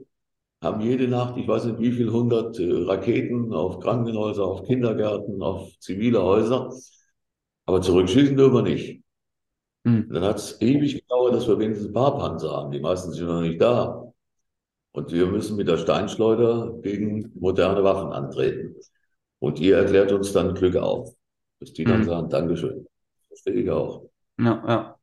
haben 0.64 0.82
jede 0.82 1.08
Nacht, 1.08 1.38
ich 1.38 1.48
weiß 1.48 1.66
nicht 1.66 1.80
wie 1.80 1.92
viel 1.92 2.12
hundert 2.12 2.60
äh, 2.60 2.72
Raketen 2.72 3.52
auf 3.54 3.80
Krankenhäuser, 3.80 4.46
auf 4.46 4.64
Kindergärten, 4.64 5.42
auf 5.42 5.72
zivile 5.80 6.22
Häuser. 6.22 6.72
Aber 7.66 7.82
zurückschießen 7.82 8.38
dürfen 8.38 8.56
wir 8.56 8.62
nicht. 8.62 9.02
Hm. 9.86 10.10
Dann 10.12 10.24
hat 10.24 10.38
es 10.38 10.62
ewig 10.62 11.02
gedauert, 11.02 11.34
dass 11.34 11.48
wir 11.48 11.58
wenigstens 11.58 11.88
ein 11.90 11.94
paar 11.94 12.18
Panzer 12.18 12.52
haben. 12.52 12.72
Die 12.72 12.80
meisten 12.80 13.12
sind 13.12 13.26
noch 13.26 13.42
nicht 13.42 13.60
da. 13.60 14.11
Und 14.94 15.12
wir 15.12 15.28
müssen 15.28 15.56
mit 15.56 15.68
der 15.68 15.78
Steinschleuder 15.78 16.74
gegen 16.82 17.32
moderne 17.40 17.84
Waffen 17.84 18.12
antreten. 18.12 18.76
Und 19.40 19.60
ihr 19.60 19.78
erklärt 19.78 20.12
uns 20.12 20.34
dann 20.34 20.54
Glück 20.54 20.76
auf. 20.76 21.16
Dass 21.60 21.74
die 21.74 21.84
dann 21.86 22.02
Mhm. 22.02 22.06
sagen, 22.06 22.30
Dankeschön. 22.30 22.88
Verstehe 23.28 23.54
ich 23.54 23.70
auch. 23.70 24.10
Ja, 24.40 24.64
ja, 24.68 24.96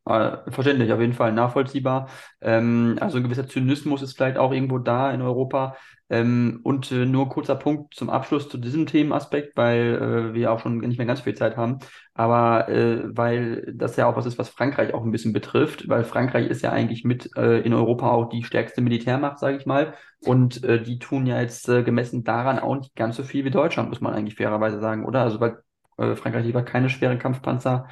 verständlich, 0.49 0.93
auf 0.93 1.01
jeden 1.01 1.13
Fall 1.13 1.33
nachvollziehbar. 1.33 2.09
Ähm, 2.41 2.97
also 3.01 3.19
ein 3.19 3.25
gewisser 3.25 3.49
Zynismus 3.49 4.03
ist 4.03 4.17
vielleicht 4.17 4.39
auch 4.39 4.53
irgendwo 4.53 4.79
da 4.79 5.11
in 5.13 5.23
Europa. 5.23 5.77
Ähm, 6.11 6.61
und 6.63 6.91
äh, 6.91 7.05
nur 7.05 7.29
kurzer 7.29 7.55
Punkt 7.55 7.95
zum 7.95 8.09
Abschluss 8.09 8.49
zu 8.49 8.57
diesem 8.57 8.87
Themenaspekt, 8.87 9.57
weil 9.57 10.31
äh, 10.31 10.35
wir 10.35 10.53
auch 10.53 10.61
schon 10.61 10.79
nicht 10.79 10.97
mehr 10.97 11.07
ganz 11.07 11.21
viel 11.21 11.35
Zeit 11.35 11.57
haben. 11.57 11.79
Aber 12.15 12.69
äh, 12.69 13.03
weil 13.15 13.73
das 13.75 13.97
ja 13.97 14.07
auch 14.07 14.17
was 14.17 14.25
ist, 14.25 14.39
was 14.39 14.49
Frankreich 14.49 14.95
auch 14.95 15.05
ein 15.05 15.13
bisschen 15.13 15.35
betrifft, 15.35 15.89
weil 15.89 16.05
Frankreich 16.05 16.47
ist 16.49 16.63
ja 16.63 16.73
eigentlich 16.73 17.05
mit 17.05 17.31
äh, 17.37 17.61
in 17.61 17.75
Europa 17.75 18.11
auch 18.11 18.31
die 18.31 18.43
stärkste 18.43 18.81
Militärmacht, 18.81 19.39
sage 19.39 19.59
ich 19.59 19.67
mal. 19.67 19.95
Und 20.25 20.65
äh, 20.65 20.83
die 20.83 20.99
tun 20.99 21.27
ja 21.27 21.41
jetzt 21.41 21.69
äh, 21.69 21.83
gemessen 21.83 22.25
daran 22.25 22.59
auch 22.59 22.77
nicht 22.77 22.97
ganz 22.97 23.17
so 23.17 23.23
viel 23.23 23.45
wie 23.45 23.51
Deutschland, 23.51 23.91
muss 23.91 24.01
man 24.01 24.15
eigentlich 24.15 24.37
fairerweise 24.37 24.81
sagen, 24.81 25.05
oder? 25.05 25.23
Also 25.23 25.41
weil 25.41 25.59
äh, 25.99 26.17
Frankreich 26.17 26.47
liefert 26.47 26.67
keine 26.69 26.89
schweren 26.89 27.19
Kampfpanzer. 27.19 27.89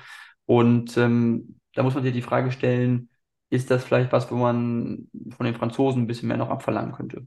Und 0.47 0.97
ähm, 0.97 1.56
da 1.77 1.83
muss 1.83 1.95
man 1.95 2.03
sich 2.03 2.13
die 2.13 2.23
Frage 2.23 2.51
stellen, 2.53 3.11
ist 3.51 3.71
das 3.71 3.85
vielleicht 3.85 4.11
was, 4.13 4.31
wo 4.31 4.37
man 4.37 5.09
von 5.37 5.47
den 5.47 5.55
Franzosen 5.55 6.03
ein 6.03 6.07
bisschen 6.07 6.29
mehr 6.29 6.39
noch 6.39 6.49
abverlangen 6.49 6.93
könnte? 6.93 7.27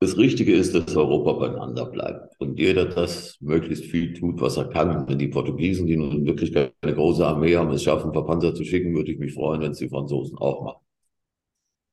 Das 0.00 0.16
Richtige 0.16 0.54
ist, 0.54 0.74
dass 0.74 0.96
Europa 0.96 1.34
beieinander 1.34 1.86
bleibt 1.86 2.34
und 2.40 2.58
jeder 2.58 2.86
das 2.86 3.36
möglichst 3.40 3.84
viel 3.84 4.14
tut, 4.14 4.40
was 4.40 4.56
er 4.56 4.64
kann. 4.64 5.06
Wenn 5.06 5.18
die 5.18 5.28
Portugiesen, 5.28 5.86
die 5.86 5.96
nun 5.96 6.26
wirklich 6.26 6.52
keine 6.52 6.72
große 6.82 7.24
Armee 7.24 7.54
haben, 7.54 7.70
es 7.70 7.84
schaffen, 7.84 8.08
ein 8.08 8.12
paar 8.12 8.26
Panzer 8.26 8.52
zu 8.54 8.64
schicken, 8.64 8.94
würde 8.96 9.12
ich 9.12 9.18
mich 9.18 9.34
freuen, 9.34 9.60
wenn 9.60 9.70
es 9.70 9.78
die 9.78 9.88
Franzosen 9.88 10.36
auch 10.38 10.64
machen. 10.64 10.84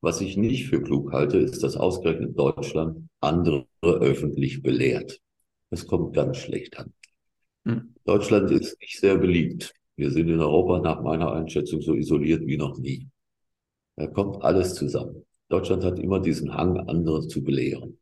Was 0.00 0.20
ich 0.22 0.36
nicht 0.36 0.66
für 0.66 0.82
klug 0.82 1.12
halte, 1.12 1.38
ist, 1.38 1.62
dass 1.62 1.76
ausgerechnet 1.76 2.36
Deutschland 2.36 3.08
andere 3.20 3.66
öffentlich 3.82 4.62
belehrt. 4.62 5.20
Das 5.68 5.86
kommt 5.86 6.14
ganz 6.14 6.38
schlecht 6.38 6.78
an. 6.78 6.92
Hm. 7.66 7.94
Deutschland 8.10 8.50
ist 8.50 8.76
nicht 8.80 8.98
sehr 8.98 9.16
beliebt. 9.16 9.72
Wir 9.94 10.10
sind 10.10 10.28
in 10.28 10.40
Europa 10.40 10.80
nach 10.80 11.00
meiner 11.00 11.30
Einschätzung 11.32 11.80
so 11.80 11.94
isoliert 11.94 12.44
wie 12.44 12.56
noch 12.56 12.76
nie. 12.76 13.06
Da 13.94 14.08
kommt 14.08 14.42
alles 14.42 14.74
zusammen. 14.74 15.24
Deutschland 15.48 15.84
hat 15.84 15.96
immer 16.00 16.18
diesen 16.18 16.52
Hang, 16.52 16.76
andere 16.88 17.28
zu 17.28 17.40
belehren. 17.44 18.00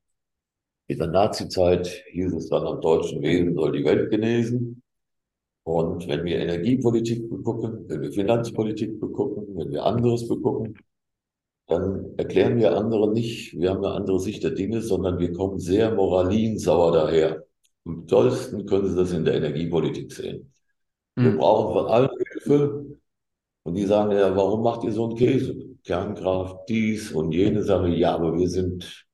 In 0.86 0.96
der 0.96 1.08
Nazizeit 1.08 2.04
hieß 2.10 2.32
es 2.32 2.48
dann, 2.48 2.66
am 2.66 2.80
deutschen 2.80 3.20
Wesen 3.20 3.54
soll 3.54 3.72
die 3.72 3.84
Welt 3.84 4.08
genesen. 4.08 4.82
Und 5.64 6.08
wenn 6.08 6.24
wir 6.24 6.38
Energiepolitik 6.38 7.28
begucken, 7.28 7.84
wenn 7.88 8.00
wir 8.00 8.10
Finanzpolitik 8.10 8.98
begucken, 8.98 9.54
wenn 9.58 9.72
wir 9.72 9.84
anderes 9.84 10.26
begucken, 10.26 10.78
dann 11.66 12.14
erklären 12.16 12.56
wir 12.56 12.74
andere 12.74 13.12
nicht, 13.12 13.60
wir 13.60 13.68
haben 13.68 13.84
eine 13.84 13.94
andere 13.94 14.20
Sicht 14.20 14.42
der 14.42 14.52
Dinge, 14.52 14.80
sondern 14.80 15.18
wir 15.18 15.34
kommen 15.34 15.58
sehr 15.58 15.94
moralinsauer 15.94 16.92
daher. 16.92 17.47
Am 17.88 18.06
tollsten 18.06 18.66
können 18.66 18.88
Sie 18.88 18.96
das 18.96 19.12
in 19.12 19.24
der 19.24 19.34
Energiepolitik 19.34 20.12
sehen. 20.12 20.52
Wir 21.16 21.30
Hm. 21.30 21.38
brauchen 21.38 21.72
von 21.74 21.86
allen 21.86 22.10
Hilfe. 22.32 22.84
Und 23.64 23.74
die 23.74 23.86
sagen, 23.86 24.12
ja, 24.12 24.34
warum 24.36 24.62
macht 24.62 24.84
ihr 24.84 24.92
so 24.92 25.06
einen 25.08 25.16
Käse? 25.16 25.56
Kernkraft, 25.84 26.68
dies 26.68 27.12
und 27.12 27.32
jene 27.32 27.62
Sache. 27.62 27.88
Ja, 27.88 28.14
aber 28.14 28.36
wir 28.36 28.48
sind, 28.48 29.06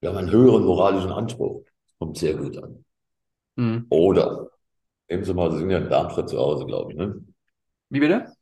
wir 0.00 0.10
haben 0.10 0.18
einen 0.18 0.30
höheren 0.32 0.64
moralischen 0.64 1.12
Anspruch. 1.12 1.64
Kommt 1.98 2.18
sehr 2.18 2.34
gut 2.34 2.58
an. 2.58 2.84
Hm. 3.56 3.78
Oder, 3.90 4.48
Sie 5.10 5.34
mal, 5.34 5.50
Sie 5.52 5.58
sind 5.58 5.70
ja 5.70 5.78
in 5.78 5.88
Darmstadt 5.90 6.28
zu 6.30 6.38
Hause, 6.38 6.66
glaube 6.66 6.92
ich, 6.92 6.98
ne? 6.98 7.22
Wie 7.90 8.00
bitte? 8.00 8.32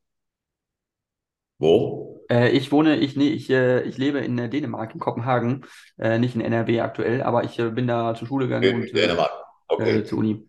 Wo? 1.59 2.27
Äh, 2.31 2.51
ich 2.51 2.73
wohne, 2.73 2.97
ich, 2.97 3.17
nee, 3.17 3.29
ich, 3.29 3.51
äh, 3.51 3.83
ich 3.83 3.99
lebe 3.99 4.19
in 4.19 4.39
äh, 4.39 4.49
Dänemark, 4.49 4.95
in 4.95 5.01
Kopenhagen, 5.01 5.65
nicht 5.97 6.35
in 6.35 6.41
NRW 6.41 6.81
aktuell, 6.81 7.23
aber 7.23 7.45
ich 7.45 7.57
bin 7.57 7.87
da 7.87 8.15
zur 8.15 8.27
Schule 8.29 8.47
gegangen 8.47 8.75
und 8.75 8.93
In 8.93 9.46
Dänemark. 9.71 9.97
äh, 9.97 9.99
Okay. 9.99 10.05
zur 10.05 10.19
Uni. 10.19 10.33
Äh, 10.33 10.41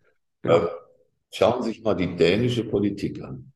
Genau. 0.41 0.67
schauen 1.33 1.63
Sie 1.63 1.69
sich 1.69 1.81
mal 1.83 1.95
die 1.95 2.15
dänische 2.15 2.63
Politik 2.63 3.21
an. 3.23 3.51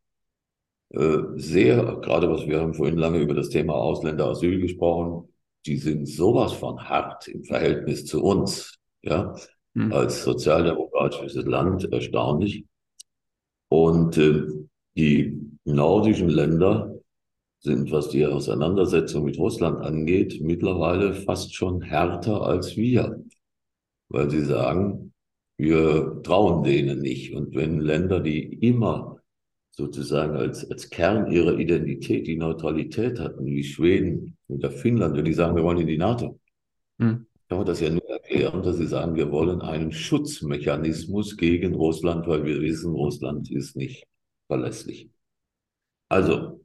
Äh, 0.90 1.20
sehr, 1.36 1.98
gerade 2.02 2.30
was 2.30 2.46
wir 2.46 2.60
haben 2.60 2.74
vorhin 2.74 2.98
lange 2.98 3.20
über 3.20 3.34
das 3.34 3.50
Thema 3.50 3.76
Ausländerasyl 3.76 4.60
gesprochen, 4.60 5.30
die 5.66 5.78
sind 5.78 6.08
sowas 6.08 6.54
von 6.54 6.80
hart 6.90 7.28
im 7.28 7.44
Verhältnis 7.44 8.06
zu 8.06 8.24
uns, 8.24 8.78
ja, 9.02 9.36
Hm. 9.76 9.94
als 9.94 10.24
sozialdemokratisches 10.26 11.46
Land 11.46 11.92
erstaunlich. 11.94 12.66
Und 13.70 14.18
äh, 14.18 14.44
die 14.98 15.40
nordischen 15.64 16.28
Länder 16.28 16.94
sind, 17.60 17.90
was 17.92 18.10
die 18.10 18.26
Auseinandersetzung 18.26 19.24
mit 19.24 19.38
Russland 19.38 19.80
angeht, 19.86 20.42
mittlerweile 20.42 21.14
fast 21.14 21.56
schon 21.56 21.82
härter 21.82 22.42
als 22.42 22.76
wir, 22.76 23.24
weil 24.10 24.30
sie 24.30 24.44
sagen, 24.44 25.11
wir 25.62 26.22
trauen 26.24 26.64
denen 26.64 27.02
nicht. 27.02 27.34
Und 27.36 27.56
wenn 27.56 27.80
Länder, 27.80 28.20
die 28.20 28.42
immer 28.68 29.20
sozusagen 29.72 30.36
als, 30.36 30.70
als 30.70 30.90
Kern 30.90 31.32
ihrer 31.32 31.58
Identität 31.60 32.28
die 32.28 32.36
Neutralität 32.38 33.20
hatten, 33.20 33.46
wie 33.46 33.64
Schweden 33.64 34.38
oder 34.48 34.72
Finnland, 34.72 35.16
wenn 35.16 35.26
die 35.26 35.34
sagen, 35.34 35.56
wir 35.56 35.64
wollen 35.64 35.80
in 35.80 35.88
die 35.88 35.98
NATO, 35.98 36.40
Hm. 37.00 37.26
kann 37.50 37.58
man 37.60 37.68
das 37.68 37.80
ja 37.82 37.90
nur 37.90 38.08
erklären, 38.10 38.64
dass 38.64 38.78
sie 38.78 38.88
sagen, 38.88 39.16
wir 39.16 39.32
wollen 39.32 39.62
einen 39.62 39.92
Schutzmechanismus 39.92 41.38
gegen 41.38 41.76
Russland, 41.76 42.28
weil 42.28 42.46
wir 42.46 42.62
wissen, 42.62 42.94
Russland 42.94 43.52
ist 43.52 43.76
nicht 43.76 44.06
verlässlich. 44.48 45.10
Also, 46.10 46.64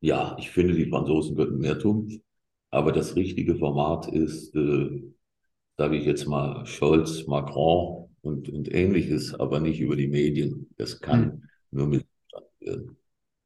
ja, 0.00 0.36
ich 0.38 0.50
finde, 0.50 0.74
die 0.74 0.88
Franzosen 0.90 1.36
könnten 1.36 1.58
mehr 1.58 1.78
tun, 1.78 2.22
aber 2.70 2.92
das 2.92 3.16
richtige 3.16 3.56
Format 3.56 4.08
ist, 4.08 4.54
äh, 4.56 5.02
sage 5.78 5.96
ich 5.96 6.04
jetzt 6.04 6.26
mal, 6.26 6.66
Scholz, 6.66 7.26
Macron 7.26 8.03
und, 8.24 8.48
und 8.48 8.72
ähnliches, 8.74 9.34
aber 9.34 9.60
nicht 9.60 9.80
über 9.80 9.96
die 9.96 10.08
Medien. 10.08 10.68
Das 10.76 11.00
kann 11.00 11.22
Hm. 11.24 11.42
nur 11.70 11.86
mit 11.86 12.06
werden. 12.60 12.96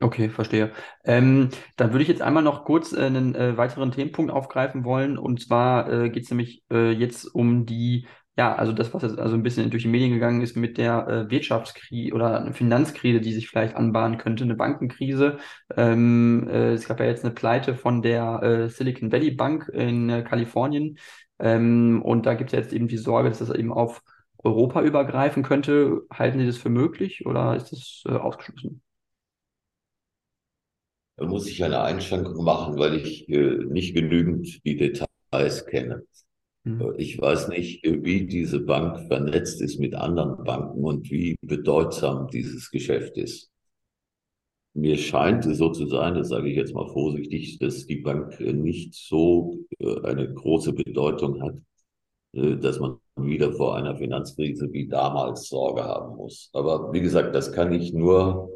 Okay, 0.00 0.28
verstehe. 0.28 0.70
Ähm, 1.04 1.48
dann 1.76 1.90
würde 1.90 2.02
ich 2.02 2.08
jetzt 2.08 2.22
einmal 2.22 2.44
noch 2.44 2.64
kurz 2.64 2.92
äh, 2.92 3.00
einen 3.00 3.34
äh, 3.34 3.56
weiteren 3.56 3.90
Themenpunkt 3.90 4.30
aufgreifen 4.30 4.84
wollen. 4.84 5.18
Und 5.18 5.40
zwar 5.40 5.92
äh, 5.92 6.10
geht 6.10 6.22
es 6.22 6.30
nämlich 6.30 6.62
äh, 6.70 6.92
jetzt 6.92 7.24
um 7.24 7.66
die, 7.66 8.06
ja, 8.36 8.54
also 8.54 8.72
das, 8.72 8.94
was 8.94 9.02
jetzt 9.02 9.18
also 9.18 9.34
ein 9.34 9.42
bisschen 9.42 9.70
durch 9.70 9.82
die 9.82 9.88
Medien 9.88 10.12
gegangen 10.12 10.40
ist 10.40 10.56
mit 10.56 10.78
der 10.78 11.08
äh, 11.08 11.30
Wirtschaftskrise 11.32 12.14
oder 12.14 12.40
eine 12.40 12.52
Finanzkrise, 12.54 13.20
die 13.20 13.32
sich 13.32 13.48
vielleicht 13.48 13.74
anbahnen 13.74 14.18
könnte, 14.18 14.44
eine 14.44 14.54
Bankenkrise. 14.54 15.38
Ähm, 15.76 16.46
äh, 16.48 16.74
es 16.74 16.86
gab 16.86 17.00
ja 17.00 17.06
jetzt 17.06 17.24
eine 17.24 17.34
Pleite 17.34 17.74
von 17.74 18.00
der 18.00 18.68
Silicon 18.70 19.10
Valley 19.10 19.32
Bank 19.32 19.68
in 19.68 20.24
Kalifornien. 20.24 20.98
Ähm, 21.40 22.02
und 22.04 22.24
da 22.26 22.34
gibt 22.34 22.52
es 22.52 22.58
jetzt 22.58 22.72
eben 22.72 22.86
die 22.86 22.98
Sorge, 22.98 23.30
dass 23.30 23.38
das 23.40 23.50
eben 23.50 23.72
auf 23.72 24.02
Europa 24.38 24.82
übergreifen 24.82 25.42
könnte. 25.42 26.02
Halten 26.12 26.38
Sie 26.40 26.46
das 26.46 26.58
für 26.58 26.70
möglich 26.70 27.26
oder 27.26 27.56
ist 27.56 27.72
das 27.72 28.02
äh, 28.06 28.12
ausgeschlossen? 28.16 28.82
Da 31.16 31.26
muss 31.26 31.46
ich 31.48 31.62
eine 31.64 31.82
Einschränkung 31.82 32.44
machen, 32.44 32.78
weil 32.78 32.94
ich 32.96 33.28
äh, 33.28 33.56
nicht 33.66 33.94
genügend 33.94 34.64
die 34.64 34.76
Details 34.76 35.66
kenne. 35.66 36.02
Hm. 36.64 36.80
Äh, 36.80 36.96
Ich 36.98 37.20
weiß 37.20 37.48
nicht, 37.48 37.84
äh, 37.84 38.04
wie 38.04 38.26
diese 38.26 38.60
Bank 38.60 39.06
vernetzt 39.08 39.60
ist 39.62 39.80
mit 39.80 39.94
anderen 39.94 40.44
Banken 40.44 40.84
und 40.84 41.10
wie 41.10 41.36
bedeutsam 41.42 42.28
dieses 42.28 42.70
Geschäft 42.70 43.16
ist. 43.18 43.50
Mir 44.74 44.96
scheint 44.96 45.44
es 45.46 45.58
so 45.58 45.70
zu 45.72 45.86
sein, 45.88 46.14
das 46.14 46.28
sage 46.28 46.48
ich 46.48 46.56
jetzt 46.56 46.72
mal 46.74 46.88
vorsichtig, 46.92 47.58
dass 47.58 47.86
die 47.86 47.96
Bank 47.96 48.38
äh, 48.40 48.52
nicht 48.52 48.94
so 48.94 49.58
eine 50.04 50.32
große 50.32 50.72
Bedeutung 50.72 51.42
hat, 51.42 51.54
dass 52.32 52.78
man 52.80 52.98
wieder 53.24 53.52
vor 53.52 53.76
einer 53.76 53.96
Finanzkrise 53.96 54.72
wie 54.72 54.88
damals 54.88 55.48
Sorge 55.48 55.84
haben 55.84 56.16
muss. 56.16 56.50
Aber 56.52 56.92
wie 56.92 57.00
gesagt, 57.00 57.34
das 57.34 57.52
kann 57.52 57.72
ich 57.72 57.92
nur 57.92 58.50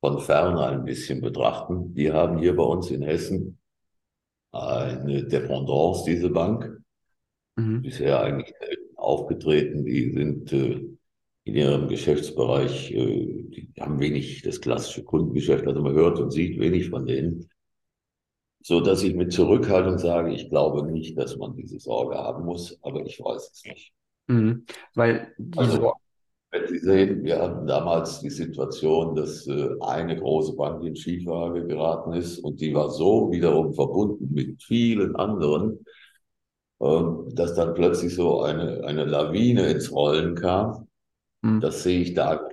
von 0.00 0.20
ferne 0.20 0.64
ein 0.66 0.84
bisschen 0.84 1.20
betrachten. 1.20 1.94
Die 1.94 2.12
haben 2.12 2.38
hier 2.38 2.54
bei 2.56 2.62
uns 2.62 2.90
in 2.90 3.02
Hessen 3.02 3.58
eine 4.52 5.24
Dependance, 5.24 6.04
diese 6.06 6.30
Bank, 6.30 6.80
Mhm. 7.56 7.82
bisher 7.82 8.20
eigentlich 8.22 8.54
aufgetreten. 8.96 9.84
Die 9.84 10.12
sind 10.12 10.52
äh, 10.52 10.80
in 11.44 11.54
ihrem 11.54 11.88
Geschäftsbereich, 11.88 12.92
äh, 12.92 13.42
die 13.48 13.72
haben 13.80 13.98
wenig 13.98 14.42
das 14.42 14.60
klassische 14.60 15.02
Kundengeschäft, 15.02 15.66
also 15.66 15.82
man 15.82 15.94
hört 15.94 16.20
und 16.20 16.30
sieht 16.30 16.60
wenig 16.60 16.88
von 16.88 17.04
denen. 17.04 17.48
So 18.62 18.80
dass 18.80 19.02
ich 19.02 19.14
mit 19.14 19.32
Zurückhaltung 19.32 19.98
sage, 19.98 20.32
ich 20.32 20.50
glaube 20.50 20.84
nicht, 20.90 21.16
dass 21.18 21.36
man 21.36 21.56
diese 21.56 21.80
Sorge 21.80 22.16
haben 22.16 22.44
muss, 22.44 22.78
aber 22.82 23.04
ich 23.04 23.18
weiß 23.18 23.50
es 23.52 23.64
nicht. 23.64 23.92
Mhm. 24.28 24.66
Weil 24.94 25.34
die 25.38 25.58
Also, 25.58 25.94
wenn 26.50 26.66
Sie 26.66 26.78
sehen, 26.78 27.24
wir 27.24 27.42
hatten 27.42 27.66
damals 27.66 28.20
die 28.20 28.30
Situation, 28.30 29.14
dass 29.14 29.46
äh, 29.46 29.68
eine 29.80 30.16
große 30.16 30.54
Bank 30.56 30.82
in 30.84 30.96
Schieflage 30.96 31.66
geraten 31.66 32.14
ist 32.14 32.38
und 32.38 32.60
die 32.60 32.74
war 32.74 32.90
so 32.90 33.30
wiederum 33.30 33.74
verbunden 33.74 34.28
mit 34.32 34.62
vielen 34.62 35.14
anderen, 35.16 35.84
ähm, 36.80 37.26
dass 37.34 37.54
dann 37.54 37.74
plötzlich 37.74 38.14
so 38.14 38.42
eine, 38.42 38.84
eine 38.84 39.04
Lawine 39.04 39.68
ins 39.70 39.92
Rollen 39.92 40.34
kam. 40.34 40.88
Mhm. 41.42 41.60
Das 41.60 41.82
sehe 41.82 42.00
ich 42.00 42.14
da. 42.14 42.48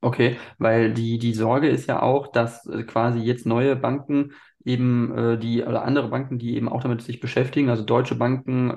Okay, 0.00 0.36
weil 0.58 0.92
die, 0.92 1.18
die 1.18 1.32
Sorge 1.32 1.68
ist 1.68 1.86
ja 1.88 2.02
auch, 2.02 2.28
dass 2.28 2.66
äh, 2.66 2.82
quasi 2.82 3.20
jetzt 3.20 3.46
neue 3.46 3.74
Banken 3.74 4.32
eben 4.64 5.16
äh, 5.16 5.38
die 5.38 5.62
oder 5.62 5.84
andere 5.84 6.08
Banken, 6.08 6.38
die 6.38 6.56
eben 6.56 6.68
auch 6.68 6.82
damit 6.82 7.00
sich 7.02 7.20
beschäftigen, 7.20 7.70
also 7.70 7.84
deutsche 7.84 8.14
Banken 8.14 8.70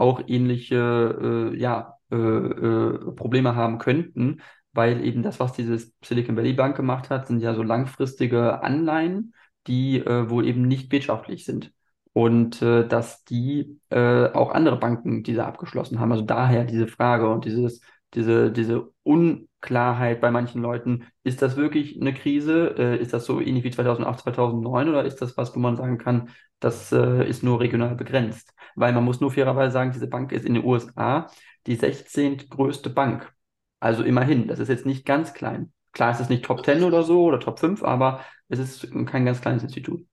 auch 0.00 0.22
ähnliche 0.26 1.52
äh, 1.52 1.58
ja, 1.58 1.98
äh, 2.10 2.16
äh, 2.16 3.12
Probleme 3.14 3.54
haben 3.54 3.78
könnten, 3.78 4.40
weil 4.72 5.04
eben 5.04 5.22
das, 5.22 5.38
was 5.40 5.52
dieses 5.52 5.92
Silicon 6.02 6.36
Valley 6.36 6.54
Bank 6.54 6.76
gemacht 6.76 7.10
hat, 7.10 7.26
sind 7.26 7.40
ja 7.40 7.54
so 7.54 7.62
langfristige 7.62 8.62
Anleihen, 8.62 9.34
die 9.66 9.98
äh, 9.98 10.30
wohl 10.30 10.46
eben 10.46 10.62
nicht 10.62 10.90
wirtschaftlich 10.90 11.44
sind. 11.44 11.72
Und 12.12 12.60
äh, 12.62 12.88
dass 12.88 13.24
die 13.24 13.78
äh, 13.90 14.26
auch 14.32 14.52
andere 14.52 14.78
Banken 14.78 15.22
diese 15.22 15.44
abgeschlossen 15.44 16.00
haben. 16.00 16.10
Also 16.12 16.24
daher 16.24 16.64
diese 16.64 16.88
Frage 16.88 17.28
und 17.28 17.44
dieses 17.44 17.80
diese, 18.14 18.50
diese 18.50 18.90
Unklarheit 19.04 20.20
bei 20.20 20.32
manchen 20.32 20.60
Leuten, 20.62 21.06
ist 21.22 21.42
das 21.42 21.56
wirklich 21.56 22.00
eine 22.00 22.12
Krise? 22.12 22.66
Ist 23.00 23.12
das 23.12 23.24
so 23.24 23.40
ähnlich 23.40 23.62
wie 23.62 23.70
2008, 23.70 24.18
2009 24.24 24.88
oder 24.88 25.04
ist 25.04 25.22
das 25.22 25.36
was, 25.36 25.54
wo 25.54 25.60
man 25.60 25.76
sagen 25.76 25.96
kann, 25.96 26.30
das 26.58 26.90
ist 26.90 27.44
nur 27.44 27.60
regional 27.60 27.94
begrenzt? 27.94 28.52
Weil 28.74 28.92
man 28.92 29.04
muss 29.04 29.20
nur 29.20 29.30
fairerweise 29.30 29.72
sagen, 29.72 29.92
diese 29.92 30.06
Bank 30.08 30.32
ist 30.32 30.44
in 30.44 30.54
den 30.54 30.64
USA 30.64 31.30
die 31.66 31.76
16. 31.76 32.48
größte 32.48 32.90
Bank. 32.90 33.32
Also 33.80 34.02
immerhin, 34.02 34.46
das 34.46 34.58
ist 34.58 34.68
jetzt 34.68 34.86
nicht 34.86 35.06
ganz 35.06 35.32
klein. 35.32 35.72
Klar 35.92 36.12
ist 36.12 36.20
es 36.20 36.28
nicht 36.28 36.44
Top 36.44 36.64
10 36.64 36.84
oder 36.84 37.02
so 37.02 37.24
oder 37.24 37.40
Top 37.40 37.58
5, 37.58 37.82
aber 37.82 38.20
es 38.48 38.58
ist 38.58 38.90
kein 39.06 39.24
ganz 39.24 39.40
kleines 39.40 39.62
Institut. 39.62 40.04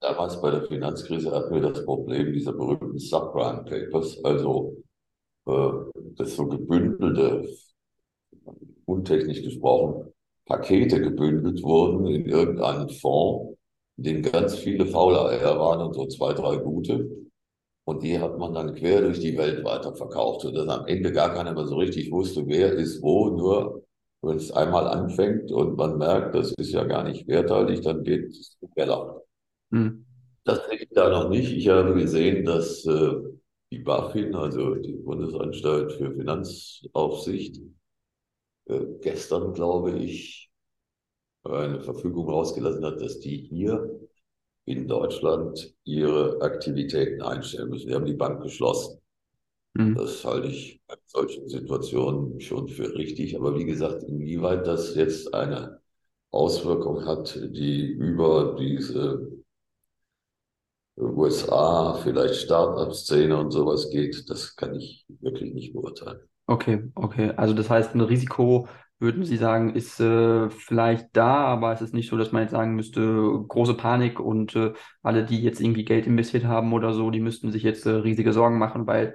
Damals 0.00 0.40
bei 0.40 0.50
der 0.50 0.62
Finanzkrise 0.62 1.30
hatten 1.32 1.54
wir 1.54 1.62
das 1.62 1.84
Problem 1.84 2.32
dieser 2.32 2.52
berühmten 2.52 2.98
Subprime 2.98 3.64
Papers, 3.64 4.22
also 4.24 4.76
äh, 5.46 5.70
das 6.16 6.36
so 6.36 6.46
gebündelte, 6.46 7.48
untechnisch 8.84 9.42
gesprochen, 9.42 10.12
Pakete 10.46 11.00
gebündelt 11.00 11.62
wurden 11.62 12.06
in 12.06 12.26
irgendeinen 12.26 12.88
Fonds, 12.88 13.58
in 13.96 14.04
dem 14.04 14.22
ganz 14.22 14.56
viele 14.56 14.86
faule 14.86 15.20
Eier 15.26 15.58
waren 15.58 15.80
und 15.80 15.94
so 15.94 16.06
zwei, 16.06 16.32
drei 16.34 16.56
gute. 16.56 17.25
Und 17.86 18.02
die 18.02 18.18
hat 18.18 18.36
man 18.36 18.52
dann 18.52 18.74
quer 18.74 19.00
durch 19.00 19.20
die 19.20 19.38
Welt 19.38 19.64
weiterverkauft, 19.64 20.40
sodass 20.40 20.68
am 20.68 20.86
Ende 20.86 21.12
gar 21.12 21.32
keiner 21.32 21.54
mehr 21.54 21.66
so 21.66 21.76
richtig 21.76 22.10
wusste, 22.10 22.44
wer 22.46 22.72
ist 22.72 23.00
wo. 23.00 23.30
Nur 23.30 23.84
wenn 24.22 24.38
es 24.38 24.50
einmal 24.50 24.88
anfängt 24.88 25.52
und 25.52 25.76
man 25.76 25.96
merkt, 25.96 26.34
das 26.34 26.52
ist 26.58 26.72
ja 26.72 26.82
gar 26.82 27.04
nicht 27.04 27.28
werthaltig, 27.28 27.82
dann 27.82 28.02
geht 28.02 28.30
es 28.30 28.56
im 28.60 28.70
Keller. 28.74 29.22
Hm. 29.70 30.04
Das 30.42 30.66
sehe 30.66 30.78
ich 30.78 30.88
da 30.90 31.10
noch 31.10 31.28
nicht. 31.28 31.52
Ich 31.52 31.68
habe 31.68 31.94
gesehen, 31.94 32.44
dass 32.44 32.84
äh, 32.86 33.14
die 33.70 33.78
BaFin, 33.78 34.34
also 34.34 34.74
die 34.74 34.94
Bundesanstalt 34.94 35.92
für 35.92 36.12
Finanzaufsicht, 36.12 37.60
äh, 38.66 38.80
gestern, 39.00 39.54
glaube 39.54 39.92
ich, 39.92 40.50
eine 41.44 41.80
Verfügung 41.80 42.28
rausgelassen 42.28 42.84
hat, 42.84 43.00
dass 43.00 43.20
die 43.20 43.36
hier 43.36 44.05
in 44.66 44.88
Deutschland 44.88 45.74
ihre 45.84 46.40
Aktivitäten 46.42 47.22
einstellen 47.22 47.70
müssen. 47.70 47.88
Die 47.88 47.94
haben 47.94 48.04
die 48.04 48.14
Bank 48.14 48.42
geschlossen. 48.42 49.00
Hm. 49.78 49.94
Das 49.94 50.24
halte 50.24 50.48
ich 50.48 50.80
in 50.88 50.96
solchen 51.06 51.48
Situationen 51.48 52.40
schon 52.40 52.68
für 52.68 52.94
richtig. 52.94 53.36
Aber 53.36 53.56
wie 53.56 53.64
gesagt, 53.64 54.02
inwieweit 54.02 54.66
das 54.66 54.94
jetzt 54.96 55.32
eine 55.32 55.80
Auswirkung 56.30 57.06
hat, 57.06 57.34
die 57.36 57.86
über 57.86 58.56
diese 58.58 59.32
USA, 60.98 61.94
vielleicht 62.02 62.36
Start-up-Szene 62.36 63.36
und 63.36 63.50
sowas 63.50 63.90
geht, 63.90 64.28
das 64.28 64.56
kann 64.56 64.74
ich 64.74 65.06
wirklich 65.20 65.54
nicht 65.54 65.74
beurteilen. 65.74 66.20
Okay, 66.46 66.90
okay. 66.94 67.32
Also 67.36 67.54
das 67.54 67.70
heißt, 67.70 67.94
ein 67.94 68.00
Risiko 68.00 68.68
würden 68.98 69.24
Sie 69.24 69.36
sagen, 69.36 69.74
ist 69.74 70.00
äh, 70.00 70.48
vielleicht 70.50 71.08
da, 71.12 71.44
aber 71.44 71.72
es 71.72 71.82
ist 71.82 71.94
nicht 71.94 72.08
so, 72.08 72.16
dass 72.16 72.32
man 72.32 72.42
jetzt 72.42 72.52
sagen 72.52 72.74
müsste, 72.74 73.00
große 73.48 73.74
Panik 73.74 74.20
und 74.20 74.56
äh, 74.56 74.72
alle, 75.02 75.24
die 75.24 75.42
jetzt 75.42 75.60
irgendwie 75.60 75.84
Geld 75.84 76.06
investiert 76.06 76.44
haben 76.44 76.72
oder 76.72 76.94
so, 76.94 77.10
die 77.10 77.20
müssten 77.20 77.52
sich 77.52 77.62
jetzt 77.62 77.86
äh, 77.86 77.90
riesige 77.90 78.32
Sorgen 78.32 78.58
machen, 78.58 78.86
weil 78.86 79.14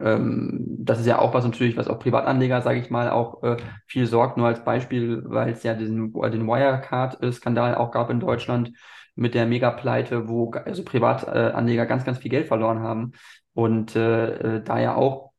ähm, 0.00 0.58
das 0.80 1.00
ist 1.00 1.06
ja 1.06 1.18
auch 1.18 1.32
was 1.34 1.44
natürlich, 1.44 1.76
was 1.76 1.88
auch 1.88 1.98
Privatanleger, 1.98 2.60
sage 2.62 2.80
ich 2.80 2.90
mal, 2.90 3.10
auch 3.10 3.42
äh, 3.42 3.56
viel 3.86 4.06
sorgt. 4.06 4.36
Nur 4.36 4.48
als 4.48 4.64
Beispiel, 4.64 5.22
weil 5.24 5.52
es 5.52 5.62
ja 5.62 5.74
diesen, 5.74 6.12
den 6.12 6.46
Wirecard-Skandal 6.46 7.76
auch 7.76 7.92
gab 7.92 8.10
in 8.10 8.20
Deutschland 8.20 8.72
mit 9.14 9.34
der 9.34 9.46
Mega-Pleite, 9.46 10.28
wo 10.28 10.50
also 10.50 10.84
Privatanleger 10.84 11.86
ganz, 11.86 12.04
ganz 12.04 12.18
viel 12.18 12.30
Geld 12.30 12.48
verloren 12.48 12.80
haben. 12.80 13.12
Und 13.54 13.94
äh, 13.96 14.56
äh, 14.56 14.62
da 14.62 14.80
ja 14.80 14.94
auch, 14.96 15.31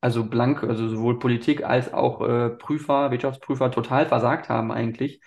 also 0.00 0.24
blank, 0.24 0.62
also 0.64 0.88
sowohl 0.88 1.18
Politik 1.18 1.64
als 1.64 1.92
auch 1.92 2.20
äh, 2.26 2.50
Prüfer, 2.50 3.10
Wirtschaftsprüfer 3.10 3.70
total 3.70 4.06
versagt 4.06 4.48
haben 4.48 4.72
eigentlich. 4.72 5.20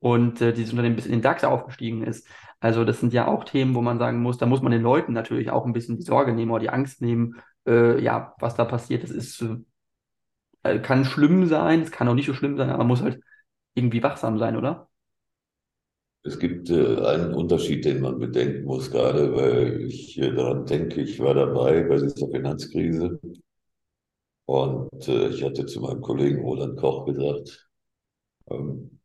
Und 0.00 0.40
äh, 0.40 0.52
dieses 0.52 0.72
Unternehmen 0.72 0.96
bis 0.96 1.06
in 1.06 1.12
den 1.12 1.22
DAX 1.22 1.44
aufgestiegen 1.44 2.02
ist. 2.04 2.28
Also 2.60 2.84
das 2.84 3.00
sind 3.00 3.12
ja 3.12 3.26
auch 3.26 3.44
Themen, 3.44 3.74
wo 3.74 3.82
man 3.82 3.98
sagen 3.98 4.20
muss, 4.20 4.38
da 4.38 4.46
muss 4.46 4.62
man 4.62 4.72
den 4.72 4.82
Leuten 4.82 5.12
natürlich 5.12 5.50
auch 5.50 5.64
ein 5.64 5.72
bisschen 5.72 5.96
die 5.96 6.02
Sorge 6.02 6.32
nehmen 6.32 6.50
oder 6.50 6.60
die 6.60 6.70
Angst 6.70 7.00
nehmen, 7.02 7.36
äh, 7.66 8.00
ja, 8.02 8.34
was 8.40 8.54
da 8.54 8.64
passiert, 8.64 9.04
das 9.04 9.10
ist, 9.10 9.44
äh, 10.62 10.78
kann 10.80 11.04
schlimm 11.04 11.46
sein, 11.46 11.82
es 11.82 11.90
kann 11.92 12.08
auch 12.08 12.14
nicht 12.14 12.26
so 12.26 12.34
schlimm 12.34 12.56
sein, 12.56 12.68
aber 12.70 12.78
man 12.78 12.88
muss 12.88 13.02
halt 13.02 13.20
irgendwie 13.74 14.02
wachsam 14.02 14.38
sein, 14.38 14.56
oder? 14.56 14.88
Es 16.24 16.38
gibt 16.38 16.68
äh, 16.70 16.96
einen 17.04 17.34
Unterschied, 17.34 17.84
den 17.84 18.00
man 18.00 18.18
bedenken 18.18 18.64
muss, 18.64 18.90
gerade 18.90 19.34
weil 19.34 19.82
ich 19.82 20.18
äh, 20.18 20.32
daran 20.32 20.66
denke, 20.66 21.00
ich 21.00 21.20
war 21.20 21.34
dabei 21.34 21.82
bei 21.84 21.96
dieser 21.96 22.28
Finanzkrise 22.28 23.20
und 24.48 25.06
äh, 25.08 25.28
ich 25.28 25.44
hatte 25.44 25.66
zu 25.66 25.80
meinem 25.82 26.00
Kollegen 26.00 26.40
Roland 26.40 26.78
Koch 26.78 27.04
gesagt, 27.04 27.68
ähm, 28.50 28.98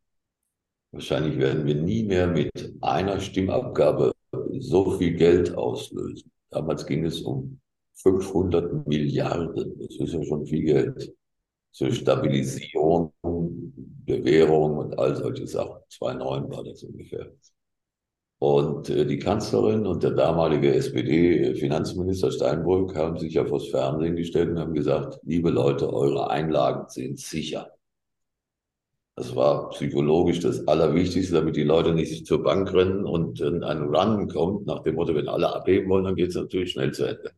wahrscheinlich 0.92 1.38
werden 1.38 1.66
wir 1.66 1.76
nie 1.76 2.04
mehr 2.04 2.28
mit 2.28 2.74
einer 2.80 3.20
Stimmabgabe 3.20 4.14
so 4.60 4.92
viel 4.92 5.16
Geld 5.16 5.54
auslösen. 5.56 6.32
Damals 6.50 6.86
ging 6.86 7.04
es 7.06 7.22
um 7.22 7.60
500 7.96 8.88
Milliarden, 8.88 9.78
das 9.80 9.98
ist 9.98 10.14
ja 10.14 10.24
schon 10.24 10.46
viel 10.46 10.64
Geld, 10.64 11.14
zur 11.72 11.92
Stabilisierung 11.92 13.12
der 13.24 14.24
Währung 14.24 14.78
und 14.78 14.98
all 14.98 15.14
solche 15.18 15.46
Sachen. 15.46 15.82
2009 15.90 16.52
war 16.52 16.64
das 16.64 16.84
ungefähr. 16.84 17.34
Und 18.44 18.90
äh, 18.90 19.06
die 19.06 19.20
Kanzlerin 19.20 19.88
und 19.88 20.04
der 20.04 20.12
damalige 20.12 20.76
SPD-Finanzminister 20.76 22.30
Steinbrück 22.30 22.94
haben 22.94 23.18
sich 23.18 23.36
ja 23.36 23.46
vors 23.46 23.70
Fernsehen 23.70 24.18
gestellt 24.18 24.50
und 24.50 24.60
haben 24.60 24.74
gesagt, 24.74 25.18
liebe 25.24 25.50
Leute, 25.50 25.94
eure 25.94 26.30
Einlagen 26.30 26.90
sind 26.90 27.22
sicher. 27.22 27.72
Das 29.16 29.34
war 29.34 29.70
psychologisch 29.70 30.42
das 30.42 30.68
Allerwichtigste, 30.68 31.36
damit 31.36 31.56
die 31.56 31.64
Leute 31.64 31.94
nicht 31.94 32.28
zur 32.28 32.44
Bank 32.44 32.74
rennen 32.74 33.06
und 33.06 33.40
in 33.40 33.64
einen 33.64 33.96
Run 33.96 34.28
kommt, 34.28 34.66
nach 34.66 34.84
dem 34.84 34.96
Motto, 34.96 35.16
wenn 35.16 35.30
alle 35.30 35.56
abheben 35.56 35.90
wollen, 35.90 36.04
dann 36.04 36.16
geht 36.16 36.32
es 36.32 36.36
natürlich 36.36 36.74
schnell 36.74 36.92
zu 36.92 37.06
Ende. 37.06 37.32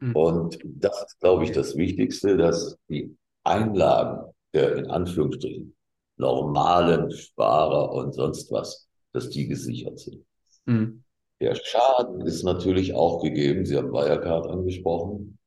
Mhm. 0.00 0.16
Und 0.16 0.58
das 0.64 1.04
ist, 1.06 1.20
glaube 1.20 1.44
ich, 1.44 1.52
das 1.52 1.76
Wichtigste, 1.76 2.36
dass 2.36 2.76
die 2.88 3.16
Einlagen 3.44 4.34
der 4.52 4.74
in 4.74 4.90
Anführungsstrichen 4.90 5.76
normalen 6.16 7.12
Sparer 7.12 7.92
und 7.92 8.12
sonst 8.12 8.50
was, 8.50 8.85
dass 9.16 9.30
die 9.30 9.48
gesichert 9.48 9.98
sind. 9.98 10.24
Mhm. 10.66 11.02
Der 11.40 11.54
Schaden 11.54 12.20
ist 12.22 12.44
natürlich 12.44 12.94
auch 12.94 13.22
gegeben. 13.22 13.66
Sie 13.66 13.76
haben 13.76 13.92
Wirecard 13.92 14.46
angesprochen, 14.46 15.38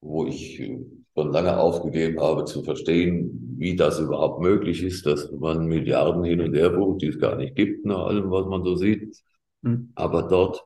wo 0.00 0.26
ich 0.26 0.56
schon 0.56 1.32
lange 1.32 1.58
aufgegeben 1.58 2.20
habe 2.20 2.44
zu 2.44 2.62
verstehen, 2.62 3.56
wie 3.58 3.74
das 3.74 3.98
überhaupt 3.98 4.40
möglich 4.40 4.82
ist, 4.82 5.06
dass 5.06 5.30
man 5.32 5.66
Milliarden 5.66 6.22
hin 6.22 6.40
und 6.40 6.54
her 6.54 6.70
bucht, 6.70 7.02
die 7.02 7.08
es 7.08 7.18
gar 7.18 7.36
nicht 7.36 7.56
gibt, 7.56 7.84
nach 7.84 8.06
allem, 8.06 8.30
was 8.30 8.46
man 8.46 8.62
so 8.62 8.76
sieht. 8.76 9.16
Mhm. 9.62 9.90
Aber 9.94 10.22
dort 10.24 10.64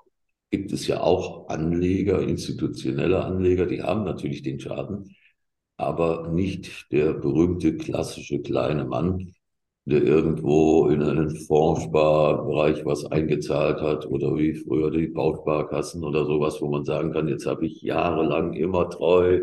gibt 0.51 0.72
es 0.72 0.87
ja 0.87 1.01
auch 1.01 1.49
Anleger, 1.49 2.20
institutionelle 2.20 3.24
Anleger, 3.24 3.66
die 3.66 3.83
haben 3.83 4.05
natürlich 4.05 4.43
den 4.43 4.61
Schaden, 4.61 5.16
aber 5.78 6.28
nicht 6.28 6.93
der 6.93 7.14
berühmte 7.14 7.76
klassische 7.76 8.41
kleine 8.41 8.85
Mann, 8.85 9.33
der 9.85 10.03
irgendwo 10.03 10.89
in 10.89 11.03
einen 11.03 11.30
Fondssparbereich 11.30 12.85
was 12.85 13.05
eingezahlt 13.07 13.80
hat 13.80 14.07
oder 14.07 14.37
wie 14.37 14.55
früher 14.55 14.91
die 14.91 15.09
Bausparkassen 15.09 16.05
oder 16.05 16.24
sowas, 16.24 16.61
wo 16.61 16.68
man 16.68 16.85
sagen 16.85 17.12
kann, 17.12 17.28
jetzt 17.28 17.47
habe 17.47 17.66
ich 17.66 17.83
jahrelang 17.83 18.53
immer 18.53 18.89
treu 18.91 19.41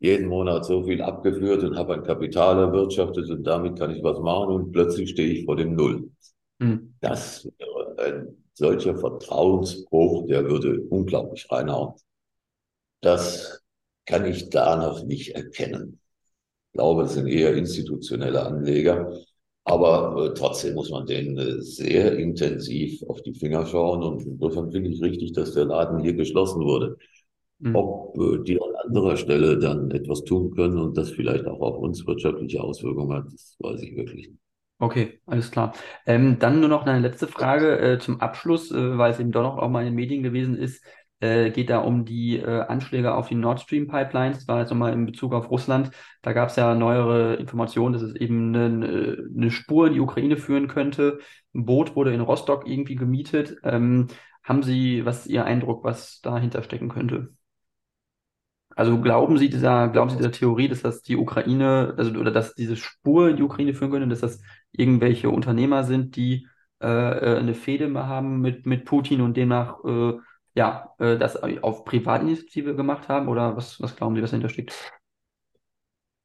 jeden 0.00 0.26
Monat 0.28 0.64
so 0.64 0.82
viel 0.82 1.00
abgeführt 1.00 1.62
und 1.62 1.76
habe 1.76 1.94
ein 1.94 2.02
Kapital 2.02 2.58
erwirtschaftet 2.58 3.30
und 3.30 3.44
damit 3.44 3.78
kann 3.78 3.94
ich 3.94 4.02
was 4.02 4.18
machen 4.18 4.52
und 4.52 4.72
plötzlich 4.72 5.10
stehe 5.10 5.32
ich 5.32 5.44
vor 5.44 5.54
dem 5.56 5.76
Null. 5.76 6.10
Hm. 6.60 6.94
Das 7.00 7.48
wäre 7.58 7.96
ein 7.98 8.36
solcher 8.54 8.96
Vertrauensbruch, 8.96 10.26
der 10.26 10.44
würde 10.44 10.80
unglaublich 10.90 11.46
reinhauen. 11.50 11.94
Das 13.00 13.62
kann 14.06 14.24
ich 14.24 14.50
da 14.50 14.76
noch 14.76 15.04
nicht 15.04 15.36
erkennen. 15.36 16.00
Ich 16.68 16.78
glaube, 16.78 17.02
es 17.02 17.14
sind 17.14 17.28
eher 17.28 17.54
institutionelle 17.54 18.44
Anleger. 18.44 19.12
Aber 19.64 20.24
äh, 20.24 20.34
trotzdem 20.34 20.74
muss 20.74 20.90
man 20.90 21.06
denen 21.06 21.38
äh, 21.38 21.62
sehr 21.62 22.16
intensiv 22.18 23.02
auf 23.08 23.22
die 23.22 23.34
Finger 23.34 23.64
schauen. 23.66 24.02
Und 24.02 24.26
insofern 24.26 24.72
finde 24.72 24.90
ich 24.90 25.00
richtig, 25.00 25.32
dass 25.32 25.54
der 25.54 25.66
Laden 25.66 26.00
hier 26.00 26.14
geschlossen 26.14 26.62
wurde. 26.62 26.96
Mhm. 27.60 27.76
Ob 27.76 28.18
äh, 28.18 28.42
die 28.42 28.60
an 28.60 28.74
anderer 28.84 29.16
Stelle 29.16 29.58
dann 29.58 29.90
etwas 29.92 30.24
tun 30.24 30.50
können 30.54 30.78
und 30.78 30.96
das 30.96 31.10
vielleicht 31.10 31.46
auch 31.46 31.60
auf 31.60 31.78
uns 31.78 32.04
wirtschaftliche 32.06 32.62
Auswirkungen 32.62 33.16
hat, 33.16 33.26
das 33.32 33.56
weiß 33.60 33.82
ich 33.82 33.96
wirklich 33.96 34.28
nicht. 34.28 34.38
Okay, 34.78 35.20
alles 35.26 35.52
klar. 35.52 35.74
Ähm, 36.06 36.40
dann 36.40 36.58
nur 36.58 36.68
noch 36.68 36.84
eine 36.84 36.98
letzte 36.98 37.28
Frage 37.28 37.78
äh, 37.78 37.98
zum 38.00 38.20
Abschluss, 38.20 38.72
äh, 38.72 38.98
weil 38.98 39.12
es 39.12 39.20
eben 39.20 39.30
doch 39.30 39.44
noch 39.44 39.58
auch 39.58 39.68
mal 39.68 39.82
in 39.82 39.86
den 39.86 39.94
Medien 39.94 40.24
gewesen 40.24 40.56
ist. 40.56 40.84
Äh, 41.22 41.52
geht 41.52 41.70
da 41.70 41.78
um 41.78 42.04
die 42.04 42.38
äh, 42.38 42.62
Anschläge 42.62 43.14
auf 43.14 43.28
die 43.28 43.36
Nord 43.36 43.60
Stream 43.60 43.86
Pipelines. 43.86 44.38
Das 44.38 44.48
war 44.48 44.58
jetzt 44.58 44.70
nochmal 44.70 44.92
in 44.92 45.06
Bezug 45.06 45.32
auf 45.34 45.52
Russland. 45.52 45.92
Da 46.20 46.32
gab 46.32 46.48
es 46.48 46.56
ja 46.56 46.74
neuere 46.74 47.36
Informationen, 47.36 47.92
dass 47.92 48.02
es 48.02 48.16
eben 48.16 48.52
eine, 48.52 49.28
eine, 49.32 49.50
Spur 49.52 49.86
in 49.86 49.92
die 49.92 50.00
Ukraine 50.00 50.36
führen 50.36 50.66
könnte. 50.66 51.20
Ein 51.54 51.64
Boot 51.64 51.94
wurde 51.94 52.12
in 52.12 52.20
Rostock 52.20 52.66
irgendwie 52.66 52.96
gemietet. 52.96 53.56
Ähm, 53.62 54.08
haben 54.42 54.64
Sie, 54.64 55.06
was 55.06 55.20
ist 55.20 55.26
Ihr 55.28 55.44
Eindruck, 55.44 55.84
was 55.84 56.20
dahinter 56.22 56.64
stecken 56.64 56.88
könnte? 56.88 57.28
Also 58.74 59.00
glauben 59.00 59.38
Sie 59.38 59.48
dieser, 59.48 59.90
glauben 59.90 60.10
Sie 60.10 60.16
dieser 60.16 60.32
Theorie, 60.32 60.66
dass 60.66 60.82
das 60.82 61.02
die 61.02 61.16
Ukraine, 61.16 61.94
also 61.96 62.18
oder 62.18 62.32
dass 62.32 62.56
diese 62.56 62.74
Spur 62.74 63.28
in 63.28 63.36
die 63.36 63.44
Ukraine 63.44 63.74
führen 63.74 63.92
könnte, 63.92 64.08
dass 64.08 64.22
das 64.22 64.40
irgendwelche 64.72 65.30
Unternehmer 65.30 65.84
sind, 65.84 66.16
die 66.16 66.48
äh, 66.80 66.88
äh 66.88 67.38
eine 67.38 67.54
Fehde 67.54 67.94
haben 67.94 68.40
mit, 68.40 68.66
mit 68.66 68.86
Putin 68.86 69.20
und 69.20 69.36
demnach 69.36 69.84
äh, 69.84 70.14
ja, 70.54 70.94
äh, 70.98 71.18
das 71.18 71.36
auf 71.36 71.84
Privatinitiative 71.84 72.74
gemacht 72.74 73.08
haben? 73.08 73.28
Oder 73.28 73.56
was, 73.56 73.80
was 73.80 73.96
glauben 73.96 74.16
Sie, 74.16 74.22
was 74.22 74.30
dahinter 74.30 74.48
steckt? 74.48 74.74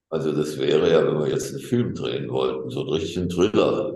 Also 0.10 0.32
das 0.32 0.58
wäre 0.58 0.90
ja, 0.90 1.06
wenn 1.06 1.20
wir 1.20 1.28
jetzt 1.28 1.54
einen 1.54 1.64
Film 1.64 1.94
drehen 1.94 2.30
wollten, 2.30 2.70
so 2.70 2.82
einen 2.82 2.90
richtigen 2.90 3.30
Thriller, 3.30 3.94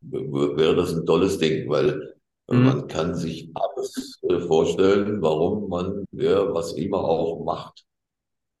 wäre 0.00 0.76
das 0.76 0.94
ein 0.94 1.06
tolles 1.06 1.38
Ding, 1.38 1.68
weil 1.70 2.12
Mhm. 2.52 2.64
Man 2.64 2.86
kann 2.86 3.14
sich 3.14 3.50
alles 3.54 4.18
äh, 4.22 4.40
vorstellen, 4.40 5.22
warum 5.22 5.68
man 5.68 6.04
wer 6.10 6.52
was 6.54 6.72
immer 6.74 6.98
auch 6.98 7.44
macht. 7.44 7.86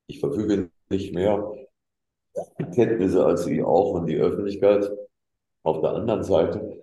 Ich 0.06 0.20
verfüge 0.20 0.70
nicht 0.90 1.14
mehr 1.14 1.52
Kenntnisse 2.74 3.24
als 3.24 3.44
Sie 3.44 3.62
auch 3.62 3.92
und 3.92 4.06
die 4.06 4.16
Öffentlichkeit. 4.16 4.90
Auf 5.62 5.80
der 5.80 5.90
anderen 5.90 6.24
Seite, 6.24 6.81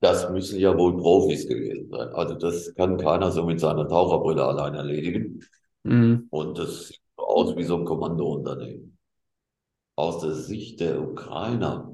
das 0.00 0.30
müssen 0.30 0.60
ja 0.60 0.76
wohl 0.76 0.96
Profis 0.96 1.48
gewesen 1.48 1.90
sein. 1.90 2.08
Also 2.10 2.34
das 2.34 2.74
kann 2.74 2.96
keiner 2.96 3.30
so 3.32 3.44
mit 3.44 3.60
seiner 3.60 3.88
Taucherbrille 3.88 4.44
allein 4.44 4.74
erledigen. 4.74 5.44
Mhm. 5.82 6.28
Und 6.30 6.58
das 6.58 6.88
sieht 6.88 7.00
aus 7.16 7.56
wie 7.56 7.64
so 7.64 7.76
ein 7.76 7.84
Kommandounternehmen. 7.84 8.98
Aus 9.96 10.20
der 10.20 10.34
Sicht 10.34 10.80
der 10.80 11.02
Ukrainer 11.02 11.92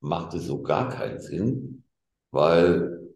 macht 0.00 0.34
es 0.34 0.46
so 0.46 0.62
gar 0.62 0.88
keinen 0.88 1.20
Sinn, 1.20 1.84
weil 2.32 3.14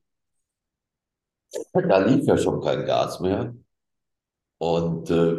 da 1.72 1.98
lief 1.98 2.26
ja 2.26 2.38
schon 2.38 2.60
kein 2.60 2.84
Gas 2.84 3.20
mehr. 3.20 3.54
Und 4.58 5.10
äh, 5.10 5.36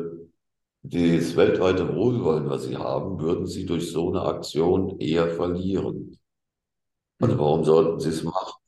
das 0.82 1.36
weltweite 1.36 1.95
Wohlwollen, 1.95 2.50
was 2.50 2.64
sie 2.64 2.78
haben, 2.78 3.20
würden 3.20 3.45
sie 3.45 3.66
durch 3.66 3.91
so 3.91 4.10
eine 4.10 4.24
Aktion 4.24 5.00
eher 5.00 5.30
verlieren. 5.30 6.18
Also 7.22 7.38
warum 7.38 7.64
sollten 7.64 8.00
sie 8.00 8.10
es 8.10 8.24
machen? 8.24 8.60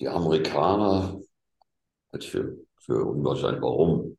Die 0.00 0.08
Amerikaner, 0.08 1.20
halt 2.12 2.24
für, 2.24 2.56
für 2.78 3.04
unwahrscheinlich 3.04 3.62
warum. 3.62 4.16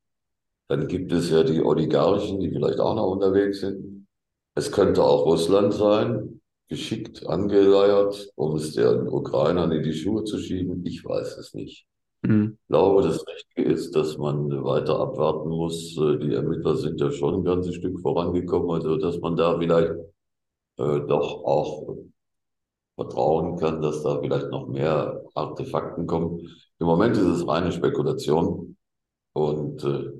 Dann 0.68 0.88
gibt 0.88 1.12
es 1.12 1.30
ja 1.30 1.44
die 1.44 1.62
Oligarchen, 1.62 2.40
die 2.40 2.50
vielleicht 2.50 2.80
auch 2.80 2.96
noch 2.96 3.08
unterwegs 3.08 3.60
sind. 3.60 4.08
Es 4.56 4.72
könnte 4.72 5.04
auch 5.04 5.26
Russland 5.26 5.74
sein 5.74 6.42
geschickt 6.72 7.28
angeleiert, 7.28 8.32
um 8.36 8.56
es 8.56 8.72
den 8.72 9.10
Ukrainern 9.10 9.74
in 9.74 9.84
die 9.84 9.94
Schuhe 9.94 10.24
zu 10.24 10.38
schieben? 10.40 10.86
Ich 10.86 11.04
weiß 11.04 11.38
es 11.38 11.54
nicht. 11.54 11.86
Mhm. 12.22 12.58
Ich 12.62 12.68
glaube, 12.70 13.02
das 13.02 13.26
Richtige 13.28 13.70
ist, 13.70 13.94
dass 13.94 14.18
man 14.18 14.50
weiter 14.64 14.98
abwarten 14.98 15.50
muss. 15.50 15.98
Äh, 15.98 16.18
die 16.20 16.34
Ermittler 16.34 16.78
sind 16.78 17.02
ja 17.02 17.12
schon 17.12 17.36
ein 17.36 17.44
ganzes 17.44 17.76
Stück 17.76 18.00
vorangekommen, 18.00 18.72
also 18.72 18.96
dass 18.96 19.20
man 19.20 19.36
da 19.36 19.60
vielleicht 19.60 19.92
äh, 20.78 21.00
doch 21.08 21.44
auch 21.44 21.98
vertrauen 23.02 23.58
kann, 23.58 23.82
dass 23.82 24.04
da 24.04 24.20
vielleicht 24.20 24.49
noch 24.49 24.68
mehr 24.68 25.22
Artefakten 25.34 26.08
kommen. 26.08 26.39
Im 26.80 26.88
Moment 26.88 27.18
ist 27.18 27.24
es 27.24 27.47
reine 27.47 27.72
Spekulation 27.72 28.78
und 29.34 29.84
äh, 29.84 30.12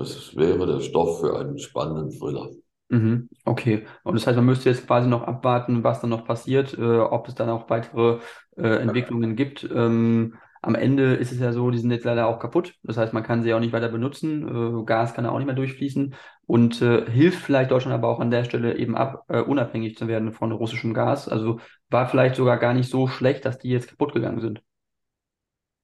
es 0.00 0.36
wäre 0.36 0.66
der 0.66 0.80
Stoff 0.80 1.20
für 1.20 1.38
einen 1.38 1.58
spannenden 1.58 2.10
Thriller. 2.10 2.50
Mhm, 2.90 3.28
okay. 3.44 3.86
Und 4.02 4.14
das 4.14 4.26
heißt, 4.26 4.36
man 4.36 4.46
müsste 4.46 4.70
jetzt 4.70 4.86
quasi 4.86 5.08
noch 5.08 5.22
abwarten, 5.22 5.84
was 5.84 6.00
dann 6.00 6.10
noch 6.10 6.24
passiert, 6.24 6.76
äh, 6.78 6.98
ob 6.98 7.28
es 7.28 7.34
dann 7.34 7.50
auch 7.50 7.68
weitere 7.68 8.18
äh, 8.56 8.80
Entwicklungen 8.80 9.36
gibt. 9.36 9.68
Ähm, 9.70 10.36
am 10.62 10.74
Ende 10.74 11.14
ist 11.14 11.32
es 11.32 11.38
ja 11.38 11.52
so, 11.52 11.70
die 11.70 11.78
sind 11.78 11.90
jetzt 11.90 12.04
leider 12.04 12.26
auch 12.26 12.38
kaputt. 12.38 12.74
Das 12.82 12.96
heißt, 12.96 13.12
man 13.12 13.22
kann 13.22 13.42
sie 13.42 13.52
auch 13.54 13.60
nicht 13.60 13.72
weiter 13.72 13.88
benutzen. 13.88 14.80
Äh, 14.80 14.84
Gas 14.84 15.14
kann 15.14 15.26
auch 15.26 15.36
nicht 15.38 15.46
mehr 15.46 15.54
durchfließen 15.54 16.14
und 16.48 16.80
äh, 16.80 17.04
hilft 17.10 17.42
vielleicht 17.42 17.70
Deutschland 17.70 17.94
aber 17.94 18.08
auch 18.08 18.20
an 18.20 18.30
der 18.30 18.42
Stelle 18.42 18.78
eben 18.78 18.96
ab, 18.96 19.26
äh, 19.28 19.42
unabhängig 19.42 19.98
zu 19.98 20.08
werden 20.08 20.32
von 20.32 20.50
russischem 20.50 20.94
Gas. 20.94 21.28
Also 21.28 21.60
war 21.90 22.08
vielleicht 22.08 22.36
sogar 22.36 22.56
gar 22.56 22.72
nicht 22.72 22.88
so 22.88 23.06
schlecht, 23.06 23.44
dass 23.44 23.58
die 23.58 23.68
jetzt 23.68 23.88
kaputt 23.88 24.14
gegangen 24.14 24.40
sind. 24.40 24.62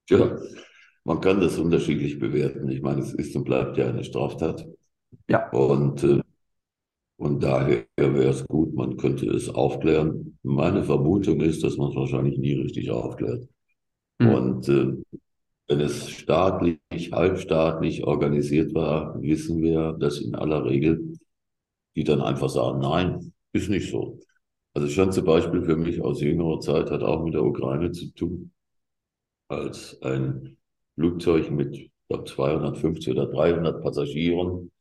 Ja, 0.08 0.38
man 1.04 1.20
kann 1.20 1.42
das 1.42 1.58
unterschiedlich 1.58 2.18
bewerten. 2.18 2.66
Ich 2.70 2.80
meine, 2.80 3.02
es 3.02 3.12
ist 3.12 3.36
und 3.36 3.44
bleibt 3.44 3.76
ja 3.76 3.88
eine 3.88 4.04
Straftat. 4.04 4.66
Ja. 5.28 5.50
Und, 5.50 6.02
äh, 6.02 6.22
und 7.18 7.42
daher 7.42 7.84
wäre 7.98 8.30
es 8.30 8.46
gut, 8.46 8.74
man 8.74 8.96
könnte 8.96 9.26
es 9.26 9.50
aufklären. 9.50 10.38
Meine 10.42 10.82
Vermutung 10.82 11.40
ist, 11.40 11.62
dass 11.62 11.76
man 11.76 11.90
es 11.90 11.96
wahrscheinlich 11.96 12.38
nie 12.38 12.54
richtig 12.54 12.90
aufklärt. 12.90 13.46
Mhm. 14.18 14.28
Und 14.30 14.68
äh, 14.70 15.18
wenn 15.68 15.80
es 15.80 16.10
staatlich, 16.10 16.78
halbstaatlich 17.12 18.04
organisiert 18.04 18.74
war, 18.74 19.20
wissen 19.22 19.62
wir, 19.62 19.92
dass 19.94 20.20
in 20.20 20.34
aller 20.34 20.64
Regel 20.64 21.16
die 21.96 22.04
dann 22.04 22.20
einfach 22.20 22.48
sagen, 22.48 22.80
nein, 22.80 23.32
ist 23.52 23.70
nicht 23.70 23.90
so. 23.90 24.18
Also 24.74 24.88
schon 24.88 25.12
zum 25.12 25.24
Beispiel 25.24 25.62
für 25.62 25.76
mich 25.76 26.02
aus 26.02 26.20
jüngerer 26.20 26.60
Zeit 26.60 26.90
hat 26.90 27.02
auch 27.02 27.24
mit 27.24 27.34
der 27.34 27.44
Ukraine 27.44 27.92
zu 27.92 28.12
tun, 28.12 28.50
als 29.48 30.00
ein 30.02 30.56
Flugzeug 30.94 31.50
mit 31.50 31.76
ich 31.76 31.90
glaube, 32.08 32.24
250 32.24 33.12
oder 33.12 33.26
300 33.26 33.82
Passagieren 33.82 34.72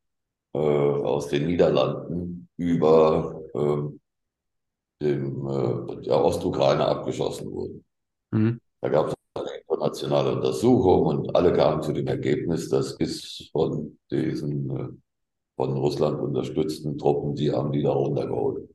äh, 0.54 0.58
aus 0.58 1.28
den 1.28 1.46
Niederlanden 1.46 2.50
über 2.58 3.42
äh, 3.54 5.06
dem, 5.06 5.48
äh, 5.48 6.02
der 6.02 6.24
Ostukraine 6.24 6.86
abgeschossen 6.86 7.52
wurde. 7.52 7.82
Mhm. 8.32 8.60
Da 8.82 8.90
gab 8.90 9.08
es 9.08 9.14
internationale 9.84 10.36
Untersuchung 10.36 11.06
und 11.06 11.36
alle 11.36 11.54
kamen 11.54 11.82
zu 11.82 11.92
dem 11.92 12.08
Ergebnis, 12.08 12.70
das 12.70 12.94
ist 12.94 13.50
von 13.52 13.98
diesen 14.10 14.70
äh, 14.70 14.88
von 15.56 15.78
Russland 15.78 16.20
unterstützten 16.22 16.98
Truppen, 16.98 17.36
die 17.36 17.52
haben 17.52 17.72
die 17.72 17.84
da 17.84 17.92
runtergeholt. 17.92 18.70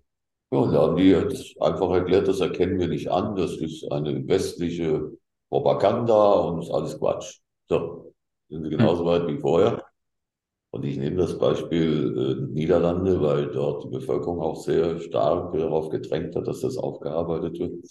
Ja, 0.53 0.59
und 0.59 0.73
da 0.73 0.83
haben 0.83 0.97
die 0.97 1.11
jetzt 1.11 1.61
einfach 1.61 1.91
erklärt, 1.91 2.29
das 2.29 2.41
erkennen 2.41 2.79
wir 2.79 2.89
nicht 2.89 3.11
an, 3.11 3.37
das 3.37 3.57
ist 3.57 3.91
eine 3.91 4.27
westliche 4.29 5.13
Propaganda 5.49 6.33
und 6.41 6.63
ist 6.63 6.71
alles 6.71 6.99
Quatsch. 6.99 7.41
So, 7.69 8.15
sind 8.49 8.65
sie 8.65 8.71
genauso 8.71 9.05
weit 9.05 9.27
wie 9.29 9.39
vorher. 9.39 9.85
Und 10.71 10.85
ich 10.85 10.99
nehme 10.99 11.17
das 11.17 11.39
Beispiel 11.39 12.47
äh, 12.51 12.53
Niederlande, 12.53 13.21
weil 13.23 13.51
dort 13.51 13.85
die 13.85 13.89
Bevölkerung 13.89 14.41
auch 14.41 14.57
sehr 14.57 15.01
stark 15.01 15.53
darauf 15.55 15.89
gedrängt 15.89 16.37
hat, 16.37 16.47
dass 16.47 16.61
das 16.61 16.77
aufgearbeitet 16.77 17.59
wird. 17.59 17.85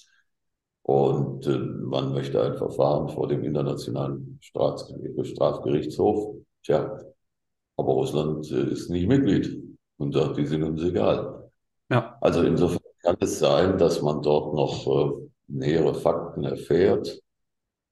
Und 0.88 1.46
äh, 1.48 1.58
man 1.58 2.14
möchte 2.14 2.42
ein 2.42 2.56
Verfahren 2.56 3.10
vor 3.10 3.28
dem 3.28 3.44
Internationalen 3.44 4.40
Strafgerichtshof. 4.42 6.38
Tja, 6.64 6.98
aber 7.76 7.92
Russland 7.92 8.50
äh, 8.52 8.72
ist 8.72 8.90
nicht 8.90 9.06
Mitglied 9.06 9.62
und 9.98 10.14
sagt, 10.14 10.38
die 10.38 10.46
sind 10.46 10.64
uns 10.64 10.82
egal. 10.82 11.52
Ja. 11.90 12.18
Also 12.22 12.42
insofern 12.44 12.80
kann 13.02 13.18
es 13.20 13.38
sein, 13.38 13.78
dass 13.78 14.02
man 14.02 14.22
dort 14.22 14.54
noch 14.56 14.88
äh, 14.88 15.12
nähere 15.48 15.94
Fakten 15.94 16.46
erfährt. 16.46 17.22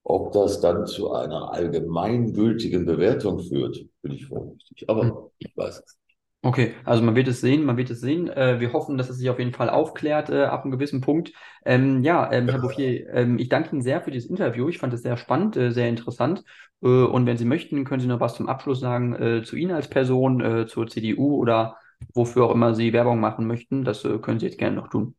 Ob 0.04 0.32
das 0.32 0.62
dann 0.62 0.86
zu 0.86 1.12
einer 1.12 1.52
allgemeingültigen 1.52 2.86
Bewertung 2.86 3.40
führt, 3.40 3.78
bin 4.04 4.14
ich 4.14 4.26
vorsichtig. 4.26 4.90
Aber 4.90 5.02
hm. 5.04 5.14
ich 5.40 5.52
weiß 5.58 5.84
es 5.86 5.98
Okay, 6.46 6.76
also 6.84 7.02
man 7.02 7.16
wird 7.16 7.28
es 7.28 7.42
sehen, 7.42 7.66
man 7.66 7.76
wird 7.76 7.90
es 7.90 8.02
sehen. 8.02 8.28
Äh, 8.30 8.60
wir 8.60 8.72
hoffen, 8.72 9.00
dass 9.00 9.10
es 9.10 9.18
sich 9.18 9.32
auf 9.32 9.40
jeden 9.40 9.52
Fall 9.52 9.68
aufklärt 9.68 10.30
äh, 10.30 10.44
ab 10.44 10.62
einem 10.62 10.72
gewissen 10.72 11.02
Punkt. 11.02 11.32
Ähm, 11.66 12.04
ja, 12.04 12.32
ähm, 12.32 12.48
Herr 12.48 12.60
Bouffier, 12.62 13.10
ähm, 13.10 13.40
ich 13.40 13.50
danke 13.50 13.72
Ihnen 13.72 13.82
sehr 13.82 14.00
für 14.00 14.12
dieses 14.12 14.30
Interview. 14.30 14.70
Ich 14.70 14.78
fand 14.78 14.94
es 14.94 15.02
sehr 15.02 15.18
spannend, 15.18 15.58
äh, 15.58 15.72
sehr 15.72 15.90
interessant. 15.90 16.44
Äh, 16.84 16.88
und 16.88 17.26
wenn 17.26 17.38
Sie 17.38 17.46
möchten, 17.46 17.84
können 17.84 18.00
Sie 18.00 18.08
noch 18.08 18.20
was 18.20 18.36
zum 18.36 18.48
Abschluss 18.48 18.80
sagen 18.80 19.16
äh, 19.16 19.42
zu 19.44 19.56
Ihnen 19.56 19.72
als 19.72 19.90
Person, 19.90 20.40
äh, 20.40 20.68
zur 20.68 20.86
CDU 20.86 21.36
oder 21.36 21.78
wofür 22.14 22.46
auch 22.46 22.52
immer 22.54 22.76
Sie 22.76 22.94
Werbung 22.94 23.20
machen 23.20 23.48
möchten. 23.48 23.84
Das 23.84 24.04
können 24.04 24.40
Sie 24.40 24.46
jetzt 24.46 24.60
gerne 24.60 24.76
noch 24.76 24.90
tun. 24.90 25.16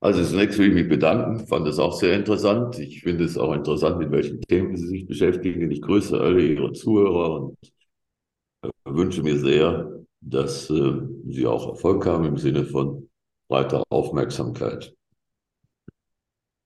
Also 0.00 0.24
zunächst 0.24 0.58
will 0.58 0.68
ich 0.68 0.74
mich 0.74 0.88
bedanken, 0.88 1.46
fand 1.46 1.68
es 1.68 1.78
auch 1.78 1.92
sehr 1.92 2.14
interessant. 2.14 2.78
Ich 2.78 3.02
finde 3.02 3.24
es 3.24 3.36
auch 3.36 3.52
interessant, 3.52 3.98
mit 3.98 4.10
welchen 4.10 4.40
Themen 4.40 4.74
Sie 4.74 4.86
sich 4.86 5.06
beschäftigen. 5.06 5.70
Ich 5.70 5.82
grüße 5.82 6.18
alle 6.18 6.40
Ihre 6.40 6.72
Zuhörer 6.72 7.42
und 7.42 7.58
wünsche 8.84 9.22
mir 9.22 9.38
sehr, 9.38 10.04
dass 10.20 10.70
äh, 10.70 11.00
Sie 11.28 11.46
auch 11.46 11.68
Erfolg 11.68 12.06
haben 12.06 12.24
im 12.24 12.36
Sinne 12.36 12.64
von 12.64 13.08
breiter 13.48 13.82
Aufmerksamkeit. 13.88 14.94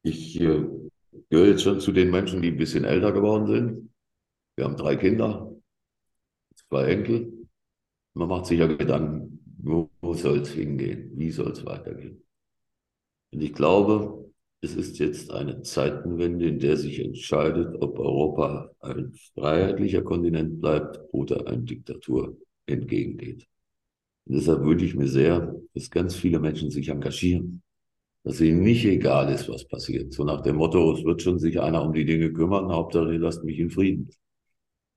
Ich 0.03 0.41
äh, 0.41 0.65
gehöre 1.29 1.49
jetzt 1.49 1.63
schon 1.63 1.81
zu 1.81 1.93
den 1.93 2.11
Menschen, 2.11 2.43
die 2.43 2.49
ein 2.49 2.57
bisschen 2.57 2.85
älter 2.85 3.13
geworden 3.13 3.47
sind. 3.47 3.95
Wir 4.57 4.65
haben 4.65 4.77
drei 4.77 4.97
Kinder, 4.97 5.53
zwei 6.69 6.87
Enkel. 6.87 7.49
Man 8.15 8.29
macht 8.29 8.47
sich 8.47 8.59
ja 8.59 8.67
Gedanken, 8.67 9.43
wo, 9.59 9.91
wo 10.01 10.15
soll 10.15 10.41
es 10.41 10.51
hingehen? 10.51 11.13
Wie 11.17 11.31
soll 11.31 11.53
es 11.53 11.65
weitergehen? 11.65 12.23
Und 13.33 13.41
ich 13.41 13.53
glaube, 13.53 14.32
es 14.63 14.77
ist 14.77 15.01
jetzt 15.01 15.33
eine 15.33 15.63
Zeitenwende, 15.63 16.47
in 16.47 16.61
der 16.61 16.77
sich 16.77 17.01
entscheidet, 17.01 17.75
ob 17.83 17.99
Europa 17.99 18.71
ein 18.81 19.13
freiheitlicher 19.35 20.03
Kontinent 20.03 20.61
bleibt 20.61 21.01
oder 21.11 21.49
eine 21.49 21.63
Diktatur 21.63 22.37
entgegengeht. 22.67 23.49
Und 24.25 24.37
deshalb 24.37 24.63
wünsche 24.63 24.85
ich 24.87 24.95
mir 24.95 25.09
sehr, 25.09 25.53
dass 25.75 25.91
ganz 25.91 26.15
viele 26.15 26.39
Menschen 26.39 26.71
sich 26.71 26.89
engagieren, 26.89 27.61
dass 28.23 28.41
ihnen 28.41 28.63
nicht 28.63 28.85
egal 28.85 29.33
ist, 29.33 29.49
was 29.49 29.67
passiert. 29.67 30.13
So 30.13 30.23
nach 30.23 30.43
dem 30.43 30.57
Motto, 30.57 30.93
es 30.93 31.05
wird 31.05 31.23
schon 31.23 31.41
sich 31.41 31.61
einer 31.61 31.85
um 31.85 31.93
die 31.93 32.05
Dinge 32.05 32.33
kümmern, 32.33 32.71
Hauptsache, 32.71 33.17
lasst 33.17 33.43
mich 33.43 33.59
in 33.59 33.71
Frieden. 33.71 34.11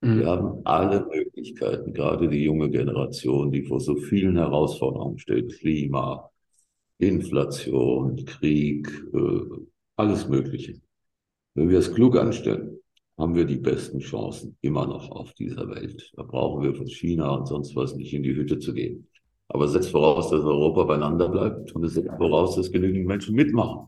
Mhm. 0.00 0.20
Wir 0.20 0.26
haben 0.26 0.60
alle 0.64 1.04
Möglichkeiten, 1.12 1.92
gerade 1.92 2.28
die 2.28 2.44
junge 2.44 2.70
Generation, 2.70 3.50
die 3.50 3.64
vor 3.64 3.80
so 3.80 3.96
vielen 3.96 4.36
Herausforderungen 4.36 5.18
steht, 5.18 5.58
Klima, 5.58 6.30
Inflation, 6.98 8.24
Krieg, 8.24 8.88
äh, 9.12 9.40
alles 9.96 10.28
Mögliche. 10.28 10.74
Wenn 11.54 11.68
wir 11.68 11.78
es 11.78 11.92
klug 11.92 12.16
anstellen, 12.16 12.78
haben 13.18 13.34
wir 13.34 13.44
die 13.44 13.56
besten 13.56 13.98
Chancen 14.00 14.56
immer 14.60 14.86
noch 14.86 15.10
auf 15.10 15.32
dieser 15.34 15.68
Welt. 15.68 16.12
Da 16.16 16.22
brauchen 16.22 16.62
wir 16.62 16.74
von 16.74 16.86
China 16.86 17.30
und 17.30 17.46
sonst 17.46 17.74
was 17.74 17.94
nicht 17.94 18.12
in 18.12 18.22
die 18.22 18.34
Hütte 18.34 18.58
zu 18.58 18.74
gehen. 18.74 19.06
Aber 19.48 19.68
setzt 19.68 19.90
voraus, 19.90 20.30
dass 20.30 20.42
Europa 20.42 20.84
beieinander 20.84 21.28
bleibt 21.28 21.72
und 21.72 21.84
es 21.84 21.94
setzt 21.94 22.14
voraus, 22.16 22.56
dass 22.56 22.70
genügend 22.70 23.06
Menschen 23.06 23.34
mitmachen. 23.34 23.86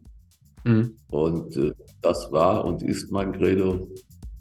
Mhm. 0.65 0.97
Und 1.09 1.57
äh, 1.57 1.73
das 2.01 2.31
war 2.33 2.65
und 2.65 2.83
ist 2.83 3.11
mein 3.11 3.33
Credo. 3.33 3.89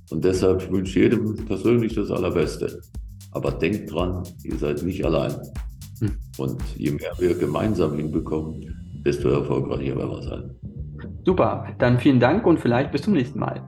Und 0.10 0.24
deshalb 0.24 0.72
wünsche 0.72 1.00
ich 1.00 1.12
jedem 1.12 1.36
persönlich 1.46 1.96
das 1.96 2.12
Allerbeste. 2.12 2.82
Aber 3.32 3.52
denkt 3.52 3.92
dran, 3.92 4.24
ihr 4.44 4.58
seid 4.58 4.84
nicht 4.84 5.04
allein. 5.04 5.36
Mhm. 6.02 6.18
Und 6.38 6.62
je 6.76 6.92
mehr 6.92 7.12
wir 7.18 7.36
gemeinsam 7.38 7.96
hinbekommen, 7.96 9.02
desto 9.06 9.30
erfolgreicher 9.30 9.96
werden 9.98 10.12
wir 10.12 10.22
sein. 10.24 10.56
Super, 11.26 11.68
dann 11.80 12.00
vielen 12.00 12.20
Dank 12.20 12.46
und 12.46 12.60
vielleicht 12.60 12.92
bis 12.92 13.02
zum 13.02 13.14
nächsten 13.14 13.40
Mal. 13.40 13.62